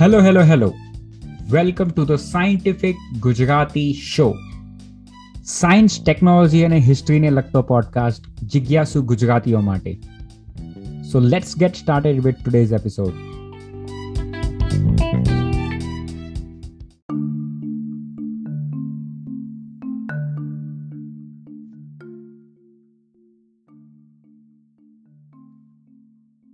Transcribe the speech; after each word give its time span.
Hello, 0.00 0.18
hello, 0.22 0.42
hello. 0.42 0.72
Welcome 1.50 1.90
to 1.90 2.04
the 2.06 2.16
Scientific 2.18 3.00
Gujarati 3.20 3.82
Show. 4.04 4.28
Science 5.44 5.96
technology 6.02 6.60
અને 6.64 6.78
હિસ્ટ્રીને 6.78 7.30
લગતો 7.30 7.62
podcast 7.62 8.28
જિજ્ઞાસુ 8.44 9.02
ગુજરાતીઓ 9.02 9.60
માટે 9.60 9.92
so 11.10 11.22
let's 11.24 11.52
get 11.56 11.74
started 11.74 12.22
with 12.22 12.40
today's 12.40 12.72
episode 12.72 13.18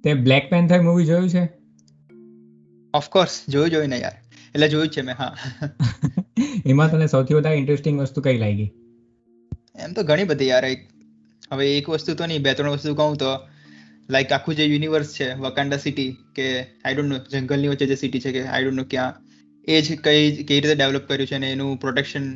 તે 0.05 0.17
બ્લેક 0.25 0.51
પેન્થર 0.51 0.83
મૂવી 0.83 1.07
જોયું 1.07 1.29
છે 1.29 1.45
ઓફકોર્સ 2.95 3.45
જોયું 3.49 3.71
જોયું 3.71 3.89
ને 3.89 3.99
યાર. 3.99 4.13
એટલે 4.55 4.69
જોયું 4.69 4.89
છે 4.89 5.01
મેં 5.01 5.15
હા. 5.15 5.37
એમાં 6.67 6.91
તને 6.91 7.07
સૌથી 7.07 7.35
વધારે 7.35 7.57
ઇન્ટરેસ્ટિંગ 7.57 8.01
વસ્તુ 8.01 8.21
કઈ 8.21 8.39
લાગી? 8.39 8.73
એમ 9.75 9.93
તો 9.93 10.03
ઘણી 10.03 10.25
બધી 10.25 10.47
યાર 10.47 10.65
એક 10.65 10.89
હવે 11.53 11.79
એક 11.79 11.89
વસ્તુ 11.89 12.15
તો 12.15 12.27
નહીં 12.27 12.43
બે 12.43 12.55
ત્રણ 12.55 12.71
વસ્તુ 12.71 12.95
કહું 12.95 13.17
તો 13.17 13.39
લાઈક 14.11 14.33
આખું 14.33 14.55
જે 14.55 14.67
યુનિવર્સ 14.67 15.13
છે 15.13 15.35
વકાંડા 15.35 15.77
સિટી 15.77 16.17
કે 16.35 16.63
આઈ 16.63 16.95
ડોન્ટ 16.95 17.09
નો 17.09 17.19
જંગલની 17.31 17.69
વચ્ચે 17.69 17.87
જે 17.87 17.95
સિટી 17.95 18.21
છે 18.21 18.33
કે 18.33 18.43
આઈ 18.43 18.63
ડોન્ટ 18.63 18.77
નો 18.77 18.85
ક્યાં 18.85 19.15
એ 19.69 19.83
જ 19.83 19.97
કઈ 20.01 20.45
કઈ 20.45 20.61
રીતે 20.61 20.75
ડેવલપ 20.75 21.09
કર્યું 21.09 21.27
છે 21.27 21.35
અને 21.35 21.53
એનું 21.53 21.79
પ્રોટેક્શન 21.79 22.35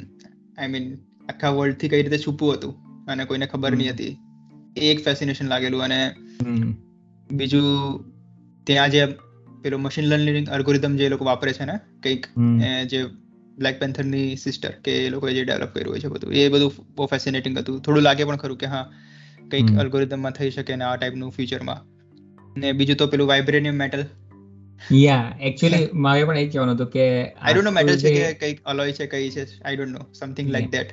આઈ 0.58 0.68
મીન 0.68 0.96
આખા 1.28 1.48
વર્લ્ડથી 1.48 1.88
કઈ 1.88 2.02
રીતે 2.02 2.18
છુપવું 2.18 2.54
હતું 2.54 2.74
અને 3.06 3.24
કોઈને 3.24 3.46
ખબર 3.46 3.76
નહીં 3.76 3.90
હતી. 3.90 4.16
એ 4.76 4.90
એક 4.90 5.04
ફેસિનેશન 5.04 5.46
લાગેલું 5.46 5.82
અને 5.82 6.14
બીજું 7.32 7.66
ત્યાં 8.66 8.90
જે 8.90 9.06
પેલું 9.62 9.80
મશીન 9.80 10.04
લર્નિંગ 10.04 10.48
અલ્ગોરિધમ 10.48 10.96
જે 10.96 11.08
લોકો 11.08 11.24
વાપરે 11.24 11.52
છે 11.52 11.64
ને 11.64 11.76
કંઈક 12.02 12.26
જે 12.86 13.04
બ્લેક 13.58 13.80
પેન્થરની 13.80 14.36
સિસ્ટર 14.36 14.70
કે 14.84 14.92
એ 15.06 15.08
લોકોએ 15.10 15.32
જે 15.34 15.44
ડેવલપ 15.44 15.74
કર્યું 15.74 15.90
હોય 15.90 16.00
છે 16.00 16.08
બધું 16.08 16.32
એ 16.34 16.48
બધું 16.48 16.72
બહુ 16.96 17.06
ફેસિનેટિંગ 17.06 17.58
હતું. 17.58 17.80
થોડું 17.80 18.02
લાગે 18.02 18.24
પણ 18.24 18.36
ખરું 18.36 18.58
કે 18.58 18.66
હા 18.66 18.84
કંઈક 19.50 19.78
અલ્ગોરિધમમાં 19.78 20.32
થઈ 20.32 20.50
શકે 20.50 20.76
ને 20.76 20.84
આ 20.84 20.96
ટાઈપનું 20.96 21.30
ફ્યુચરમાં 21.30 21.80
ને 22.56 22.72
બીજું 22.72 22.96
તો 22.96 23.06
પેલું 23.06 23.26
વાઇબ્રેનિયમ 23.26 23.74
મેટલ 23.74 24.04
યા 24.94 25.36
એક્ચ્યુઅલી 25.40 25.88
મારે 25.92 26.24
પણ 26.24 26.36
એ 26.36 26.46
કહેવાનું 26.46 26.74
હતું 26.74 26.86
કે 26.86 27.06
આઈ 27.40 27.54
ડોન્ટ 27.54 27.64
નો 27.64 27.70
મેટલ 27.70 27.96
છે 27.96 28.10
કે 28.10 28.32
કંઈક 28.34 28.60
અલોય 28.64 28.92
છે 28.92 29.06
કઈ 29.06 29.30
છે 29.30 29.46
I 29.64 29.76
don't 29.76 29.92
know 29.92 30.06
something 30.12 30.50
like 30.50 30.70
that 30.70 30.90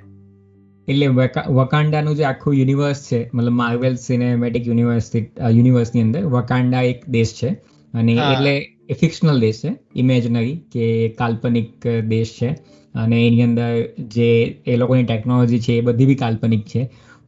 એટલે 0.88 1.08
વકાંડાનું 1.54 2.16
જે 2.16 2.24
આખું 2.24 2.56
યુનિવર્સ 2.56 3.02
છે 3.08 3.30
મતલબ 3.34 3.54
માર્વેલ 3.54 3.96
સિનેમેટિક 3.96 4.68
યુનિવર્સ 4.68 5.16
યુનિવર્સની 5.16 6.02
અંદર 6.02 6.24
વકાંડા 6.26 6.82
એક 6.82 7.10
દેશ 7.10 7.34
છે. 7.34 7.50
અને 7.98 8.14
એટલે 8.14 8.54
એ 8.90 8.98
ફિક્શનલ 9.02 9.40
દેશ 9.40 9.60
છે 9.62 9.72
ઇમેજનરી 9.96 10.56
કે 10.74 10.86
કાલ્પનિક 11.20 11.88
દેશ 12.14 12.34
છે. 12.40 12.50
અને 12.96 13.18
એની 13.28 13.44
અંદર 13.44 13.70
જે 14.16 14.30
એ 14.68 14.78
લોકોની 14.78 15.04
ટેકનોલોજી 15.04 15.60
છે 15.60 15.78
એ 15.78 15.82
બધી 15.82 16.06
બી 16.06 16.16
કાલ્પનિક 16.16 16.66
છે. 16.66 16.84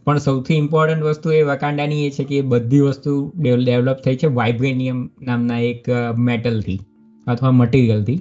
પણ 0.06 0.18
સૌથી 0.18 0.56
ઇમ્પોર્ટન્ટ 0.56 1.04
વસ્તુ 1.04 1.32
એ 1.32 1.42
વકાંડાની 1.44 2.06
એ 2.06 2.10
છે 2.10 2.24
કે 2.24 2.38
એ 2.38 2.46
બધી 2.54 2.80
વસ્તુ 2.80 3.14
ડેવલપ 3.38 3.98
થઈ 4.06 4.16
છે 4.16 4.28
વાઇબ્રેનિયમ 4.40 5.00
નામના 5.22 5.60
એક 5.64 5.90
મેટલથી 6.28 6.80
અથવા 7.28 7.52
મટીરિયલથી 7.52 8.20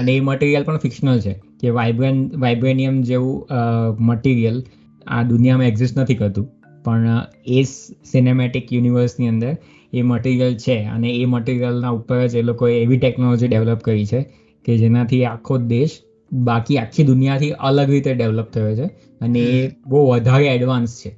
અને 0.00 0.12
એ 0.16 0.20
મટીરિયલ 0.20 0.64
પણ 0.64 0.78
ફિક્શનલ 0.78 1.20
છે 1.20 1.32
કે 1.60 1.70
વાઇબ્રેન 1.70 2.18
વાઇબ્રેનિયમ 2.36 3.00
જેવું 3.02 3.56
મટીરિયલ 4.00 4.58
આ 5.06 5.22
દુનિયામાં 5.22 5.66
એક્ઝિસ્ટ 5.66 5.98
નથી 5.98 6.14
કરતું. 6.14 6.46
પણ 6.84 7.06
એ 7.46 7.62
સિનેમેટિક 8.10 8.72
યુનિવર્સની 8.72 9.28
અંદર 9.28 9.52
એ 9.96 10.02
મટીરિયલ 10.02 10.56
છે 10.56 10.76
અને 10.84 11.10
એ 11.10 11.24
મટીરિયલના 11.24 11.90
ઉપર 11.90 12.26
જ 12.26 12.34
એ 12.34 12.42
લોકોએ 12.42 12.82
એવી 12.82 12.98
ટેકનોલોજી 12.98 13.48
ડેવલપ 13.48 13.78
કરી 13.78 14.06
છે 14.06 14.20
કે 14.64 14.78
જેનાથી 14.78 15.24
આખો 15.24 15.58
દેશ 15.58 15.98
બાકી 16.32 16.78
આખી 16.78 17.04
દુનિયાથી 17.04 17.50
અલગ 17.50 17.90
રીતે 17.90 18.14
ડેવલપ 18.14 18.50
થયો 18.50 18.74
છે 18.74 18.86
અને 19.20 19.38
એ 19.38 19.70
બહુ 19.86 20.06
વધારે 20.06 20.46
એડવાન્સ 20.46 20.96
છે. 20.96 21.10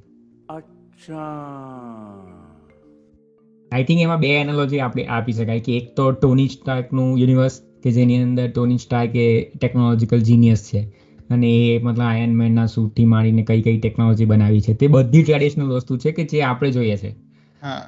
આઈ 3.71 3.83
થિંક 3.83 4.01
એમાં 4.01 4.19
બે 4.19 4.27
એનોલોજી 4.27 4.79
આપણે 4.79 5.05
આપી 5.05 5.31
શકાય 5.31 5.59
કે 5.59 5.77
એક 5.77 5.95
તો 5.95 6.11
ટોની 6.11 6.47
સ્ટાર્કનું 6.47 7.17
યુનિવર્સ 7.19 7.61
કે 7.83 7.91
જેની 7.91 8.23
અંદર 8.23 8.47
ટોની 8.51 8.77
સ્ટાર્ક 8.77 9.15
એ 9.15 9.27
ટેકનોલોજીકલ 9.61 10.19
જીનિયસ 10.19 10.69
છે 10.73 10.81
અને 11.29 11.47
એ 11.47 11.79
મતલબ 11.83 12.01
આયન 12.01 12.35
મેનના 12.35 12.65
સૂટથી 12.65 13.05
માંડીને 13.05 13.43
કઈ 13.43 13.61
કઈ 13.61 13.77
ટેકનોલોજી 13.77 14.25
બનાવી 14.25 14.61
છે 14.61 14.73
તે 14.73 14.87
બધી 14.87 15.23
ટ્રેડિશનલ 15.23 15.69
વસ્તુ 15.69 15.97
છે 15.97 16.11
કે 16.11 16.23
જે 16.23 16.41
આપણે 16.41 16.71
જોઈએ 16.71 16.97
છે. 16.97 17.15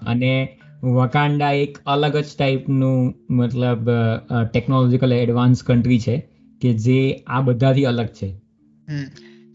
અને 0.08 0.58
વકાંડા 0.84 1.52
એક 1.54 1.78
અલગ 1.86 2.16
જ 2.18 2.26
ટાઈપનું 2.38 3.14
મતલબ 3.30 3.90
ટેકનોલોજીકલ 4.54 5.14
એડવાન્સ 5.14 5.64
કન્ટ્રી 5.64 6.00
છે 6.00 6.16
કે 6.62 6.74
જે 6.74 7.24
આ 7.28 7.42
બધાથી 7.42 7.86
અલગ 7.86 8.08
છે. 8.08 8.30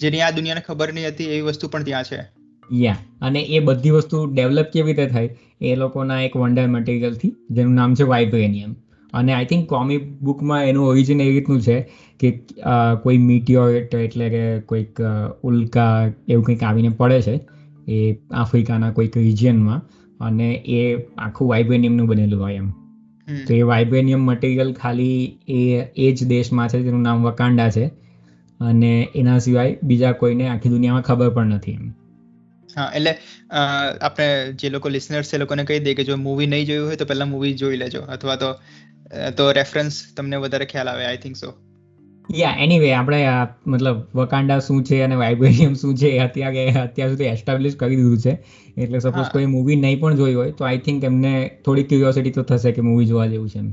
જેની 0.01 0.21
આ 0.21 0.31
દુનિયાને 0.31 0.61
ખબર 0.61 0.93
નહીં 0.93 1.09
હતી 1.09 1.25
એવી 1.25 1.41
વસ્તુ 1.41 1.69
પણ 1.69 1.83
ત્યાં 1.83 2.05
છે. 2.05 2.21
યા. 2.73 2.97
અને 3.21 3.41
એ 3.41 3.59
બધી 3.61 3.91
વસ્તુ 3.91 4.27
ડેવલપ 4.27 4.71
કેવી 4.73 4.93
રીતે 4.93 5.07
થાય 5.07 5.29
એ 5.61 5.77
લોકોના 5.77 6.21
એક 6.23 6.37
વંડર 6.37 6.69
મટીરિયલથી 6.69 7.33
જેનું 7.51 7.75
નામ 7.75 7.95
છે 7.95 8.03
વાઇબ્રેનિયમ 8.03 8.75
અને 9.13 9.33
આઈ 9.33 9.45
થિંક 9.45 9.69
કોમિક 9.69 10.09
બુકમાં 10.21 10.65
એનું 10.65 10.89
ઓરિજિન 10.89 11.21
એવી 11.21 11.33
રીતનું 11.33 11.61
છે 11.61 11.77
કે 12.21 12.33
કોઈ 13.03 13.19
મીટિયોરેટ 13.19 13.95
એટલે 13.95 14.29
કે 14.29 14.61
કોઈક 14.61 15.01
ઉલ્કા 15.43 15.93
એવું 16.29 16.45
કંઈક 16.45 16.63
આવીને 16.63 16.89
પડે 16.89 17.23
છે 17.23 17.41
એ 17.89 18.17
આફ્રિકાના 18.35 18.91
કોઈક 18.91 19.17
રિજિયનમાં 19.17 19.81
અને 20.21 20.49
એ 20.73 20.81
આખું 21.19 21.49
વાઇબ્રેનિયમનું 21.49 22.07
બનેલું 22.07 22.43
હોય 22.43 22.57
એમ. 22.57 22.69
તો 23.29 23.55
એ 23.55 23.63
વાઇબ્રેનિયમ 23.65 24.23
મટીરિયલ 24.23 24.73
ખાલી 24.75 25.21
એ 25.51 25.61
એ 25.99 26.13
જ 26.13 26.29
દેશમાં 26.29 26.69
છે 26.69 26.83
જેનું 26.83 27.03
નામ 27.03 27.25
વકાંડા 27.25 27.71
છે. 27.71 27.85
અને 28.61 28.93
એના 29.15 29.39
સિવાય 29.41 29.79
બીજા 29.83 30.13
કોઈને 30.15 30.49
આખી 30.49 30.71
દુનિયામાં 30.71 31.07
ખબર 31.09 31.31
પણ 31.31 31.55
નથી 31.55 31.75
એમ. 31.75 31.87
હા 32.69 32.89
એટલે 32.93 33.13
આપણે 34.01 34.27
જે 34.55 34.71
લોકો 34.71 34.89
લિસનર્સ 34.89 35.31
છે 35.31 35.39
લોકોને 35.39 35.65
કહી 35.65 35.81
દે 35.81 35.95
કે 35.95 36.05
જો 36.05 36.17
મૂવી 36.19 36.47
નહીં 36.47 36.67
જોયું 36.67 36.89
હોય 36.89 36.97
તો 36.97 37.05
પહેલા 37.05 37.27
મૂવી 37.27 37.55
જોઈ 37.55 37.77
લેજો. 37.77 38.03
અથવા 38.09 38.37
તો 38.37 38.51
તો 39.37 39.45
રેફરન્સ 39.53 39.95
તમને 40.17 40.37
વધારે 40.37 40.67
ખ્યાલ 40.67 40.89
આવે 40.89 41.05
I 41.07 41.23
think 41.25 41.37
so 41.37 41.49
yeah 42.29 42.57
anyway 42.65 42.89
આપણે 42.95 43.19
મતલબ 43.73 43.99
વકાંડા 44.19 44.59
શું 44.67 44.83
છે 44.85 44.97
અને 45.03 45.17
વાઇબ્રેરિયમ 45.23 45.75
શું 45.83 45.95
છે 46.01 46.11
અત્યારે 46.25 46.65
અત્યાર 46.83 47.11
સુધી 47.13 47.31
એસ્ટાબ્લિશ 47.33 47.77
કરી 47.81 47.99
દીધું 48.01 48.21
છે. 48.25 48.33
એટલે 48.77 49.01
સપોઝ 49.01 49.31
કોઈ 49.35 49.47
મૂવી 49.47 49.77
નહીં 49.77 50.01
પણ 50.01 50.17
જોઈ 50.17 50.35
હોય 50.35 50.53
તો 50.53 50.65
આઈ 50.65 50.81
થિંક 50.87 51.05
એમને 51.11 51.33
થોડી 51.65 51.87
ક્યુરિયોસિટી 51.91 52.35
તો 52.39 52.43
થશે 52.43 52.73
કે 52.79 52.87
મૂવી 52.89 53.09
જોવા 53.13 53.27
જેવું 53.35 53.51
છે 53.55 53.59
એમ. 53.59 53.73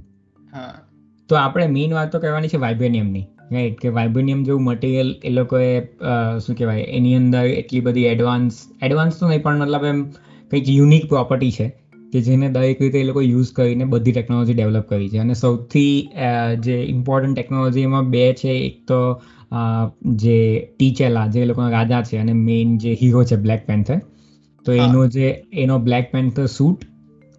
તો 1.30 1.36
આપણે 1.36 1.68
મેઇન 1.78 1.96
વાત 2.00 2.12
તો 2.12 2.24
કહેવાની 2.26 2.52
છે 2.54 2.60
વાઇબ્રેનિયમની 2.66 3.26
રાઈટ 3.52 3.80
કે 3.80 3.90
વાઇબ્રેનિયમ 3.98 4.44
જેવું 4.50 4.64
મટીરિયલ 4.70 5.10
એ 5.24 5.32
લોકોએ 5.38 5.70
શું 6.46 6.60
કહેવાય 6.60 6.84
એની 7.00 7.16
અંદર 7.22 7.46
એટલી 7.62 7.84
બધી 7.88 8.10
એડવાન્સ 8.14 8.60
એડવાન્સ 8.82 9.20
તો 9.20 9.32
નહીં 9.32 9.44
પણ 9.48 9.64
મતલબ 9.66 9.86
એમ 9.94 10.04
કંઈક 10.52 10.70
યુનિક 10.70 11.06
પ્રોપર્ટી 11.14 11.52
છે. 11.52 11.68
કે 12.14 12.22
જેને 12.22 12.48
દરેક 12.50 12.82
રીતે 12.82 13.00
એ 13.00 13.04
લોકો 13.04 13.22
યુઝ 13.22 13.52
કરીને 13.54 13.86
બધી 13.86 14.12
ટેકનોલોજી 14.12 14.54
ડેવલપ 14.54 14.90
કરી 14.90 15.10
છે. 15.10 15.18
અને 15.18 15.34
સૌથી 15.34 16.10
જે 16.60 16.76
ઇમ્પોર્ટન્ટ 16.86 17.36
ટેકનોલોજી 17.36 17.82
એમાં 17.82 18.10
બે 18.10 18.34
છે. 18.34 18.50
એક 18.50 18.80
તો 18.88 19.00
જે 20.16 20.38
ટીચેલા 20.78 21.28
જે 21.28 21.46
લોકોના 21.46 21.70
રાજા 21.70 22.02
છે 22.04 22.18
અને 22.18 22.34
મેઇન 22.34 22.78
જે 22.78 22.98
હીરો 23.02 23.24
છે 23.24 23.36
બ્લેક 23.36 23.68
પેન્થર 23.68 24.00
તો 24.66 24.72
એનો 24.74 25.08
જે 25.08 25.30
એનો 25.54 25.78
બ્લેક 25.80 26.12
પેન્થર 26.12 26.46
સૂટ 26.48 26.86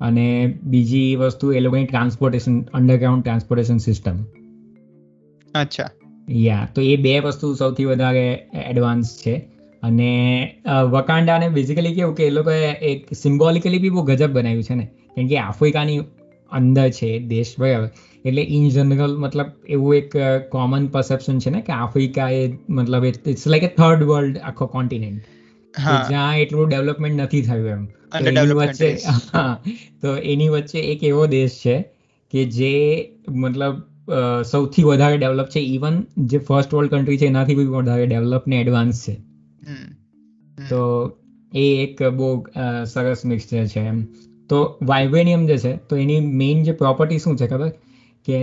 અને 0.01 0.27
બીજી 0.65 1.17
વસ્તુ 1.17 1.53
એ 1.53 1.61
લોકોની 1.61 1.87
ટ્રાન્સપોર્ટેશન 1.87 2.61
અંડરગ્રાઉન્ડ 2.75 3.23
ટ્રાન્સપોર્ટેશન 3.25 3.79
સિસ્ટમ 3.79 4.17
અચ્છા. 5.55 5.91
યા 6.31 6.69
તો 6.75 6.83
એ 6.83 6.97
બે 6.97 7.19
વસ્તુ 7.21 7.55
સૌથી 7.55 7.85
વધારે 7.85 8.25
એડવાન્સ 8.71 9.17
છે. 9.17 9.35
અને 9.84 10.11
વકાંડાને 10.95 11.47
બેઝિકલી 11.50 11.95
કેવું 11.95 12.15
કે 12.15 12.27
એ 12.27 12.33
લોકોએ 12.33 12.61
એક 12.91 13.15
સિમ્બોલિકલી 13.17 13.81
બી 13.81 13.91
બહુ 13.91 14.05
ગજબ 14.11 14.33
બનાવ્યું 14.33 14.69
છે 14.69 14.75
ને. 14.75 14.87
કેમ 15.15 15.28
કે 15.28 15.39
આફ્રિકાની 15.41 16.00
અંદર 16.53 16.88
છે 16.91 17.11
દેશ 17.29 17.55
બરાબર. 17.59 17.88
એટલે 18.25 18.43
ઇન 18.49 18.69
જનરલ 18.70 19.17
મતલબ 19.19 19.49
એવું 19.69 19.97
એક 19.97 20.17
કોમન 20.50 20.88
પરસેપ્શન 20.88 21.38
છે 21.38 21.50
ને 21.50 21.62
કે 21.62 21.73
આફ્રિકા 21.75 22.29
એ 22.32 22.43
મતલબ 22.70 23.09
it's 23.11 23.47
like 23.47 23.64
a 23.64 23.73
third 23.73 24.05
world 24.05 24.41
આખો 24.43 24.69
કોન્ટિનેન્ટ 24.69 25.32
જ્યાં 26.05 26.38
એટલું 26.38 26.69
ડેવલપમેન્ટ 26.69 27.20
નથી 27.20 27.43
થયું 27.43 27.70
એમ. 27.70 27.82
વચ્ચે 28.55 28.91
હા. 29.32 29.56
તો 30.03 30.14
એની 30.26 30.49
વચ્ચે 30.50 30.85
એક 30.93 31.03
એવો 31.05 31.26
દેશ 31.29 31.59
છે 31.59 31.76
કે 32.32 32.44
જે 32.53 32.73
મતલબ 33.37 33.82
સૌથી 34.44 34.85
વધારે 34.85 35.17
ડેવલપ 35.19 35.49
છે. 35.49 35.61
ઇવન 35.69 35.97
જે 36.26 36.38
ફર્સ્ટ 36.41 36.75
વર્લ્ડ 36.75 36.94
કન્ટ્રી 36.94 37.19
છે 37.19 37.26
એનાથી 37.26 37.56
બી 37.56 37.70
વધારે 37.75 38.06
ડેવલપ 38.06 38.47
ને 38.47 38.61
એડવાન્સ 38.61 39.05
છે. 39.05 39.14
તો 40.70 40.81
એ 41.52 41.64
એક 41.82 42.02
બહુ 42.19 42.28
સરસ 42.93 43.25
મિક્સચર 43.26 43.66
છે 43.66 43.81
એમ. 43.82 43.99
તો 44.50 44.58
વાઇબ્રેનિયમ 44.82 45.46
જે 45.46 45.56
છે, 45.58 45.72
તો 45.88 45.96
એની 45.96 46.20
મેઇન 46.40 46.62
જે 46.64 46.72
પ્રોપર્ટી 46.82 47.19
શું 47.19 47.37
છે 47.37 47.46
ખબર? 47.46 47.70
કે 48.26 48.38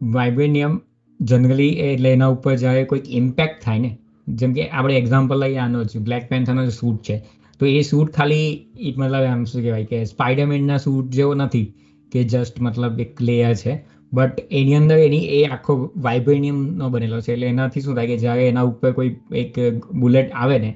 વાઇબ્રેનિયમ 0.00 0.80
જનરલી 1.20 1.74
એટલે 1.88 2.12
એના 2.12 2.30
ઉપર 2.34 2.54
જ્યારે 2.56 2.84
કોઈક 2.84 3.10
ઇમ્પેક્ટ 3.20 3.62
થાય 3.64 3.78
ને. 3.78 3.90
જેમ 4.28 4.52
કે 4.52 4.68
આપણે 4.68 4.96
એક્ઝામ્પલ 4.96 5.38
લઈએ, 5.42 5.58
આનો 5.64 5.84
જ 5.84 5.98
બ્લેક 6.06 6.24
પેન્થરનો 6.30 6.64
જે 6.64 6.70
સૂટ 6.70 7.02
છે. 7.02 7.16
તો 7.60 7.66
એ 7.66 7.82
સૂટ 7.82 8.08
ખાલી 8.12 8.48
મતલબ 8.96 9.22
એમ 9.32 9.44
શું 9.50 9.62
કહેવાય 9.62 9.84
કે 9.84 9.98
સ્પાઈડરમેનના 10.04 10.78
સૂટ 10.78 11.06
જેવો 11.18 11.34
નથી 11.34 11.66
કે 12.12 12.24
જસ્ટ 12.24 12.60
મતલબ 12.60 13.00
એક 13.04 13.22
લેયર 13.28 13.54
છે. 13.54 13.76
બટ 14.12 14.42
એની 14.58 14.74
અંદર 14.74 14.98
એની 15.04 15.28
એ 15.36 15.38
આખો 15.46 15.74
વાઇબ્રેનિયમનો 16.06 16.88
બનેલો 16.88 17.20
છે. 17.20 17.32
એટલે 17.32 17.46
એનાથી 17.46 17.84
શું 17.84 17.94
થાય 17.96 18.06
કે 18.06 18.18
જ્યારે 18.24 18.48
એના 18.48 18.66
ઉપર 18.72 18.90
કોઈ 18.98 19.14
એક 19.42 19.54
બુલેટ 20.02 20.28
આવે 20.32 20.58
ને 20.58 20.70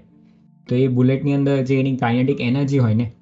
તો 0.71 0.77
એ 0.77 0.89
બુલેટની 0.89 1.35
અંદર 1.35 1.63
જે 1.63 1.79
એની 1.81 1.97
કાઇનેટિક 1.97 2.41
એનર્જી 2.41 2.79
હોય 2.79 2.95
ને 2.95 3.13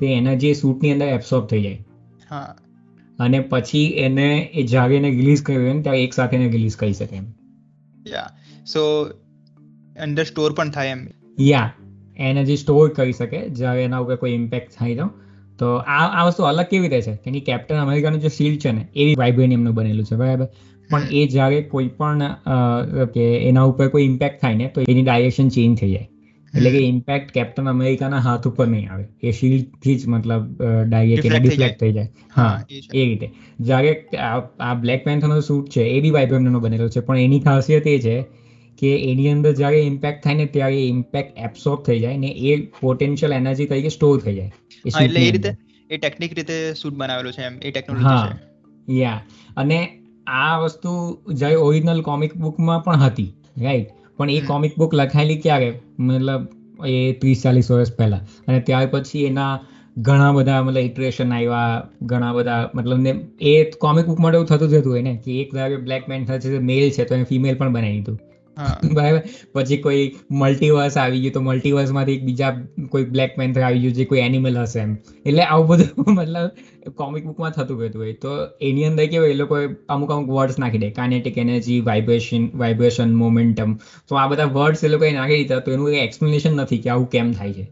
તે 0.00 0.06
એનર્જી 0.06 0.54
સૂટની 0.54 0.92
અંદર 0.92 1.06
એબ્સોર્બ 1.06 1.46
થઈ 1.46 1.62
જાય. 1.62 1.78
હા. 2.30 2.54
અને 3.18 3.40
પછી 3.40 3.86
એને 3.86 4.50
એ 4.54 4.62
જ્યારે 4.62 4.96
એને 4.96 5.10
રિલીઝ 5.10 5.42
કર્યું 5.42 5.64
હોય 5.64 5.72
ને 5.72 5.82
ત્યારે 5.82 6.04
એક 6.04 6.12
સાથે 6.12 6.36
એને 6.36 6.48
રિલીઝ 6.48 6.76
કરી 6.76 6.92
શકે 6.92 7.16
એમ. 7.16 7.26
યા 8.06 8.30
સો 8.66 9.04
અંદર 10.02 10.24
સ્ટોર 10.24 10.52
પણ 10.52 10.70
થાય 10.70 10.88
એમ. 10.88 11.06
યા 11.40 11.72
એનર્જી 12.16 12.56
સ્ટોર 12.56 12.88
કરી 12.88 13.12
શકે 13.12 13.48
જ્યારે 13.48 13.84
એના 13.84 13.98
ઉપર 13.98 14.16
કોઈ 14.16 14.30
ઇમ્પેક્ટ 14.30 14.72
થાય 14.78 14.96
તો. 14.96 15.10
તો 15.58 15.76
આ 15.76 16.06
આ 16.06 16.24
વસ્તુ 16.26 16.42
અલગ 16.42 16.66
કેવી 16.66 16.88
રીતે 16.88 17.16
છે? 17.16 17.30
કે 17.30 17.40
કેપ્ટન 17.40 17.76
અમેરિકાનું 17.76 18.20
જે 18.20 18.28
શિલ્ડ 18.28 18.58
છે 18.58 18.72
ને 18.72 18.88
એ 18.96 19.14
વાઇબ્રેનિયમનું 19.14 19.74
બનેલું 19.74 20.04
છે 20.04 20.16
બરાબર? 20.16 20.48
પણ 20.90 21.02
એ 21.10 21.26
જ્યારે 21.26 21.62
કોઈ 21.62 21.88
પણ 21.88 22.22
કે 23.14 23.24
એના 23.38 23.62
ઉપર 23.62 23.88
કોઈ 23.88 24.04
ઇમ્પેક્ટ 24.04 24.40
થાય 24.40 24.54
ને 24.54 24.68
તો 24.74 24.80
એની 24.80 25.02
ડાયરેક્શન 25.02 25.48
ચેન્જ 25.48 25.78
થઈ 25.78 25.92
જાય. 25.92 26.08
એટલે 26.56 26.70
કે 26.70 26.78
ઇમ્પેક્ટ 26.78 27.30
કેપ્ટન 27.30 27.68
અમેરિકાના 27.68 28.18
હાથ 28.18 28.48
ઉપર 28.48 28.66
નહીં 28.66 28.92
આવે. 28.92 29.04
એ 29.22 29.30
શિલ્ડથી 29.30 29.94
જ 29.96 30.08
મતલબ 30.08 30.62
ડાયરેક્ટ 30.88 31.26
એને 31.26 31.38
ડિફ્લેક્ટ 31.38 31.80
થઈ 31.80 31.92
જાય. 31.92 32.08
હા 32.36 32.64
એ 32.94 33.04
રીતે. 33.04 33.30
જ્યારે 33.60 34.04
આ- 34.60 34.74
બ્લેક 34.74 35.04
પેન્થરનો 35.04 35.40
સૂટ 35.40 35.68
છે 35.68 35.82
એ 35.82 36.00
બી 36.00 36.10
વાઇબ્રેનિયમનો 36.10 36.60
બનેલો 36.60 36.88
છે 36.88 37.00
પણ 37.00 37.18
એની 37.18 37.40
ખાસિયત 37.40 37.86
એ 37.86 37.98
છે 37.98 38.22
કે 38.78 39.12
એની 39.12 39.28
અંદર 39.28 39.52
જ્યારે 39.52 39.80
ઇમ્પેક્ટ 39.80 40.24
થાય 40.24 40.34
ને 40.34 40.46
ત્યારે 40.46 40.88
ઇમ્પેક્ટ 40.88 41.38
એબ્સોર્બ 41.38 41.82
થઈ 41.82 42.00
જાય 42.00 42.16
ને 42.16 42.26
એ 42.26 42.66
પોટેન્શિયલ 42.66 43.32
એનર્જી 43.32 43.66
તરીકે 43.66 43.88
સ્ટોર 43.88 44.20
થઈ 44.20 44.34
જાય. 44.34 44.52
એટલે 44.86 45.20
એ 45.20 45.30
રીતે 45.30 45.50
એ 45.90 45.96
ટેકનિક 45.96 46.32
રીતે 46.34 46.74
સૂટ 46.74 46.92
બનાવેલો 46.92 47.30
છે 47.30 47.42
એમ 47.42 47.58
એ 47.62 47.70
ટેકનોલોજી 47.70 48.04
હા 48.04 48.32
છે. 48.32 48.54
યા 48.94 49.22
અને 49.56 49.88
આ 50.26 50.58
વસ્તુ 50.58 51.18
જ્યારે 51.32 51.54
ઓરિજિનલ 51.54 52.00
કોમિક 52.00 52.36
બુકમાં 52.36 52.84
પણ 52.84 52.96
હતી 52.96 53.32
રાઈટ 53.58 53.86
પણ 54.18 54.30
એ 54.30 54.40
કોમિક 54.42 54.74
બુક 54.76 54.92
લખાયેલી 54.94 55.40
ક્યારે? 55.44 55.68
મતલબ 56.00 56.42
એ 56.88 56.96
ત્રીસ 57.20 57.42
ચાલીસ 57.42 57.70
વર્ષ 57.70 57.92
પહેલા. 57.92 58.22
અને 58.48 58.58
ત્યાર 58.60 58.86
પછી 58.92 59.24
એના 59.24 59.52
ઘણા 60.00 60.32
બધા 60.32 60.60
મતલબ 60.62 60.84
ઇટરેશન 60.84 61.32
આવ્યા 61.32 61.72
ઘણા 62.04 62.32
બધા 62.32 62.60
મતલબ 62.74 63.00
ને 63.00 63.12
એ 63.46 63.54
કોમિક 63.78 64.06
બુક 64.06 64.20
માટે 64.20 64.36
એવું 64.36 64.48
થતું 64.48 64.68
જ 64.68 64.80
હતું 64.80 64.92
હોય 64.92 65.02
ને 65.02 65.14
કે 65.18 65.40
એક 65.42 65.50
ધારો 65.54 65.82
બ્લેક 65.86 66.08
મેન 66.08 66.24
થશે 66.24 66.62
મેલ 66.70 66.86
છે 66.90 67.04
તો 67.04 67.14
એને 67.14 67.24
ફિમેલ 67.24 67.54
પણ 67.54 67.72
બનાવી 67.72 67.98
દીધું. 67.98 68.18
પછી 69.54 69.76
કોઈ 69.76 70.16
મલ્ટીવર્સ 70.30 70.96
આવી 70.96 71.20
ગયું 71.20 71.32
તો 71.32 71.40
મલ્ટીવર્સમાંથી 71.40 72.12
એક 72.12 72.24
બીજા 72.24 72.60
કોઈ 72.88 73.04
બ્લેક 73.04 73.36
પેન્થર 73.36 73.60
આવી 73.60 73.78
ગયું 73.78 73.92
જે 73.92 74.04
કોઈ 74.04 74.18
એનિમલ 74.18 74.58
હશે 74.58 74.80
એમ. 74.80 74.96
એટલે 75.26 75.42
આવું 75.42 75.66
બધું 75.68 76.14
મતલબ 76.18 76.50
કોમિક 76.96 77.24
બુકમાં 77.24 77.50
થતું 77.50 77.78
ગયું 77.78 77.92
હોય 77.94 78.12
તો 78.12 78.28
એની 78.62 78.84
અંદર 78.84 79.06
કેવું 79.06 79.28
એ 79.28 79.34
લોકોએ 79.34 79.68
અમુક 79.88 80.10
અમુક 80.10 80.30
વર્ડ્સ 80.30 80.58
નાખી 80.58 80.78
દે. 80.78 80.90
Kinetic 80.90 81.38
energy 81.38 81.80
vibration 81.80 82.48
vibration 82.54 83.14
momentum 83.14 83.74
તો 84.08 84.14
આ 84.16 84.28
બધા 84.28 84.44
વર્ડ્સ 84.44 84.84
એ 84.84 84.88
લોકોએ 84.88 85.12
નાખી 85.12 85.36
દીધા 85.36 85.58
તો 85.58 85.70
એનું 85.70 85.90
એક્સપ્લેનેશન 85.90 86.52
નથી 86.56 86.78
કે 86.78 86.90
આવું 86.90 87.10
કેમ 87.10 87.32
થાય 87.32 87.52
છે. 87.52 87.64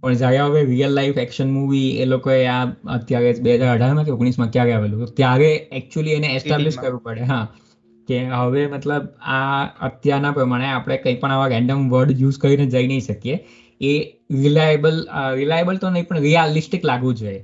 પણ 0.00 0.12
જ્યારે 0.12 0.38
હવે 0.38 0.64
રિયલ 0.64 0.90
લાઈફ 0.90 1.16
એક્શન 1.18 1.50
મૂવી 1.50 1.96
એ 1.98 2.04
લોકોએ 2.04 2.46
આ 2.46 2.64
અત્યારે 2.86 3.32
બે 3.42 3.56
હજાર 3.56 3.74
અઢારમાં 3.74 4.04
કે 4.04 4.10
ઓગણીસમાં 4.10 4.50
ક્યારે 4.50 4.72
આવેલું? 4.72 5.06
ત્યારે 5.06 5.54
એકચ્યુઅલી 5.72 6.10
એને 6.10 6.26
એસ્ટાબ્લિશ 6.26 6.76
કરવું 6.76 7.02
પડે. 7.02 7.20
હા. 7.20 7.48
કે 8.08 8.18
હવે 8.32 8.62
મતલબ 8.68 9.04
આ 9.30 9.62
અત્યારના 9.88 10.32
પ્રમાણે 10.32 10.68
આપણે 10.70 10.98
કંઈ 10.98 11.16
પણ 11.16 11.32
આવા 11.32 11.50
રેન્ડમ 11.54 11.88
વર્ડ 11.90 12.20
યુઝ 12.20 12.38
કરીને 12.38 12.66
જઈ 12.68 12.86
નહીં 12.86 13.00
શકીએ. 13.02 13.36
એ 13.80 13.92
રિલાયેબલ 14.38 14.96
રિલાયેબલ 15.36 15.76
તો 15.76 15.90
નહીં 15.90 16.08
પણ 16.08 16.22
રિયાલિસ્ટિક 16.22 16.84
લાગવું 16.84 17.14
જોઈએ. 17.16 17.42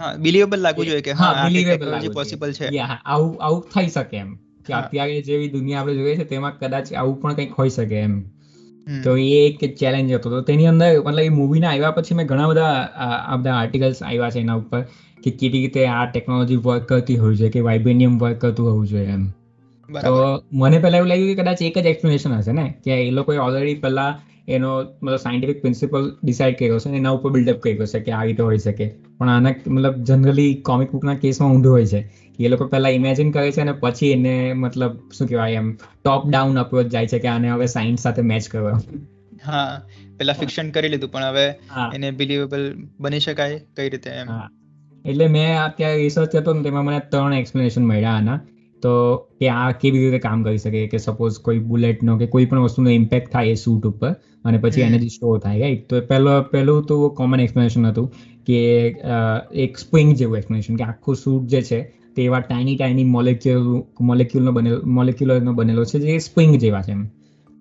હા 0.00 0.12
બિલીવેબલ 0.18 0.60
લાગવું 0.60 0.86
જોઈએ 0.86 1.02
કે 1.02 1.12
હા 1.14 1.32
લાગવું 1.86 2.14
પોસિબલ 2.14 2.52
છે. 2.52 2.66
હા, 2.80 2.98
આવું 3.06 3.36
આવું 3.40 3.62
થઈ 3.74 3.88
શકે 3.90 4.16
એમ. 4.16 4.30
કે 4.66 4.74
અત્યારે 4.74 5.22
જેવી 5.22 5.48
દુનિયા 5.50 5.80
આપણે 5.80 5.96
જોઈએ 5.96 6.16
છે 6.16 6.26
તેમાં 6.26 6.58
કદાચ 6.58 6.92
આવું 6.94 7.16
પણ 7.22 7.34
કંઈક 7.34 7.56
હોઈ 7.58 7.70
શકે 7.70 7.98
એમ. 8.00 8.14
તો 9.04 9.16
એ 9.18 9.28
એક 9.40 9.76
ચેલેન્જ 9.76 10.12
હતો. 10.12 10.30
તો 10.30 10.40
તેની 10.42 10.66
અંદર 10.66 10.90
મતલબ 11.00 11.24
એ 11.24 11.28
મૂવીના 11.30 11.70
આવ્યા 11.70 11.96
પછી 11.98 12.14
મેં 12.14 12.26
ઘણા 12.26 12.48
બધા 12.48 12.74
આ 13.06 13.36
બધા 13.36 13.56
આર્ટિકલ્સ 13.56 14.02
આવ્યા 14.02 14.30
છે 14.30 14.40
એના 14.40 14.56
ઉપર 14.56 14.80
કે 15.24 15.30
કેવી 15.32 15.62
રીતે 15.64 15.82
આ 15.88 16.06
ટેકનોલોજી 16.06 16.62
વર્ક 16.64 16.88
કરતી 16.88 17.16
હોવી 17.16 17.36
જોઈએ 17.36 17.52
કે 17.52 17.66
વાઇબ્રેનિયમ 17.68 18.18
વર્ક 18.18 18.40
કરતું 18.40 18.70
હોવું 18.70 18.86
જોઈએ 18.86 19.12
એમ. 19.12 19.24
તો 19.98 20.42
મને 20.52 20.78
પહેલા 20.78 20.96
એવું 20.96 21.08
લાગ્યું 21.08 21.36
કે 21.36 21.42
કદાચ 21.42 21.62
એક 21.62 21.78
જ 21.78 21.86
એક્સપ્લેનેશન 21.86 22.32
હશે 22.32 22.52
ને? 22.52 22.74
કે 22.84 22.90
એ 22.90 23.10
લોકોએ 23.10 23.38
ઓલરેડી 23.38 23.74
પહેલા 23.74 24.20
એનો 24.48 24.82
મતલબ 25.02 25.16
સાયન્ટિફિક 25.16 25.60
પ્રિન્સિપલ 25.60 26.16
ડિસાઇડ 26.24 26.58
કર્યો 26.58 26.78
છે 26.78 26.88
એના 26.88 27.10
ઉપર 27.10 27.30
બિલ્ડઅપ 27.30 27.56
કર્યો 27.56 27.86
છે 27.86 28.00
કે 28.00 28.12
આ 28.12 28.22
રીતે 28.22 28.42
હોઈ 28.42 28.58
શકે. 28.58 28.88
પણ 29.18 29.28
આના 29.28 29.54
મતલબ 29.66 29.94
જનરલી 30.02 30.54
કોમિક 30.54 30.90
બુકના 30.92 31.14
કેસમાં 31.14 31.50
ઊંધું 31.50 31.72
હોય 31.72 31.86
છે. 31.86 32.00
કે 32.38 32.44
એ 32.44 32.48
લોકો 32.48 32.66
પહેલા 32.66 32.88
ઇમેજિન 32.88 33.30
કરે 33.30 33.52
છે 33.52 33.60
અને 33.60 33.72
પછી 33.72 34.10
એને 34.10 34.52
મતલબ 34.52 34.96
શું 35.10 35.28
કહેવાય 35.28 35.52
એમ 35.52 35.72
ટોપ 36.04 36.30
ડાઉન 36.30 36.58
અપ્રોચ 36.58 36.86
જાય 36.86 37.06
છે 37.06 37.18
કે 37.18 37.28
આને 37.28 37.50
હવે 37.50 37.66
સાયન્સ 37.66 38.00
સાથે 38.00 38.22
મેચ 38.22 38.48
કરવા. 38.48 38.80
હા 39.44 39.82
પેલા 40.18 40.32
ફિક્શન 40.32 40.70
કરી 40.70 40.88
લીધું 40.88 41.10
પણ 41.10 41.24
હવે 41.24 41.46
એને 41.94 42.10
બિલીવેબલ 42.10 42.74
બની 43.00 43.20
શકાય 43.20 43.58
કઈ 43.76 43.88
રીતે 43.88 44.10
એમ. 44.10 44.28
એટલે 45.04 45.26
મેં 45.26 45.64
અત્યારે 45.64 45.96
રિસર્ચ 45.96 46.32
કરતો 46.32 46.62
તેમાં 46.62 46.84
મને 46.84 46.98
ત્રણ 46.98 47.34
એક્સપ્લેનેશન 47.34 47.84
મળ્યા 47.84 48.10
આના. 48.10 48.40
તો 48.82 48.92
કે 49.40 49.48
આ 49.50 49.70
કેવી 49.72 50.02
રીતે 50.04 50.18
કામ 50.18 50.42
કરી 50.42 50.58
શકે? 50.58 50.86
કે 50.86 50.98
સપોઝ 50.98 51.38
કોઈ 51.38 51.58
બુલેટનો 51.68 52.16
કે 52.18 52.26
કોઈ 52.26 52.46
પણ 52.46 52.60
વસ્તુનો 52.60 52.90
ઇમ્પેક્ટ 52.90 53.32
થાય 53.32 53.48
એ 53.48 53.54
સૂટ 53.54 53.86
ઉપર 53.86 54.10
અને 54.44 54.58
પછી. 54.58 54.80
એનર્જી 54.80 55.08
સ્ટોર 55.08 55.38
થાય 55.38 55.60
રાઈટ 55.60 55.86
તો 55.88 56.00
પહેલો 56.00 56.34
પહેલું 56.52 56.82
તો 56.84 56.98
કોમન 57.10 57.40
એક્સપ્લેનેશન 57.40 57.86
હતું 57.86 58.10
કે 58.46 58.60
એક 59.64 59.78
સ્પ્રિંગ 59.78 60.12
જેવું 60.16 60.36
એક્સપ્લેનેશન 60.36 60.76
કે 60.76 60.84
આખું 60.84 61.16
સૂટ 61.16 61.46
જે 61.46 61.62
છે 61.62 61.80
તે 62.16 62.24
એવા 62.24 62.40
ટાઈની 62.40 62.76
ટાઈની 62.76 63.04
મોલેક્યુલ 63.04 63.66
મોલેક્યુલનો 64.00 64.52
બનેલો 64.52 64.78
મોલેક્યુલરનો 64.90 65.52
બનેલો 65.52 65.84
છે 65.84 65.98
જે 66.00 66.18
સ્પ્રિંગ 66.18 66.56
જેવા 66.58 66.82
છે 66.82 66.92
એમ. 66.92 67.02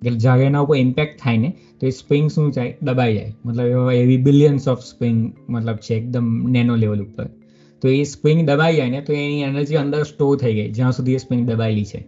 કે 0.01 0.09
જ્યારે 0.15 0.43
એના 0.43 0.59
ઉપર 0.59 0.75
ઇમ્પેક્ટ 0.75 1.19
થાય 1.21 1.37
ને 1.37 1.49
તો 1.81 1.87
એ 1.87 1.89
સ્પ્રિંગ 1.91 2.29
શું 2.29 2.51
થાય? 2.51 2.77
દબાઈ 2.81 3.13
જાય. 3.13 3.33
મતલબ 3.45 3.67
એવા 3.67 3.93
એવી 3.93 4.17
બિલિયન્સ 4.17 4.67
ઓફ 4.67 4.81
સ્પ્રિંગ 4.83 5.19
મતલબ 5.49 5.77
છે 5.77 5.93
એકદમ 5.95 6.25
નેનો 6.49 6.75
લેવલ 6.75 7.01
ઉપર. 7.01 7.25
તો 7.81 7.87
એ 7.87 8.03
સ્પ્રિંગ 8.03 8.45
દબાઈ 8.49 8.75
જાય 8.75 8.89
ને 8.89 9.01
તો 9.01 9.13
એની 9.13 9.41
એનર્જી 9.41 9.75
અંદર 9.75 10.03
સ્ટોર 10.03 10.37
થઈ 10.37 10.53
ગઈ 10.53 10.69
જ્યાં 10.69 10.91
સુધી 10.91 11.13
એ 11.13 11.17
સ્પ્રિંગ 11.17 11.45
દબાયેલી 11.49 11.85
છે. 11.85 12.01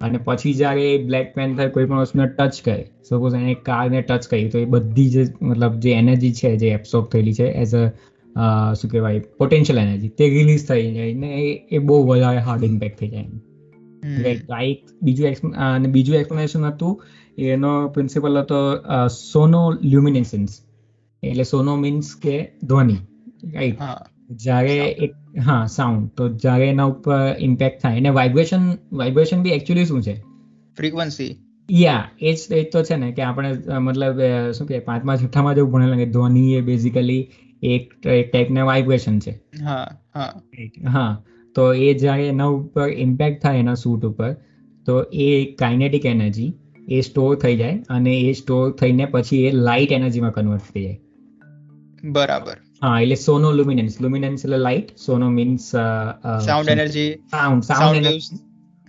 અને 0.00 0.18
પછી 0.24 0.54
જ્યારે 0.54 0.82
એ 0.94 0.98
બ્લેક 1.04 1.34
પેન્થર 1.34 1.68
કોઈ 1.68 1.84
પણ 1.84 1.98
વસ્તુને 1.98 2.26
ટચ 2.26 2.62
કરે 2.64 2.84
સપોઝ 3.08 3.34
એને 3.34 3.54
કારને 3.54 4.00
ટચ 4.02 4.28
કરી 4.28 4.48
તો 4.48 4.58
એ 4.58 4.64
બધી 4.64 5.08
જે 5.08 5.24
મતલબ 5.42 5.74
જે 5.74 5.92
એનર્જી 5.92 6.32
છે 6.32 6.56
જે 6.56 6.68
એબ્સોર્બ 6.68 7.06
થયેલી 7.06 7.32
છે 7.32 7.44
એઝ 7.44 7.74
અ 8.36 8.74
શું 8.74 8.90
કહેવાય 8.90 9.18
પોટેન્શિયલ 9.38 9.78
એનર્જી 9.78 10.08
તે 10.08 10.28
રિલીઝ 10.28 10.66
થઈ 10.68 10.92
જાય 10.94 11.14
ને 11.14 11.30
એ 11.70 11.78
બહુ 11.78 12.06
વધારે 12.06 12.38
હાર્ડ 12.38 12.64
ઇમ્પેક્ટ 12.64 12.98
થઈ 12.98 13.08
જાય. 13.08 13.24
એક 14.26 14.78
બીજું 15.02 15.54
અને 15.56 15.88
બીજું 15.88 16.16
એક્સપ્લેનેશન 16.16 16.64
હતું 16.64 17.02
એનો 17.38 17.88
પ્રિન્સિપલ 17.88 18.38
હતો 18.38 18.60
સોનો 19.08 19.70
લ્યુમિનેસન્સ 19.82 20.60
એટલે 21.22 21.44
સોનો 21.44 21.76
મીન્સ 21.76 22.14
કે 22.22 22.36
ધ્વનિ 22.64 22.96
રાઈટ 23.54 23.80
જ્યારે 24.30 24.78
એક 24.78 25.12
હા 25.44 25.66
સાઉન્ડ 25.66 26.08
તો 26.08 26.28
જ્યારે 26.28 26.68
એના 26.68 26.84
ઉપર 26.84 27.36
ઇમ્પેક્ટ 27.38 27.82
થાય. 27.82 27.96
અને 27.96 28.08
વાઇબ્રેશન 28.08 28.78
વાઇબ્રેશન 28.92 29.42
બી 29.42 29.50
એકચ્યુઅલી 29.50 29.84
શું 29.84 30.02
છે? 30.02 30.22
ફ્રીક્વન્સી 30.76 31.36
યા 31.70 32.10
એ 32.20 32.32
જ 32.32 32.52
એ 32.52 32.62
તો 32.62 32.82
છે 32.82 32.96
ને 32.96 33.12
કે 33.12 33.22
આપણે 33.22 33.54
મતલબ 33.78 34.20
શું 34.52 34.68
કે 34.68 34.78
પાંચમા 34.78 35.16
છઠ્ઠામાં 35.16 35.54
જેવું 35.54 35.72
ભણેલા 35.72 35.96
કે 35.96 36.06
ધ્વનિ 36.06 36.54
એ 36.54 36.60
બેઝિકલી 36.60 37.30
એક 37.62 38.06
એક 38.06 38.32
ટાઈપના 38.32 38.64
વાઇબ્રેશન 38.64 39.18
છે. 39.18 39.30
હા 39.64 39.98
હા. 40.14 40.42
હા. 40.92 41.22
તો 41.54 41.72
એ 41.72 41.94
જ્યારે 41.94 42.28
એના 42.28 42.44
ઉપર 42.44 42.88
ઇમ્પેક્ટ 42.88 43.42
થાય 43.42 43.58
એના 43.58 43.74
સૂટ 43.74 44.06
ઉપર 44.06 44.36
તો 44.86 45.02
એ 45.02 45.44
કાઇનેટિક 45.44 46.06
એનર્જી 46.06 46.52
એ 46.88 47.00
સ્ટોર 47.00 47.36
થઈ 47.36 47.56
જાય 47.56 47.82
અને 47.88 48.20
એ 48.20 48.32
સ્ટોર 48.32 48.70
થઈને 48.70 49.04
પછી 49.04 49.44
એ 49.44 49.50
લાઇટ 49.50 49.92
એનર્જીમાં 49.92 50.32
કન્વર્ટ 50.32 50.62
થઈ 50.74 50.82
જાય. 50.82 51.00
બરાબર. 52.04 52.56
એટલે 52.82 53.16
સોનો 53.16 53.48
લુમિનન્સ 53.52 53.94
લુમિનન્સ 54.00 54.44
એટલે 54.44 54.58
light 54.58 54.90
સોનો 54.96 55.28
means 55.30 55.64
sound 55.70 56.72
energy 56.74 57.08
sound 57.30 57.64
sound 57.64 58.08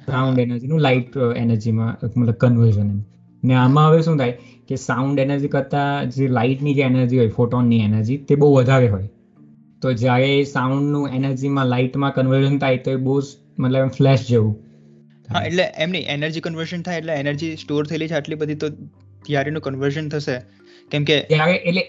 sound 0.08 0.40
energy 0.40 0.70
નું 0.70 0.82
લાઇટ 0.82 1.18
એનર્જીમાં 1.36 1.96
મતલબ 2.12 2.38
કન્વર્ઝન 2.38 2.92
ને 3.44 3.56
આમાં 3.56 3.90
હવે 3.90 4.04
શું 4.04 4.18
થાય 4.18 4.36
કે 4.70 4.80
સાઉન્ડ 4.80 5.24
એનર્જી 5.26 5.50
કરતાં 5.50 6.12
જે 6.12 6.30
લાઇટની 6.30 6.76
જે 6.76 6.86
એનર્જી 6.86 7.20
હોય 7.20 7.34
ફોટોનની 7.36 7.82
એનર્જી 7.82 8.20
તે 8.24 8.36
બહુ 8.36 8.52
વધારે 8.56 8.90
હોય 8.90 9.10
તો 9.82 9.94
જ્યારે 9.96 10.32
સાઉન્ડનું 10.46 11.20
એનર્જીમાં 11.20 11.70
લાઇટમાં 11.70 12.16
કન્વર્ઝન 12.16 12.58
થાય 12.60 12.84
તો 12.86 12.92
એ 12.92 13.04
બહુ 13.04 13.20
મતલબ 13.58 13.92
ફ્લેશ 13.92 14.26
જેવું 14.30 14.56
હા 15.30 15.44
એટલે 15.44 15.66
એમની 15.78 16.06
એનર્જી 16.10 16.42
કન્વર્ઝન 16.42 16.82
થાય 16.82 17.04
એટલે 17.04 17.16
એનર્જી 17.16 17.54
સ્ટોર 17.56 17.84
થયેલી 17.84 18.08
છે 18.08 18.16
આટલી 18.16 18.36
બધી 18.36 18.56
તો 18.56 18.72
ત્યારે 19.26 19.52
નું 19.52 19.62
કન્વર્ઝન 19.62 20.10
થશે 20.10 20.38
કેમ 20.92 21.04
કે 21.04 21.20
જ્યારે 21.22 21.56
એટલે 21.56 21.84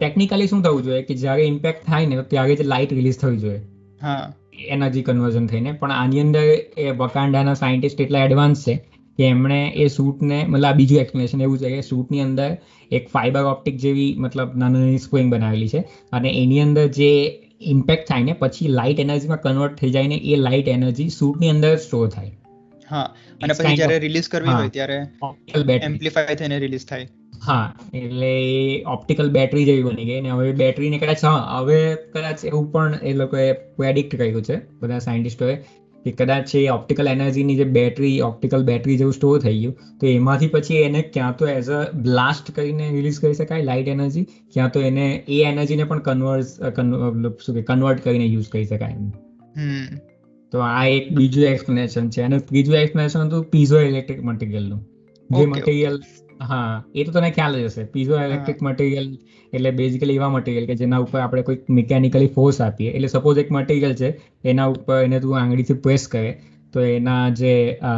ટેકનિકલી 0.00 0.46
શું 0.46 0.62
થવું 0.62 0.82
જોઈએ 0.82 1.02
કે 1.02 1.14
જ્યારે 1.14 1.42
ઇમ્પેક્ટ 1.42 1.86
થાય 1.86 2.06
ને 2.06 2.22
ત્યારે 2.22 2.56
જ 2.56 2.62
લાઇટ 2.62 2.92
રિલીઝ 2.92 3.18
થવી 3.18 3.36
જોઈએ. 3.36 3.60
હા. 4.02 4.32
એનર્જી 4.68 5.02
કન્વર્ઝન 5.02 5.46
થઈને. 5.46 5.72
પણ 5.72 5.92
આની 5.92 6.20
અંદર 6.20 6.46
એ 6.78 6.90
વકાંડાના 6.90 7.54
સાયન્ટિસ્ટ 7.54 8.00
એટલા 8.00 8.24
એડવાન્સ 8.24 8.62
છે 8.62 8.74
કે 9.18 9.24
એમણે 9.24 9.60
એ 9.76 9.86
સૂટને 9.88 10.44
મતલબ 10.48 10.74
બીજું 10.74 10.98
એક્સપ્લેનેશન 10.98 11.40
એવું 11.40 11.58
છે 11.58 11.70
કે 11.70 11.80
સૂટની 11.80 12.20
અંદર 12.20 12.56
એક 12.92 13.08
ફાઇબર 13.08 13.42
ઓપ્ટિક 13.42 13.76
જેવી 13.76 14.14
મતલબ 14.18 14.56
નાની 14.56 14.78
નાની 14.78 14.98
સ્પ્રિંગ 14.98 15.32
બનાવેલી 15.32 15.68
છે. 15.68 15.84
અને 16.12 16.30
એની 16.42 16.60
અંદર 16.60 16.86
જે 16.86 17.12
ઇમ્પેક્ટ 17.60 18.08
થાય 18.08 18.22
ને 18.22 18.32
પછી 18.32 18.68
લાઇટ 18.68 19.00
એનર્જીમાં 19.00 19.40
કન્વર્ટ 19.40 19.74
થઈ 19.74 19.90
જાય 19.90 20.06
ને 20.06 20.14
એ 20.14 20.36
લાઇટ 20.36 20.68
એનર્જી 20.68 21.08
સૂટની 21.08 21.50
અંદર 21.50 21.76
સ્ટોર 21.76 22.08
થાય. 22.08 22.32
હા. 22.90 23.16
અને 23.42 23.52
પછી 23.52 23.76
જ્યારે 23.76 23.98
રિલીઝ 23.98 24.28
કરવી 24.28 24.48
હોય 24.48 24.68
ત્યારે 24.68 25.00
એમ્પ્લિફાય 25.82 26.34
થઈને 26.34 26.58
રિલીઝ 26.58 26.86
થાય. 26.86 27.08
હા 27.32 27.66
એટલે 27.94 28.30
ઓપ્ટિકલ 28.94 29.28
બેટરી 29.32 29.66
જેવી 29.66 29.84
બની 29.86 30.06
ગઈ 30.06 30.20
ને 30.20 30.32
હવે 30.32 30.54
બેટરીને 30.54 30.98
કદાચ 30.98 31.22
હા 31.26 31.36
હવે 31.58 31.78
કદાચ 32.10 32.42
એવું 32.46 32.66
પણ 32.72 32.98
એ 33.04 33.14
લોકોએ 33.14 33.46
પ્રેડિક્ટ 33.76 34.16
કર્યું 34.16 34.44
છે 34.44 34.58
બધા 34.80 35.00
સાયન્ટિસ્ટોએ 35.00 35.54
કે 36.04 36.12
કદાચ 36.14 36.52
એ 36.54 36.66
ઓપ્ટિકલ 36.70 37.08
એનર્જીની 37.08 37.56
જે 37.56 37.66
બેટરી 37.70 38.12
ઓપ્ટિકલ 38.22 38.62
બેટરી 38.64 38.98
જેવું 38.98 39.12
સ્ટોર 39.12 39.40
થઈ 39.40 39.56
ગયું 39.56 39.74
તો 39.98 40.12
એમાંથી 40.12 40.50
પછી 40.50 40.82
એને 40.82 41.00
ક્યાં 41.08 41.34
તો 41.36 41.48
એઝ 41.48 41.72
અ 41.72 41.80
બ્લાસ્ટ 42.04 42.52
કરીને 42.52 42.84
રિલીઝ 42.88 43.18
કરી 43.20 43.40
શકાય 43.40 43.64
લાઇટ 43.64 43.90
એનર્જી 43.90 44.24
ક્યાં 44.52 44.70
તો 44.70 44.84
એને 44.84 45.04
એ 45.30 45.42
એનર્જીને 45.46 45.84
પણ 45.86 46.06
કન્વર્ટ 46.76 47.42
શું 47.42 47.58
કે 47.58 47.66
કન્વર્ટ 47.68 48.00
કરીને 48.02 48.26
યુઝ 48.28 48.48
કરી 48.50 48.66
શકાય 48.66 48.96
હમ. 49.56 50.00
તો 50.52 50.64
આ 50.68 50.86
એક 50.92 51.12
બીજું 51.14 51.48
એક્સપ્લેનેશન 51.48 52.08
છે 52.10 52.22
અને 52.22 52.40
ત્રીજું 52.44 52.78
એક્સપ્લેનેશન 52.78 53.26
હતું 53.26 53.46
પીઝો 53.50 53.84
ઇલેક્ટ્રિક 53.84 54.24
મટીરિયલનું 54.24 54.80
જે 55.30 55.46
મટીરિયલ 55.48 55.98
હા 56.40 56.68
એ 56.94 57.04
તો 57.04 57.12
તને 57.12 57.30
ખ્યાલ 57.30 57.56
જ 57.56 57.66
હશે. 57.66 57.82
પીઝો 57.94 58.20
ઇલેક્ટ્રિક 58.20 58.62
મટીરિયલ 58.62 59.08
એટલે 59.52 59.70
બેઝિકલી 59.72 60.16
એવા 60.20 60.30
મટીરિયલ 60.34 60.66
કે 60.66 60.76
જેના 60.82 61.00
ઉપર 61.04 61.20
આપણે 61.20 61.42
કોઈ 61.42 61.58
મિકેનિકલી 61.78 62.30
ફોર્સ 62.36 62.60
આપીએ. 62.60 62.90
એટલે 62.92 63.10
સપોઝ 63.14 63.42
એક 63.42 63.50
મટીરિયલ 63.50 63.94
છે 63.94 64.08
એના 64.44 64.68
ઉપર 64.74 64.98
એને 65.00 65.20
તું 65.20 65.38
આંગળીથી 65.40 65.78
પ્રેસ 65.86 66.06
કરે 66.08 66.30
તો 66.74 66.84
એના 66.88 67.22
જે 67.32 67.52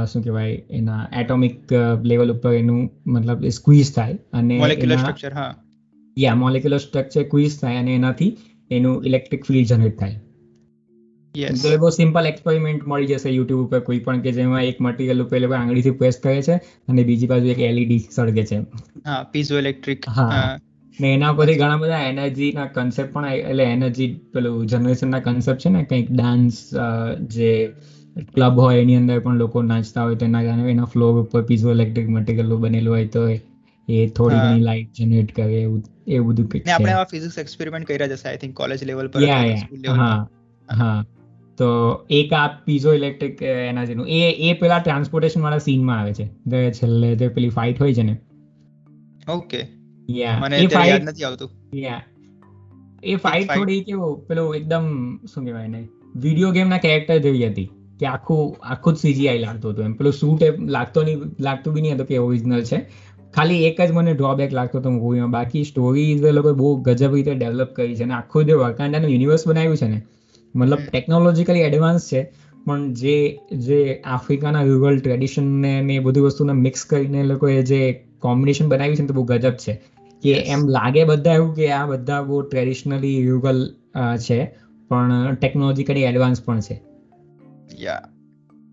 શું 0.07 0.25
કહેવાય 0.25 0.55
એના 0.79 1.01
એટોમિક 1.23 1.77
લેવલ 2.05 2.35
ઉપર 2.37 2.55
એનું 2.55 2.81
મતલબ 3.15 3.47
સ્ક્વીઝ 3.59 3.93
થાય 3.95 4.17
અને 4.33 4.55
મોલેક્યુલર 4.57 4.99
સ્ટ્રક્ચર 4.99 5.33
હા. 5.33 5.51
યા 6.17 6.37
મોલેક્યુલર 6.37 6.81
સ્ટ્રક્ચર 6.81 7.25
ક્વિઝ 7.31 7.57
થાય 7.61 7.83
અને 7.83 7.95
એનાથી 7.95 8.31
એનું 8.71 9.09
ઇલેક્ટ્રિક 9.09 9.49
ફિલ્ડ 9.49 9.71
જનરેટ 9.71 9.99
થાય. 9.99 10.19
યસ 11.35 11.63
તો 11.63 11.73
બહુ 11.77 11.91
સિમ્પલ 11.93 12.29
એક્સપેરિમેન્ટ 12.31 12.83
મળી 12.87 13.11
જશે 13.13 13.31
યુટ્યુબ 13.31 13.63
ઉપર 13.67 13.81
કોઈ 13.83 14.01
પણ 14.01 14.21
કે 14.23 14.33
જેમાં 14.33 14.65
એક 14.65 14.81
મટીરિયલ 14.81 15.25
ઉપર 15.25 15.37
એ 15.37 15.45
લોકો 15.45 15.55
આંગળીથી 15.55 15.95
પ્રેસ 15.95 16.19
કરે 16.19 16.37
છે 16.43 16.59
અને 16.89 17.05
બીજી 17.05 17.29
બાજુ 17.29 17.55
એક 17.55 17.63
એલઈડી 17.63 18.03
સળગે 18.09 18.45
છે. 18.47 18.59
હા 19.05 19.23
પીઝો 19.27 19.59
ઇલેક્ટ્રિક 19.59 20.07
હા. 20.11 20.43
ને 20.99 21.13
એના 21.13 21.33
પરથી 21.33 21.57
ઘણા 21.57 21.79
બધા 21.79 22.03
એનર્જીના 22.09 22.69
કન્સેપ્ટ 22.75 23.13
પણ 23.13 23.29
એટલે 23.33 23.65
એનર્જી 23.69 24.09
પેલું 24.33 24.67
જનરેશનના 24.67 25.23
કન્સેપ્ટ 25.23 25.63
છે 25.63 25.71
ને 25.71 25.85
કંઈક 25.85 26.11
ડાન્સ 26.11 26.59
જે 27.31 27.53
ક્લબ 28.29 28.59
હોય 28.59 28.83
એની 28.83 28.97
અંદર 28.97 29.23
પણ 29.23 29.39
લોકો 29.39 29.63
નાચતા 29.65 30.05
હોય 30.05 30.19
તેના 30.19 30.43
કારણે 30.43 30.71
એના 30.71 30.91
ફ્લોર 30.93 31.23
ઉપર 31.23 31.43
પીઝો 31.45 31.73
ઇલેક્ટ્રિક 31.73 32.11
મટીરિયલ 32.11 32.55
બનેલું 32.59 32.93
હોય 32.93 33.09
તો 33.09 33.25
એ 33.29 34.03
થોડી 34.11 34.43
ઘણી 34.43 34.65
લાઇટ 34.65 34.93
જનરેટ 34.95 35.33
કરે 35.33 35.63
એવું 35.63 35.81
એવું 36.09 36.29
બધું 36.31 36.49
કંઈક 36.49 36.69
આપણે 36.69 36.93
આવા 36.93 37.09
ફિઝિક્સ 37.09 37.39
એક્સપેરિમેન્ટ 37.39 37.89
કર્યા 37.89 38.13
જશે 38.13 38.29
આઈ 38.29 38.39
થિંક 38.39 38.55
કોલેજ 38.55 38.85
લેવલ 38.85 39.09
પર. 39.09 39.29
હા 39.95 40.19
હા. 40.69 40.99
તો 41.59 41.67
એક 42.11 42.33
આ 42.33 42.49
પીઝો 42.65 42.93
ઇલેક્ટ્રિક 42.93 43.43
એના 43.43 43.85
જેનું 43.85 44.09
એ 44.09 44.31
એ 44.31 44.53
પેલા 44.53 44.79
ટ્રાન્સપોર્ટેશન 44.79 45.43
વાળા 45.43 45.59
સીનમાં 45.59 46.01
આવે 46.01 46.15
છે. 46.15 46.25
જે 46.47 46.73
છેલ્લે 46.73 47.17
જે 47.17 47.29
પેલી 47.29 47.49
ફાઇટ 47.49 47.81
હોય 47.81 47.95
છે 47.95 48.03
ને. 48.03 48.17
ઓકે. 49.29 49.67
યા 50.11 50.39
મને 50.43 50.59
યાદ 50.59 51.05
નથી 51.05 51.25
આવતું. 51.25 51.51
યા 51.75 52.03
એ 53.05 53.17
ફાઇટ 53.17 53.47
થોડી 53.55 53.83
કેવું 53.83 54.27
પેલું 54.27 54.55
એકદમ 54.55 55.17
શું 55.35 55.45
કહેવાય 55.45 55.69
ને 55.69 55.89
વીડિયો 56.17 56.51
ગેમના 56.51 56.79
કેરેક્ટર 56.79 57.19
જેવી 57.19 57.49
હતી. 57.49 57.71
કે 58.01 58.07
આખું 58.07 58.57
આખું 58.63 58.95
જ 58.95 58.97
સીજીઆઈ 58.97 59.39
લાગતું 59.39 59.71
હતું 59.71 59.85
એમ. 59.85 59.93
પેલું 59.93 60.13
શૂટ 60.13 60.43
એમ 60.43 60.69
લાગતો 60.69 61.03
નહીં 61.03 61.19
લાગતું 61.41 61.75
બી 61.75 61.81
નહીં 61.81 61.95
હતું 61.95 62.07
કે 62.07 62.19
ઓરિજિનલ 62.19 62.63
છે. 62.63 62.87
ખાલી 63.35 63.65
એક 63.65 63.81
જ 63.81 63.93
મને 63.93 64.15
ડ્રોબેક 64.15 64.53
લાગતો 64.53 64.79
હતો 64.79 64.91
મૂવીમાં 64.91 65.31
બાકી 65.31 65.65
સ્ટોરી 65.65 66.13
એ 66.13 66.31
લોકો 66.31 66.55
બહુ 66.55 66.83
ગજબ 66.83 67.15
રીતે 67.15 67.35
ડેવલપ 67.35 67.69
કરી 67.69 67.97
છે 67.97 68.03
અને 68.03 68.15
આખું 68.15 68.45
જે 68.45 68.53
વકાંડાનું 68.53 69.11
યુનિવર્સ 69.11 69.49
બનાવ્યું 69.49 69.77
છે 69.77 69.89
ને 69.89 70.03
મતલબ 70.55 70.83
ટેકનોલોજીકલી 70.89 71.63
એડવાન્સ 71.63 72.09
છે 72.11 72.21
પણ 72.67 72.83
જે 72.95 73.17
જે 73.67 73.79
આફ્રિકાના 74.07 74.65
રૂરલ 74.65 74.99
ટ્રેડિશનને 75.01 75.73
ને 75.83 75.97
એ 75.97 76.01
બધી 76.01 76.21
વસ્તુને 76.21 76.53
મિક્સ 76.59 76.85
કરીને 76.85 77.21
એ 77.21 77.25
લોકોએ 77.25 77.57
જે 77.63 77.81
કોમ્બિનેશન 78.19 78.69
બનાવ્યું 78.69 78.97
છે 78.97 79.03
ને 79.03 79.09
તો 79.09 79.15
બહુ 79.15 79.25
ગજબ 79.25 79.57
છે. 79.57 79.75
કે 80.23 80.35
એમ 80.47 80.67
લાગે 80.69 81.03
બધા 81.05 81.35
એવું 81.35 81.53
કે 81.55 81.71
આ 81.73 81.85
બધા 81.87 82.23
બહુ 82.23 82.41
ટ્રેડિશનલી 82.43 83.19
રૂરલ 83.27 83.61
છે 84.19 84.41
પણ 84.91 85.37
ટેકનોલોજીકલી 85.37 86.05
એડવાન્સ 86.05 86.41
પણ 86.41 86.61
છે. 86.61 86.77
યા 87.79 88.03